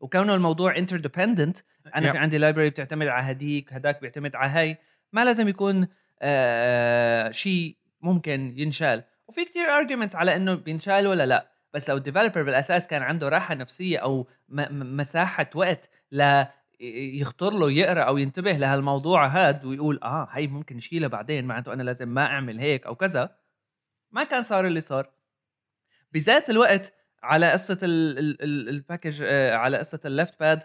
وكونه 0.00 0.34
الموضوع 0.34 0.76
interdependent 0.78 1.58
أنا 1.96 2.12
في 2.12 2.18
عندي 2.18 2.38
library 2.38 2.70
بتعتمد 2.70 3.06
على 3.06 3.30
هديك 3.30 3.72
هداك 3.72 4.00
بيعتمد 4.00 4.36
على 4.36 4.50
هاي 4.50 4.78
ما 5.12 5.24
لازم 5.24 5.48
يكون 5.48 5.88
آه 6.22 7.30
شيء 7.30 7.76
ممكن 8.00 8.54
ينشال. 8.56 9.04
وفي 9.28 9.44
كتير 9.44 9.64
arguments 9.64 10.16
على 10.16 10.36
إنه 10.36 10.54
بينشال 10.54 11.06
ولا 11.06 11.26
لأ. 11.26 11.53
بس 11.74 11.88
لو 11.90 11.96
ال 11.96 12.01
developer 12.01 12.42
بالأساس 12.42 12.86
كان 12.86 13.02
عنده 13.02 13.28
راحة 13.28 13.54
نفسية 13.54 13.98
أو 13.98 14.26
مساحة 14.48 15.50
وقت 15.54 15.90
ل 16.12 16.44
يخطر 17.20 17.52
له 17.52 17.70
يقرأ 17.72 18.00
أو 18.00 18.18
ينتبه 18.18 18.52
لهالموضوع 18.52 19.26
هاد 19.26 19.64
ويقول 19.64 20.00
آه 20.02 20.28
هي 20.30 20.46
ممكن 20.46 20.76
نشيلها 20.76 21.08
بعدين 21.08 21.44
معناته 21.44 21.72
أنا 21.72 21.82
لازم 21.82 22.08
ما 22.08 22.26
أعمل 22.26 22.58
هيك 22.58 22.86
أو 22.86 22.94
كذا. 22.94 23.36
ما 24.12 24.24
كان 24.24 24.42
صار 24.42 24.66
اللي 24.66 24.80
صار. 24.80 25.10
بذات 26.12 26.50
الوقت 26.50 26.92
على 27.22 27.52
قصة 27.52 27.78
ال 27.82 27.99
package 27.99 29.22
آه، 29.22 29.54
على 29.56 29.78
قصة 29.78 30.00
ال 30.04 30.40
left-pad 30.40 30.62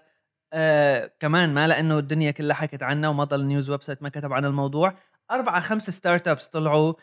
آه 0.54 1.12
كمان 1.20 1.54
ما 1.54 1.68
لأنه 1.68 1.98
الدنيا 2.00 2.32
كلها 2.32 2.56
حكت 2.56 2.84
عنها 2.84 3.10
وما 3.10 3.24
ضل 3.24 3.46
news 3.46 3.70
website 3.70 4.04
ما 4.04 4.10
كتب 4.10 4.34
عن 4.34 4.46
الموضوع 4.46 4.94
أربعة 5.32 5.60
خمس 5.62 5.90
startups 5.90 6.48
طلعوا 6.48 6.94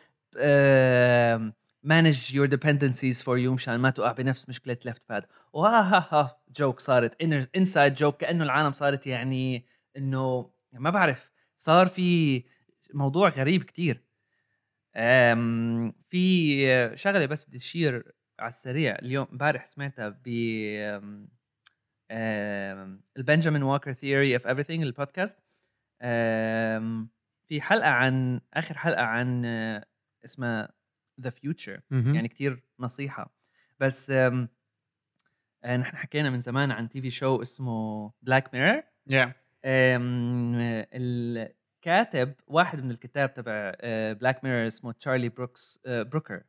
manage 1.86 2.34
your 2.34 2.46
dependencies 2.46 3.22
for 3.22 3.38
you 3.38 3.54
مشان 3.54 3.76
ما 3.80 3.90
تقع 3.90 4.12
بنفس 4.12 4.48
مشكلة 4.48 4.76
left-pad 4.84 5.26
و 5.52 6.08
haha 6.12 6.40
joke 6.56 6.80
صارت 6.80 7.22
inside 7.56 7.94
joke 7.94 8.16
كأنه 8.16 8.44
العالم 8.44 8.72
صارت 8.72 9.06
يعني 9.06 9.66
إنه 9.96 10.50
ما 10.72 10.90
بعرف 10.90 11.30
صار 11.58 11.86
في 11.86 12.44
موضوع 12.94 13.28
غريب 13.28 13.62
كتير. 13.62 14.02
في 16.10 16.92
شغلة 16.94 17.26
بس 17.26 17.44
بدي 17.48 17.56
اشير 17.56 18.12
على 18.38 18.48
السريع. 18.48 18.94
اليوم 18.94 19.26
امبارح 19.32 19.66
سمعتها 19.66 20.08
ب 20.08 20.28
ال 23.16 23.21
Benjamen 23.21 23.62
Walker 23.62 23.92
Theory 23.92 24.34
of 24.34 24.46
Everything 24.46 24.82
البودكاست. 24.82 25.38
في 27.48 27.60
حلقة 27.60 27.88
عن 27.88 28.40
آخر 28.54 28.78
حلقة 28.78 29.02
عن 29.02 29.44
اسمها 30.24 30.75
the 31.20 31.30
future 31.30 31.80
يعني 31.90 32.28
كتير 32.28 32.64
نصيحة. 32.80 33.36
بس 33.80 34.10
آه، 34.10 34.48
نحن 35.76 35.96
حكينا 35.96 36.30
من 36.30 36.40
زمان 36.40 36.70
عن 36.70 36.88
TV 36.88 37.10
show 37.10 37.42
اسمه 37.42 38.12
Black 38.22 38.54
Mirror 38.54 38.82
yeah. 39.10 39.28
الكاتب 40.94 42.34
واحد 42.46 42.84
من 42.84 42.90
الكتاب 42.90 43.34
تبع 43.34 43.74
Black 44.12 44.44
Mirror 44.44 44.66
اسمه 44.66 44.92
تشارلي 44.92 45.28
بروكس 45.28 45.80
بروكر 45.86 46.42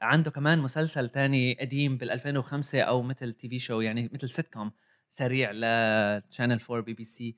عنده 0.00 0.30
كمان 0.30 0.58
مسلسل 0.58 1.08
تاني 1.08 1.54
قديم 1.60 1.96
بال 1.96 2.10
2005 2.10 2.80
أو 2.80 3.02
مثل 3.02 3.32
TV 3.32 3.58
show 3.58 3.80
يعني 3.80 4.10
مثل 4.12 4.28
سيت 4.28 4.52
كوم 4.52 4.72
سريع 5.10 5.50
ل 5.52 5.65
Channel 5.65 6.60
4 6.70 6.80
بي 6.80 6.94
بي 6.94 7.04
سي 7.04 7.36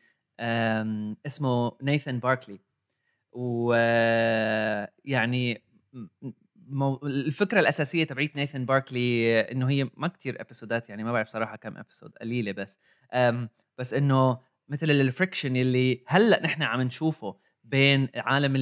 اسمه 1.27 1.77
Nathan 1.83 2.19
Barley 2.19 2.61
ويعني 3.33 4.47
مو... 6.69 7.01
الفكرة 7.05 7.61
الأساسية 7.61 8.05
تبعيت 8.05 8.37
Nathan 8.37 8.65
Barley 8.65 9.41
إنه 9.41 9.71
هي 9.71 9.91
ما 9.97 10.09
كتير 10.09 10.41
episode 10.41 10.83
ات 10.83 10.89
يعني 10.89 11.05
ما 11.05 11.13
بعرف 11.13 11.29
صراحة 11.29 11.57
كم 11.57 11.77
episode 11.77 12.13
قليلة 12.21 12.53
بس 12.53 12.79
بس 13.79 13.95
إنه 13.95 14.39
مثل 14.69 14.91
ال 14.91 14.98
friction 14.98 15.57
اللي 15.57 16.05
هلأ 16.07 16.43
نحن 16.43 16.63
عم 16.63 16.83
نشوفه 16.83 17.37
بين 17.67 18.09
عالم 18.17 18.53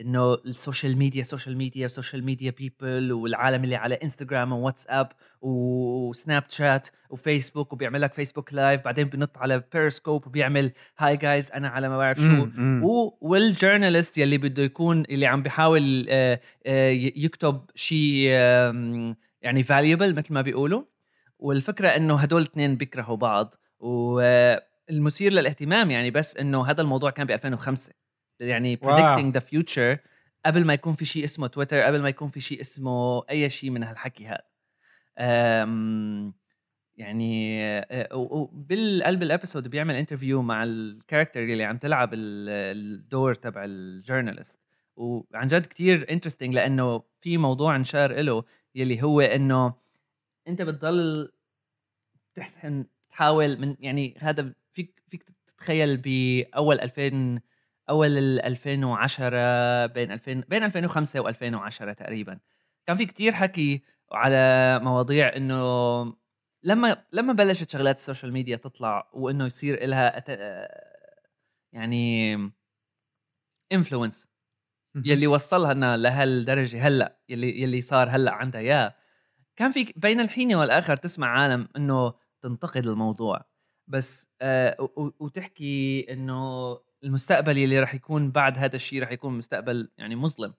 إنه 0.00 0.34
ال 0.34 0.43
social 0.43 0.98
media 0.98 1.22
social 1.22 1.56
media 1.56 1.88
social 1.88 2.24
media 2.24 2.50
people 2.50 3.12
والعالم 3.12 3.64
اللي 3.64 3.76
على 3.76 3.94
انستغرام 3.94 4.52
وواتساب 4.52 5.08
وسناب 5.40 6.44
شات 6.48 6.88
وفيسبوك 7.10 7.72
وبيعمل 7.72 8.00
لك 8.00 8.12
Facebook 8.12 8.54
Live 8.54 8.84
بعدين 8.84 9.04
بنط 9.08 9.38
على 9.38 9.62
بيرسكوب 9.72 10.26
وبيعمل 10.26 10.72
hey 10.98 11.16
guys 11.16 11.52
أنا 11.52 11.68
على 11.68 11.88
ما 11.88 11.98
بعرف 11.98 12.18
شو. 12.18 12.48
وال 13.20 13.36
journalist 13.36 14.18
يلي 14.18 14.38
بده 14.38 14.62
يكون 14.62 15.02
اللي 15.10 15.26
عم 15.26 15.42
بيحاول 15.42 16.06
آه، 16.08 16.40
آه، 16.66 16.90
يكتب 17.16 17.60
شيء 17.74 18.28
يعني 19.42 19.62
valuable 19.62 20.14
مثل 20.14 20.34
ما 20.34 20.42
بيقولوا. 20.42 20.82
والفكرة 21.38 21.88
إنه 21.88 22.14
هدول 22.16 22.42
الاثنين 22.42 22.76
بيكرهوا 22.76 23.16
بعض 23.16 23.54
و 23.80 24.20
المثير 24.90 25.32
للاهتمام 25.32 25.90
يعني 25.90 26.10
بس 26.10 26.36
إنه 26.36 26.66
هذا 26.66 26.82
الموضوع 26.82 27.10
كان 27.10 27.26
ب 27.26 27.30
2005 27.30 27.92
يعني 28.40 28.76
predicting 28.76 29.32
the 29.32 29.38
future 29.38 29.98
قبل 30.46 30.64
ما 30.64 30.74
يكون 30.74 30.92
في 30.92 31.04
شيء 31.04 31.24
اسمه 31.24 31.46
تويتر 31.46 31.80
قبل 31.80 32.02
ما 32.02 32.08
يكون 32.08 32.28
في 32.28 32.40
شيء 32.40 32.60
اسمه 32.60 33.22
أي 33.30 33.50
شيء 33.50 33.70
من 33.70 33.82
هالحكي 33.82 34.26
هذا. 34.26 34.44
يعني 36.96 37.60
بالقلب 38.52 39.22
ال 39.22 39.28
episode 39.28 39.68
بيعمل 39.68 39.94
interview 39.94 40.42
مع 40.42 40.64
ال 40.64 40.72
character 40.72 41.40
اللي 41.40 41.64
عم 41.64 41.78
تلعب 41.78 42.10
الدور 42.14 43.34
تبع 43.34 43.64
ال 43.64 43.73
journalist 43.73 44.58
وعن 44.96 45.48
جد 45.48 45.66
كتير 45.66 46.10
interesting 46.10 46.54
لأنه 46.54 47.02
في 47.20 47.38
موضوع 47.38 47.76
انشار 47.76 48.20
له 48.20 48.44
يلي 48.74 49.02
هو 49.02 49.20
إنه 49.20 49.74
أنت 50.48 50.62
بتضل 50.62 51.32
تحاول 53.10 53.60
من 53.60 53.76
يعني 53.80 54.14
هذا 54.18 54.52
فيك 54.72 55.02
فيك 55.10 55.22
تتخيل 55.46 55.96
باول 55.96 56.80
2000 56.80 57.40
أول 57.90 58.18
2010 58.40 59.86
بين 59.86 60.12
2000 60.12 60.32
بين 60.48 60.64
2005 60.64 61.22
و2010 61.32 61.94
تقريبا. 61.94 62.40
كان 62.86 62.96
في 62.96 63.06
كتير 63.06 63.32
حكي 63.32 63.82
على 64.12 64.78
مواضيع 64.82 65.36
إنه 65.36 66.04
لما 66.62 67.04
لما 67.12 67.32
بلشت 67.32 67.70
شغلات 67.70 67.96
ال 67.96 68.01
social 68.01 68.32
media 68.32 68.56
تطلع 68.56 69.10
وإنه 69.12 69.46
يصير 69.46 69.86
لها 69.86 70.18
أت... 70.18 70.28
يعني 71.72 72.34
influence 73.72 74.28
يلي 75.04 75.26
وصلها 75.26 75.96
لهالدرجة 75.96 76.86
هلأ 76.88 77.18
يلي 77.28 77.62
يلي 77.62 77.80
صار 77.80 78.08
هلأ 78.10 78.32
عندها 78.32 78.60
إياه. 78.60 78.94
كان 79.56 79.72
في 79.72 79.92
بين 79.96 80.20
الحين 80.20 80.54
والآخر 80.54 80.96
تسمع 80.96 81.28
عالم 81.28 81.68
إنه 81.76 82.14
تنتقد 82.42 82.86
الموضوع. 82.86 83.51
بس 83.88 84.30
آه 84.42 84.76
وتحكي 85.20 86.06
إنه 86.12 86.78
المستقبل 87.04 87.58
اللي 87.58 87.80
راح 87.80 87.94
يكون 87.94 88.30
بعد 88.30 88.58
هذا 88.58 88.76
الشيء 88.76 89.00
راح 89.00 89.12
يكون 89.12 89.38
مستقبل 89.38 89.90
يعني 89.98 90.16
مظلم. 90.16 90.54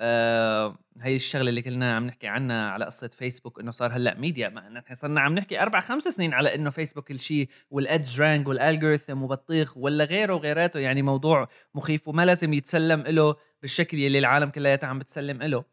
آه 0.00 0.78
هي 1.00 1.16
الشغلة 1.16 1.48
اللي 1.50 1.62
كلنا 1.62 1.96
عم 1.96 2.06
نحكي 2.06 2.26
عنها 2.26 2.70
على 2.70 2.84
قصة 2.84 3.08
فيسبوك 3.08 3.60
إنه 3.60 3.70
صار 3.70 3.92
هلأ 3.92 4.14
ميديا 4.14 4.48
ما 4.48 4.68
نحن 4.68 4.94
صرنا 4.94 5.20
عم 5.20 5.34
نحكي 5.34 5.62
أربع 5.62 5.80
خمس 5.80 6.02
سنين 6.02 6.34
على 6.34 6.54
إنه 6.54 6.70
فيسبوك 6.70 7.10
الشيء 7.10 7.48
وال 7.70 8.20
EdgeRank 8.20 8.48
وال 8.48 8.61
algorithm 8.61 9.22
وبطيخ 9.22 9.76
ولا 9.76 10.04
غيره 10.04 10.34
وغيراته 10.34 10.80
يعني 10.80 11.02
موضوع 11.02 11.48
مخيف 11.74 12.08
وما 12.08 12.24
لازم 12.26 12.52
يتسلم 12.52 13.00
له 13.00 13.36
بالشكل 13.62 13.96
اللي 13.96 14.18
العالم 14.18 14.50
كلياتها 14.50 14.86
عم 14.86 14.98
بتسلم 14.98 15.42
له 15.42 15.64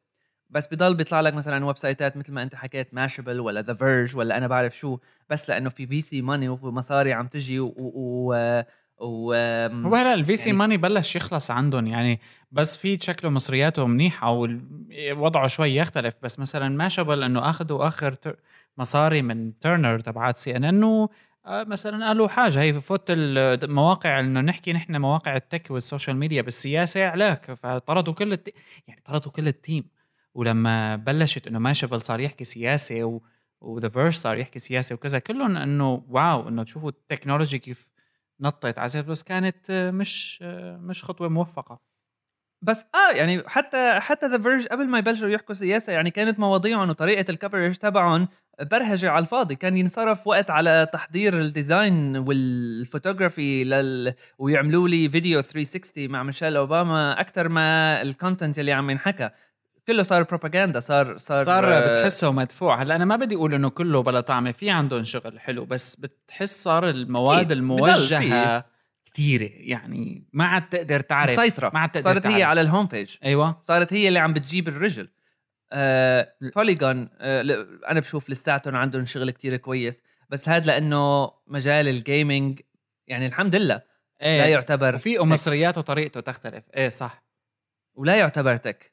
بس 0.53 0.67
بضل 0.67 0.95
بيطلع 0.95 1.21
لك 1.21 1.33
مثلا 1.33 1.65
website 1.65 1.77
ات 1.77 2.17
مثل 2.17 2.33
ما 2.33 2.43
أنت 2.43 2.55
حكيت 2.55 2.93
Mashable 2.93 3.39
ولا 3.39 3.61
The 3.61 3.73
Verge 3.73 4.17
ولا 4.17 4.37
أنا 4.37 4.47
بعرف 4.47 4.77
شو 4.77 4.97
بس 5.29 5.49
لأنه 5.49 5.69
في 5.69 5.87
VC 5.87 6.21
money 6.21 6.49
ومصاري 6.49 7.13
عم 7.13 7.27
تجي 7.27 7.59
و, 7.59 7.73
و 7.77 8.63
و 8.99 9.33
هو 9.85 9.95
هلأ 9.95 10.13
ال 10.13 10.35
VC 10.35 10.51
money 10.53 10.77
بلش 10.77 11.15
يخلص 11.15 11.51
عندهم 11.51 11.87
يعني 11.87 12.19
بس 12.51 12.77
في 12.77 12.97
شكله 13.01 13.29
مصرياته 13.29 13.85
منيحه 13.87 14.31
ووضعه 14.31 15.47
شوي 15.47 15.75
يختلف. 15.75 16.13
بس 16.21 16.39
مثلا 16.39 16.69
Mashable 16.69 17.23
إنه 17.23 17.49
اخذوا 17.49 17.87
آخر 17.87 18.15
مصاري 18.77 19.21
من 19.21 19.59
Turner 19.59 19.99
تبعات 19.99 20.37
سي 20.37 20.55
ان 20.57 20.63
انه 20.63 21.09
مثلا 21.47 22.07
قالوا 22.07 22.27
حاجة 22.27 22.61
هي 22.61 22.81
فوت 22.81 23.05
المواقع 23.09 24.19
إنه 24.19 24.41
نحكي 24.41 24.73
نحن 24.73 24.97
مواقع 24.97 25.35
ال 25.35 25.42
tech 25.42 25.71
وال 25.71 25.82
social 25.82 26.15
media 26.15 26.41
بالسياسة 26.41 27.07
علاك 27.07 27.53
فطردوا 27.53 28.13
كل 28.13 28.33
الت... 28.33 28.53
يعني 28.87 29.01
طردوا 29.05 29.31
كل 29.31 29.47
ال 29.47 29.53
team. 29.53 29.83
ولما 30.35 30.95
بلشت 30.95 31.47
إنه 31.47 31.59
Mashable 31.59 32.01
صار 32.01 32.19
يحكي 32.19 32.43
سياسة 32.43 33.03
و... 33.03 33.21
و 33.61 33.68
The 33.68 33.89
Verge 33.89 34.15
صار 34.21 34.37
يحكي 34.37 34.59
سياسة 34.59 34.95
وكذا 34.95 35.19
كلهم 35.19 35.57
إنه 35.57 36.05
wow 36.09 36.49
إنه 36.49 36.63
تشوفوا 36.63 36.89
ال 36.89 36.95
technology 36.95 37.59
كيف 37.59 37.91
نطت 38.39 38.79
على 38.79 39.03
بس 39.03 39.23
كانت 39.23 39.71
مش 39.71 40.41
مش 40.81 41.03
خطوة 41.03 41.29
موفقة. 41.29 41.93
بس 42.61 42.85
آه 42.95 43.11
يعني 43.15 43.43
حتى 43.47 43.99
حتى 43.99 44.27
The 44.27 44.37
Verge 44.37 44.67
قبل 44.67 44.87
ما 44.87 44.99
يبلشوا 44.99 45.29
يحكوا 45.29 45.55
سياسة 45.55 45.93
يعني 45.93 46.11
كانت 46.11 46.39
مواضيعهم 46.39 46.89
وطريقة 46.89 47.31
ال 47.31 47.36
coverage 47.36 47.75
تبعهم 47.75 48.27
بهرجة 48.61 49.09
على 49.09 49.23
الفاضي. 49.23 49.55
كان 49.55 49.77
ينصرف 49.77 50.27
وقت 50.27 50.49
على 50.49 50.87
تحضير 50.93 51.39
ال 51.41 51.52
design 51.52 52.17
وال 52.17 52.40
photography 52.40 53.63
لل... 53.63 54.13
ويعملوا 54.37 54.87
لي 54.87 55.09
فيديو 55.09 55.41
360 55.41 56.09
مع 56.09 56.23
ميشيل 56.23 56.57
أوباما 56.57 57.19
أكثر 57.21 57.49
ما 57.49 58.01
ال 58.01 58.08
content 58.08 58.59
اللي 58.59 58.71
عم 58.71 58.89
ينحكى. 58.89 59.29
كله 59.87 60.03
صار 60.03 60.23
بروباغندا 60.23 60.79
صار 60.79 61.17
صار 61.17 61.43
صار 61.43 61.79
بتحسه 61.79 62.31
مدفوع. 62.31 62.81
هلا 62.81 62.95
أنا 62.95 63.05
ما 63.05 63.15
بدي 63.15 63.35
أقول 63.35 63.53
إنه 63.53 63.69
كله 63.69 64.03
بلا 64.03 64.21
طعمه 64.21 64.51
في 64.51 64.69
عندهم 64.69 65.03
شغل 65.03 65.39
حلو 65.39 65.65
بس 65.65 65.95
بتحس 65.95 66.63
صار 66.63 66.89
المواد 66.89 67.51
الموجهة 67.51 68.65
كثيره 69.05 69.49
يعني 69.53 70.27
ما 70.33 70.45
عاد 70.45 70.69
تقدر 70.69 70.99
تعرف 70.99 71.31
مسيطرة. 71.31 71.71
ما 71.73 71.79
عاد 71.79 71.89
تقدر 71.89 72.03
صارت 72.03 72.23
تعرف. 72.23 72.35
هي 72.35 72.43
على 72.43 72.61
ال 72.61 72.66
home 72.66 72.85
page 72.85 73.15
أيوه. 73.23 73.59
صارت 73.63 73.93
هي 73.93 74.07
اللي 74.07 74.19
عم 74.19 74.33
بتجيب 74.33 74.67
الرجل. 74.67 75.09
آه 75.71 76.35
Polygon 76.55 77.09
آه 77.19 77.67
أنا 77.87 77.99
بشوف 77.99 78.29
لساتهم 78.29 78.75
عندهم 78.75 79.05
شغل 79.05 79.31
كتير 79.31 79.57
كويس 79.57 80.03
بس 80.29 80.49
هذا 80.49 80.65
لأنه 80.65 81.31
مجال 81.47 81.87
ال 81.87 81.98
gaming 81.98 82.61
يعني 83.07 83.27
الحمد 83.27 83.55
لله 83.55 83.81
إيه. 84.21 84.41
لا 84.41 84.47
يعتبر 84.47 84.95
وفي 84.95 85.19
مصرياته 85.19 85.79
وطريقته 85.79 86.19
تختلف. 86.19 86.63
إيه 86.77 86.89
صح. 86.89 87.23
ولا 87.95 88.15
يعتبر 88.15 88.57
tech 88.57 88.92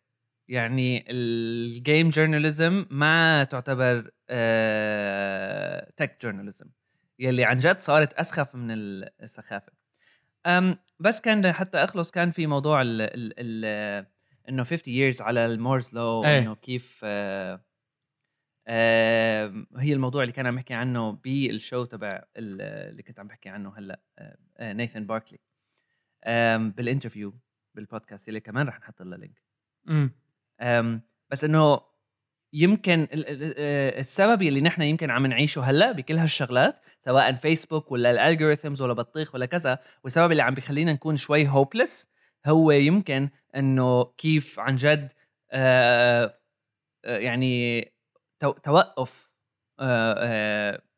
يعني 0.50 1.04
ال 1.10 1.30
game 1.30 2.08
journalism 2.08 2.86
ما 2.90 3.44
تعتبر 3.44 4.00
tech 5.96 6.18
journalism 6.22 6.66
يلي 7.18 7.44
عن 7.44 7.58
جد 7.58 7.80
صارت 7.80 8.12
أسخف 8.12 8.54
من 8.54 8.70
السخافة. 8.70 9.72
بس 11.00 11.20
كان 11.20 11.52
حتى 11.52 11.78
أخلص 11.78 12.10
كان 12.10 12.30
في 12.30 12.46
موضوع 12.46 12.82
ال 12.82 13.00
ال 13.02 13.32
ال 13.38 14.06
إنه 14.48 14.62
50 14.64 15.12
years 15.14 15.20
على 15.20 15.46
ال 15.46 15.52
Moore's 15.52 15.94
Law 15.94 16.24
إيه. 16.24 16.38
إنه 16.38 16.54
كيف 16.54 17.00
آه 17.04 17.64
آم، 18.68 19.66
هي 19.76 19.92
الموضوع 19.92 20.22
اللي 20.22 20.32
كان 20.32 20.46
عم 20.46 20.56
بحكي 20.56 20.74
عنه 20.74 21.10
بال 21.12 21.36
show 21.36 21.84
تبع 21.84 22.22
ال- 22.36 22.60
اللي 22.90 23.02
كنت 23.02 23.20
عم 23.20 23.26
بحكي 23.26 23.48
عنه 23.48 23.78
هلأ 23.78 24.00
آه، 24.58 24.72
Nathan 24.72 25.06
Barley. 25.06 25.38
آم، 26.24 26.70
بال 26.70 26.83
interview 26.83 27.40
بالبودكاست 27.74 28.28
اللي 28.28 28.40
كمان 28.40 28.68
رح 28.68 28.80
نحط 28.80 29.02
لها 29.02 29.18
link 29.18 29.42
امم 29.88 29.98
أم، 30.00 30.19
بس 31.30 31.44
إنه 31.44 31.80
يمكن 32.52 33.06
آه، 33.12 34.00
السبب 34.00 34.42
اللي 34.42 34.60
نحن 34.60 34.82
يمكن 34.82 35.10
عم 35.10 35.26
نعيشه 35.26 35.62
هلأ 35.62 35.92
بكل 35.92 36.16
هالشغلات 36.18 36.80
سواء 37.04 37.32
فيسبوك 37.32 37.92
ولا 37.92 38.10
ال 38.10 38.17
algorithms 38.17 38.82
ولا 38.82 38.92
بطيخ 38.92 39.34
ولا 39.34 39.46
كذا 39.46 39.78
والسبب 40.04 40.30
اللي 40.32 40.42
عم 40.42 40.54
بيخلينا 40.54 40.92
نكون 40.92 41.16
شوي 41.16 41.48
hopeless 41.48 42.08
هو 42.46 42.70
يمكن 42.72 43.28
إنه 43.56 44.04
كيف 44.04 44.58
عن 44.60 44.76
جد 44.76 45.08
آه، 45.52 46.38
آه، 47.04 47.18
يعني 47.18 47.80
تو- 48.40 48.52
توقف 48.52 49.30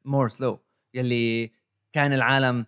Moore's 0.04 0.42
Law 0.42 0.58
يلي 0.94 1.52
كان 1.92 2.12
العالم 2.12 2.66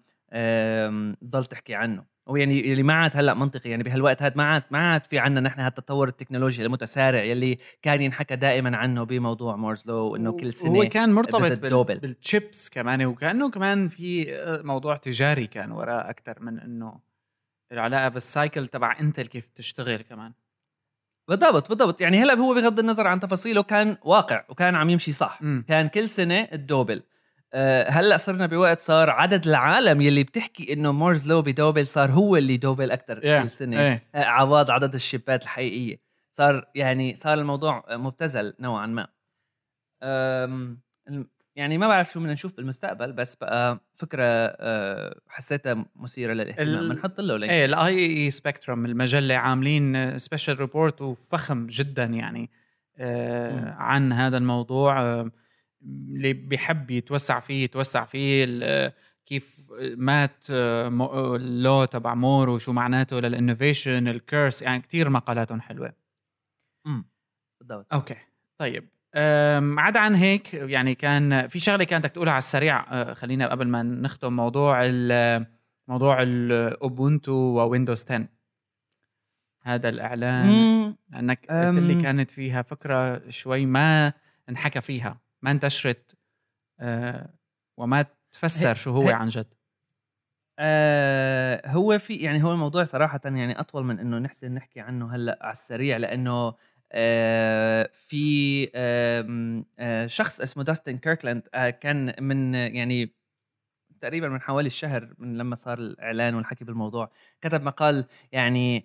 ضل 1.24 1.44
تحكي 1.44 1.74
عنه. 1.74 2.04
ويعني 2.26 2.72
اللي 2.72 2.82
ما 2.82 2.94
عاد 2.94 3.16
هلأ 3.16 3.34
منطقي 3.34 3.70
يعني 3.70 3.82
بهالوقت 3.82 4.22
هذا 4.22 4.34
ما 4.36 4.44
عاد 4.44 4.62
ما 4.70 4.78
عاد 4.78 5.06
في 5.06 5.18
عندنا 5.18 5.48
نحن 5.48 5.60
هالتطور 5.60 6.08
التكنولوجي 6.08 6.62
المتسارع 6.62 7.22
يلي 7.22 7.58
كان 7.82 8.00
ينحكى 8.02 8.36
دائما 8.36 8.76
عنه 8.76 9.04
بموضوع 9.04 9.56
Moore's 9.56 9.82
Law 9.86 10.16
انه 10.16 10.32
كل 10.32 10.54
سنة 10.54 10.78
هو 10.78 10.88
كان 10.88 11.12
مرتبط 11.12 11.58
بال... 11.58 11.98
بالتشيبس 12.00 12.70
كمان 12.70 13.04
وكأنه 13.04 13.50
كمان 13.50 13.88
في 13.88 14.26
موضوع 14.64 14.96
تجاري 14.96 15.46
كان 15.46 15.72
وراه 15.72 16.10
أكثر 16.10 16.42
من 16.42 16.58
إنه 16.58 17.00
العلاقة 17.72 18.08
بال 18.08 18.25
cycle 18.25 18.66
تبع 18.66 18.96
انت 19.00 19.20
كيف 19.20 19.46
بتشتغل 19.46 20.02
كمان. 20.02 20.32
بالضبط 21.28 21.68
بالضبط. 21.68 22.00
يعني 22.00 22.22
هلأ 22.22 22.34
هو 22.34 22.54
بغض 22.54 22.78
النظر 22.78 23.06
عن 23.06 23.20
تفاصيله 23.20 23.62
كان 23.62 23.96
واقع 24.02 24.44
وكان 24.48 24.74
عم 24.74 24.90
يمشي 24.90 25.12
صح. 25.12 25.42
مم. 25.42 25.64
كان 25.68 25.88
كل 25.88 26.08
سنة 26.08 26.48
ال 26.52 26.59
double. 26.59 27.02
هلأ 27.88 28.16
صرنا 28.16 28.46
بوقت 28.46 28.78
صار 28.80 29.10
عدد 29.10 29.46
العالم 29.46 30.00
يلي 30.00 30.22
بتحكي 30.24 30.72
إنه 30.72 30.92
Moore's 30.92 31.28
Law 31.28 31.42
بدوبل 31.42 31.86
صار 31.86 32.10
هو 32.10 32.36
اللي 32.36 32.56
دوبل 32.56 32.90
أكثر 32.90 33.20
Yeah. 33.20 33.42
كل 33.42 33.50
سنة. 33.50 33.80
إيه. 33.80 34.04
آه، 34.14 34.24
عوض 34.24 34.70
عدد 34.70 34.94
ال 34.94 35.02
chipات 35.02 35.42
الحقيقية. 35.42 36.00
صار 36.32 36.66
يعني 36.74 37.14
صار 37.14 37.38
الموضوع 37.38 37.84
مبتذل 37.90 38.54
نوعا 38.60 38.86
ما. 38.86 39.06
يعني 41.56 41.78
ما 41.78 41.88
بعرف 41.88 42.12
شو 42.12 42.20
بدنا 42.20 42.32
نشوف 42.32 42.56
بالمستقبل 42.56 43.12
بس 43.12 43.34
بقى 43.34 43.80
فكرة 43.94 44.22
أه، 44.24 45.20
حسيتها 45.28 45.86
مثيرة 45.96 46.32
للاهتمام. 46.32 46.88
بنحط 46.88 47.20
له 47.20 47.36
link 47.36 47.50
إيه 47.52 47.64
ال 47.64 47.98
IEEE 47.98 48.30
Spectrum 48.30 48.84
المجلة 48.84 49.34
عاملين 49.34 50.18
special 50.18 50.60
report 50.60 51.02
وفخم 51.02 51.66
جدا 51.66 52.04
يعني 52.04 52.50
آه. 52.98 53.70
عن 53.78 54.12
هذا 54.12 54.38
الموضوع. 54.38 55.00
آه 55.02 55.30
اللي 55.84 56.32
بيحب 56.32 56.90
يتوسع 56.90 57.40
فيه 57.40 57.64
يتوسع 57.64 58.04
فيه 58.04 58.60
آه، 58.62 58.94
كيف 59.26 59.70
مات 59.96 60.46
آه، 60.50 60.86
آه، 61.00 61.36
ال 61.36 61.48
law 61.48 61.84
تبع 61.84 62.14
Moore 62.14 62.50
وشو 62.50 62.72
معناته 62.72 63.20
لل 63.20 63.35
innovation 63.35 64.08
ال 64.08 64.16
curves 64.16 64.62
يعني 64.62 64.80
كتير 64.80 65.10
مقالاتهم 65.10 65.60
حلوة 65.60 65.92
مم. 66.84 67.04
بالضبط 67.60 67.94
okay 67.94 68.16
طيب 68.58 68.88
عدا 69.78 70.00
عن 70.00 70.14
هيك 70.14 70.54
يعني 70.54 70.94
كان 70.94 71.48
في 71.48 71.60
شغلة 71.60 71.84
كانت 71.84 72.04
بدك 72.04 72.14
تقولها 72.14 72.32
على 72.32 72.38
السريع 72.38 72.92
أه، 72.92 73.14
خلينا 73.14 73.48
قبل 73.48 73.68
ما 73.68 73.82
نختم 73.82 74.36
موضوع 74.36 74.82
ال 74.84 75.46
موضوع 75.88 76.22
ال 76.22 76.38
Ubuntu 76.38 77.32
و 77.32 77.41
Windows 77.41 78.04
10 78.04 78.28
هذا 79.64 79.88
الإعلان. 79.88 80.94
لأنك 81.10 81.46
قلت 81.50 81.78
لي. 81.78 81.94
كانت 81.94 82.30
فيها 82.30 82.62
فكرة 82.62 83.28
شوي 83.28 83.66
ما 83.66 84.12
انحكى 84.48 84.80
فيها 84.80 85.20
ما 85.44 85.50
انتشرت 85.50 86.16
أه، 86.80 87.34
وما 87.76 88.06
تفسر 88.32 88.74
شو 88.74 88.90
هو 88.90 89.08
عن 89.08 89.28
جد. 89.28 89.54
آه 90.58 91.68
هو 91.68 91.98
في 91.98 92.16
يعني 92.16 92.44
هو 92.44 92.52
الموضوع 92.52 92.84
صراحة 92.84 93.20
يعني 93.24 93.60
أطول 93.60 93.84
من 93.84 93.98
إنه 93.98 94.18
نحسن 94.18 94.54
نحكي 94.54 94.80
عنه 94.80 95.14
هلأ 95.14 95.38
على 95.42 95.52
السريع 95.52 95.96
لأنه 95.96 96.54
آه 96.92 97.90
في 97.92 98.70
آه 98.74 100.06
شخص 100.06 100.40
اسمه 100.40 100.64
داستن 100.64 100.98
كيركلاند 100.98 101.48
آه 101.54 101.70
كان 101.70 102.14
من 102.20 102.54
يعني 102.54 103.14
تقريبا 104.04 104.28
من 104.28 104.40
حوالي 104.40 104.66
الشهر 104.66 105.14
من 105.18 105.38
لما 105.38 105.54
صار 105.56 105.78
الإعلان 105.78 106.34
والحكي 106.34 106.64
بالموضوع 106.64 107.10
كتب 107.40 107.62
مقال 107.62 108.04
يعني 108.32 108.84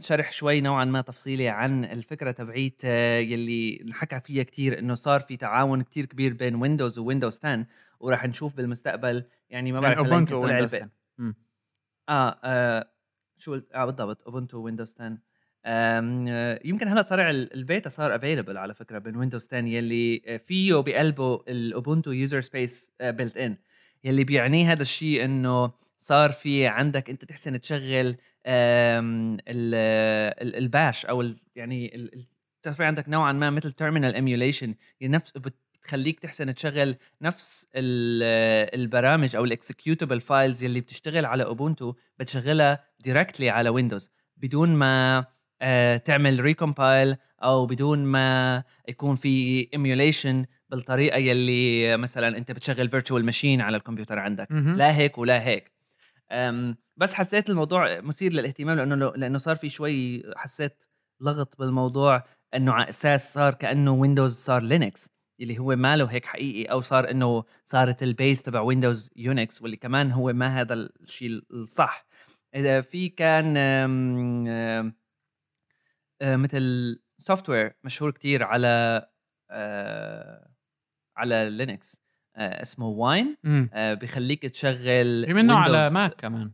شرح 0.00 0.32
شوي 0.32 0.60
نوعا 0.60 0.84
ما 0.84 1.00
تفصيلي 1.00 1.48
عن 1.48 1.84
الفكرة 1.84 2.30
تبعيت 2.30 2.82
آه، 2.84 3.18
يلي 3.18 3.80
انحكى 3.82 4.20
فيها 4.20 4.42
كتير 4.42 4.78
إنه 4.78 4.94
صار 4.94 5.20
في 5.20 5.36
تعاون 5.36 5.82
كتير 5.82 6.04
كبير 6.06 6.32
بين 6.34 6.54
Windows 6.54 6.98
و 6.98 7.03
Windows 7.03 7.38
10 7.44 7.66
وراح 8.00 8.26
نشوف 8.26 8.56
بالمستقبل 8.56 9.24
يعني 9.50 9.72
ما 9.72 9.80
بعرف 9.80 9.98
Ubuntu 9.98 10.44
Windows 10.44 10.74
الب- 10.74 10.82
10 10.82 10.90
مم. 11.18 11.34
آه, 12.08 12.40
آه 12.44 12.90
شو 13.38 13.52
قلت؟ 13.52 13.72
آه 13.72 13.84
بالضبط 13.84 14.22
Ubuntu 14.26 14.58
Windows 14.58 14.94
10 14.94 15.18
آم، 15.66 16.24
آه، 16.28 16.60
يمكن 16.64 16.88
هلا 16.88 17.02
صار 17.02 17.30
ال- 17.30 17.54
البيتا 17.54 17.88
صار 17.88 18.14
available 18.14 18.58
على 18.58 18.74
فكرة 18.74 18.98
بين 18.98 19.16
Windows 19.16 19.46
10 19.46 19.58
يلي 19.66 20.22
آه، 20.26 20.36
فيه 20.36 20.74
بقلبه 20.74 21.44
ال 21.48 21.57
Ubuntu 21.57 22.10
user 22.10 22.40
space 22.40 22.92
built 23.00 23.36
in 23.36 23.56
يلي 24.04 24.24
بيعنيه 24.24 24.72
هذا 24.72 24.82
الشيء 24.82 25.24
إنه 25.24 25.70
صار 26.00 26.32
في 26.32 26.66
عندك 26.66 27.10
أنت 27.10 27.24
تحسن 27.24 27.60
تشغل 27.60 28.16
ال 30.42 30.55
Bash 30.55 31.06
أو 31.06 31.32
يعني 31.56 32.10
صار 32.64 32.86
عندك 32.86 33.08
نوعا 33.08 33.32
ما 33.32 33.50
مثل 33.50 33.72
terminal 33.72 34.14
emulation 34.14 34.74
نفس 35.02 35.32
بتخليك 35.82 36.20
تحسن 36.20 36.54
تشغل 36.54 36.96
نفس 37.22 37.68
ال- 37.74 38.74
البرامج 38.80 39.36
أو 39.36 39.44
ال 39.44 39.51
executable 39.51 40.20
files 40.20 40.64
يلي 40.64 40.80
بتشتغل 40.80 41.24
على 41.26 41.44
Ubuntu 41.44 41.94
بتشغلها 42.18 42.84
directly 43.00 43.50
على 43.50 43.68
Windows 43.68 44.10
بدون 44.36 44.68
ما 44.68 45.24
آه، 45.62 45.96
تعمل 45.96 46.40
recompile 46.40 47.16
أو 47.42 47.66
بدون 47.66 48.04
ما 48.04 48.62
يكون 48.88 49.14
في 49.14 49.68
emulation 49.72 50.46
بالطريقة 50.70 51.16
يلي 51.16 51.96
مثلا 51.96 52.38
أنت 52.38 52.52
بتشغل 52.52 52.88
virtual 52.90 53.24
machine 53.24 53.60
على 53.60 53.76
الكمبيوتر 53.76 54.18
عندك. 54.18 54.48
لا 54.76 54.96
هيك 54.96 55.18
ولا 55.18 55.42
هيك. 55.46 55.72
بس 56.96 57.14
حسيت 57.14 57.50
الموضوع 57.50 58.00
مثير 58.00 58.32
للاهتمام 58.32 58.76
لأنه 58.76 59.12
لأنه 59.16 59.38
صار 59.38 59.56
في 59.56 59.68
شوي 59.68 60.22
حسيت 60.36 60.82
لغط 61.20 61.58
بالموضوع 61.58 62.24
إنه 62.54 62.72
على 62.72 62.88
أساس 62.88 63.34
صار 63.34 63.54
كأنه 63.54 63.90
Windows 63.92 64.34
صار 64.36 64.62
Linux 64.62 65.10
اللي 65.40 65.58
هو 65.58 65.76
ما 65.76 65.96
له 65.96 66.04
هيك 66.06 66.24
حقيقي 66.24 66.72
أو 66.72 66.80
صار 66.80 67.10
إنه 67.10 67.44
صارت 67.64 68.02
ال 68.02 68.10
base 68.10 68.42
تبع 68.42 68.60
Windows 68.60 69.10
Unix 69.16 69.62
واللي 69.62 69.76
كمان 69.76 70.12
هو 70.12 70.32
ما 70.32 70.60
هذا 70.60 70.74
الشيء 70.74 71.42
الصح. 71.50 72.06
إذا 72.54 72.80
في 72.80 73.08
كان 73.08 73.54
مثل 76.22 76.96
software 77.18 77.76
مشهور 77.84 78.10
كتير 78.10 78.42
على 78.42 79.06
أه، 79.50 80.49
على 81.20 81.50
Linux. 81.50 82.02
أه، 82.36 82.62
اسمه 82.62 82.86
Wine 82.86 83.36
مم. 83.44 83.70
بخليك 83.74 84.46
تشغل 84.46 85.26
في 85.26 85.32
منه 85.34 85.56
على 85.56 85.90
Mac 85.90 86.14
كمان. 86.14 86.50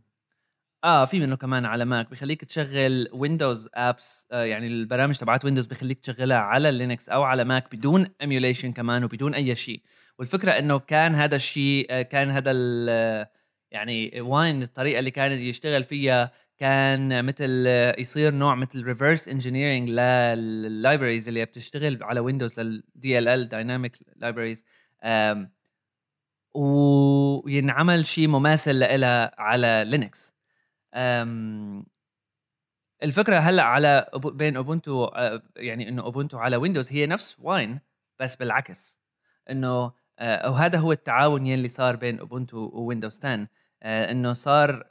آه 0.84 1.04
في 1.04 1.20
منه 1.20 1.36
كمان 1.36 1.64
على 1.64 1.84
Mac 1.84 2.10
بخليك 2.10 2.44
تشغل 2.44 3.08
Windows 3.12 3.68
apps 3.74 4.26
آه 4.32 4.44
يعني 4.44 4.66
البرامج 4.66 5.16
تبعت 5.16 5.44
Windows 5.44 5.66
بخليك 5.66 6.00
تشغلها 6.00 6.36
على 6.36 6.70
Linux 6.70 7.08
أو 7.08 7.22
على 7.22 7.44
Mac 7.44 7.74
بدون 7.76 8.06
emulation 8.20 8.72
كمان 8.72 9.04
وبدون 9.04 9.34
أي 9.34 9.54
شيء. 9.54 9.82
والفكرة 10.18 10.50
إنه 10.50 10.78
كان 10.78 11.14
هذا 11.14 11.36
الشيء 11.36 11.86
آه 11.90 12.02
كان 12.02 12.30
هذا 12.30 12.50
ال- 12.50 13.26
يعني 13.70 14.20
Wine 14.20 14.62
الطريقة 14.62 14.98
اللي 14.98 15.10
كان 15.10 15.32
يشتغل 15.32 15.84
فيها 15.84 16.32
كان 16.58 17.24
مثل 17.24 17.66
يصير 17.98 18.34
نوع 18.34 18.54
مثل 18.54 18.84
reverse 18.84 19.28
engineering 19.28 19.90
لل 19.90 20.15
libraries 20.15 21.28
اللي 21.28 21.44
بتشتغل 21.44 22.02
على 22.02 22.20
Windows 22.20 22.60
لل 22.60 23.18
DLL 23.18 23.48
dynamic 23.48 23.96
libraries 24.16 24.64
وينعمل 26.54 28.06
شيء 28.06 28.28
مماثل 28.28 29.00
لها 29.00 29.40
على 29.40 29.84
Linux 29.86 30.36
الفكرة 33.02 33.36
هلأ 33.36 33.62
على 33.62 34.10
بين 34.14 34.56
Ubuntu 34.56 35.04
آه، 35.04 35.42
يعني 35.56 35.88
إنه 35.88 36.02
Ubuntu 36.02 36.38
على 36.38 36.56
Windows 36.56 36.92
هي 36.92 37.06
نفس 37.06 37.36
Wine 37.40 37.80
بس 38.20 38.36
بالعكس 38.36 39.00
إنه 39.50 39.92
آه، 40.18 40.50
وهذا 40.50 40.78
هو 40.78 40.92
التعاون 40.92 41.46
يلي 41.46 41.68
صار 41.68 41.96
بين 41.96 42.18
Ubuntu 42.18 42.58
و 42.58 42.66
Windows 42.66 43.18
10 43.18 43.30
آه، 43.34 43.48
إنه 43.82 44.32
صار 44.32 44.88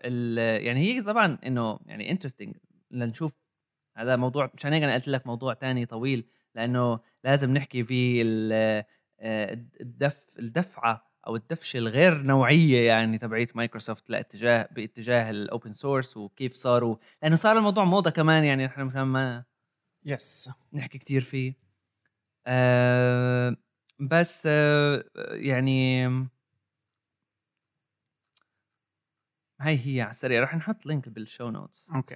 يعني 0.61 0.79
هي 0.79 1.01
طبعا 1.01 1.37
إنه 1.45 1.79
يعني 1.85 2.11
interesting 2.11 2.55
لنشوف 2.91 3.35
هذا 3.97 4.15
موضوع 4.15 4.51
مشان 4.55 4.73
هيك 4.73 4.83
أنا 4.83 4.93
قلت 4.93 5.07
لك 5.07 5.27
موضوع 5.27 5.53
تاني 5.53 5.85
طويل 5.85 6.27
لأنه 6.55 6.99
لازم 7.23 7.53
نحكي 7.53 7.83
بال 7.83 8.53
آه، 9.19 9.53
الدف 9.81 10.27
الدفعة 10.39 11.11
أو 11.27 11.35
الدفشة 11.35 11.77
الغير 11.77 12.21
نوعية 12.21 12.87
يعني 12.87 13.17
تبعيت 13.17 13.55
مايكروسوفت 13.55 14.09
لاتجاه 14.09 14.69
باتجاه 14.71 15.29
ال 15.29 15.38
open 15.38 15.73
source 15.73 16.17
وكيف 16.17 16.53
صاروا 16.53 16.95
لأنه 17.23 17.35
صار 17.35 17.57
الموضوع 17.57 17.83
موضة 17.83 18.09
كمان 18.11 18.43
يعني 18.43 18.65
نحن 18.65 18.81
مشان 18.81 19.01
ما 19.01 19.43
يس 20.05 20.49
نحكي 20.73 20.97
كتير 20.97 21.21
فيه. 21.21 21.55
آه 22.47 23.57
بس 23.99 24.47
آه، 24.51 25.05
يعني 25.31 26.07
هاي 29.59 29.79
هي 29.85 30.01
على 30.01 30.09
السريع 30.09 30.43
رح 30.43 30.55
نحط 30.55 30.85
link 30.85 31.09
بال 31.09 31.23
show 31.23 31.49
notes 31.49 31.91
okay. 31.95 32.15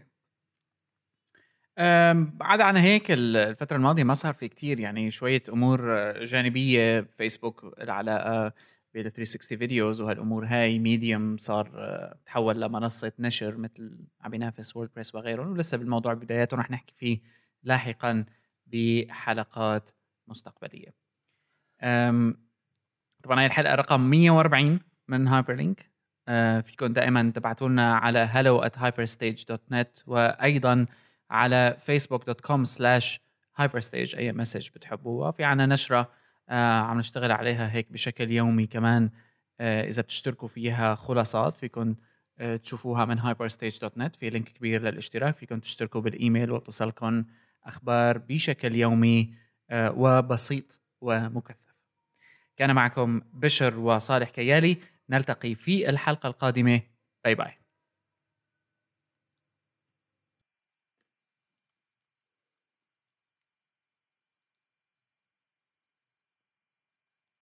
بعد 2.23 2.61
عن 2.61 2.77
هيك 2.77 3.11
الفترة 3.11 3.77
الماضية 3.77 4.03
ما 4.03 4.13
صار 4.13 4.33
في 4.33 4.47
كتير 4.47 4.79
يعني 4.79 5.11
شوية 5.11 5.43
أمور 5.49 5.97
آه، 5.97 6.25
جانبية 6.25 7.01
فيسبوك 7.01 7.75
العلاقة 7.81 8.53
بال 8.93 9.11
360 9.11 9.57
videos 9.57 10.01
وهالأمور 10.01 10.45
هاي 10.45 10.79
Medium 10.79 11.37
صار 11.37 11.71
آه، 11.75 12.17
تحول 12.25 12.61
لمنصة 12.61 13.11
نشر 13.19 13.57
مثل 13.57 13.99
عم 14.21 14.33
ينافس 14.33 14.75
WordPress 14.75 15.15
وغيره 15.15 15.49
ولسه 15.49 15.77
بالموضوع 15.77 16.13
بداياته 16.13 16.57
رح 16.57 16.71
نحكي 16.71 16.93
فيه 16.97 17.19
لاحقا 17.63 18.25
بحلقات 18.67 19.89
مستقبلية. 20.27 20.93
طبعا 23.23 23.39
هاي 23.39 23.45
الحلقة 23.45 23.75
رقم 23.75 24.01
140 24.01 24.79
من 25.07 25.27
Hyperlink 25.27 25.88
فيكم 26.61 26.93
دائما 26.93 27.31
تبعتوا 27.35 27.69
لنا 27.69 27.93
على 27.95 28.27
hello 28.27 28.65
at 28.65 28.79
hyperstage.net 28.79 30.03
وأيضا 30.07 30.85
على 31.29 31.77
facebook.com 31.79 32.65
slash 32.77 33.19
hyperstage 33.61 34.17
أي 34.17 34.31
message 34.31 34.69
بتحبوها 34.75 35.31
في 35.31 35.43
عنا 35.43 35.65
نشرة 35.65 36.11
آه 36.49 36.79
عم 36.79 36.97
نشتغل 36.97 37.31
عليها 37.31 37.71
هيك 37.71 37.91
بشكل 37.91 38.31
يومي 38.31 38.67
كمان 38.67 39.09
آه 39.59 39.87
إذا 39.87 40.01
بتشتركوا 40.01 40.47
فيها 40.47 40.95
خلاصات 40.95 41.57
فيكم 41.57 41.95
آه 42.39 42.55
تشوفوها 42.55 43.05
من 43.05 43.19
hyperstage.net 43.19 44.19
في 44.19 44.29
link 44.29 44.49
كبير 44.49 44.81
للاشتراك 44.81 45.35
فيكم 45.35 45.59
تشتركوا 45.59 46.01
بالإيميل 46.01 46.51
وتصلكم 46.51 47.23
أخبار 47.65 48.17
بشكل 48.17 48.75
يومي 48.75 49.33
آه 49.69 49.91
وبسيط 49.97 50.81
ومكثف. 51.01 51.75
كان 52.57 52.75
معكم 52.75 53.21
بشر 53.33 53.79
وصالح 53.79 54.29
كيالي. 54.29 54.77
نلتقي 55.09 55.55
في 55.55 55.89
الحلقة 55.89 56.27
القادمة. 56.27 56.81
باي 57.25 57.35
باي 57.35 57.68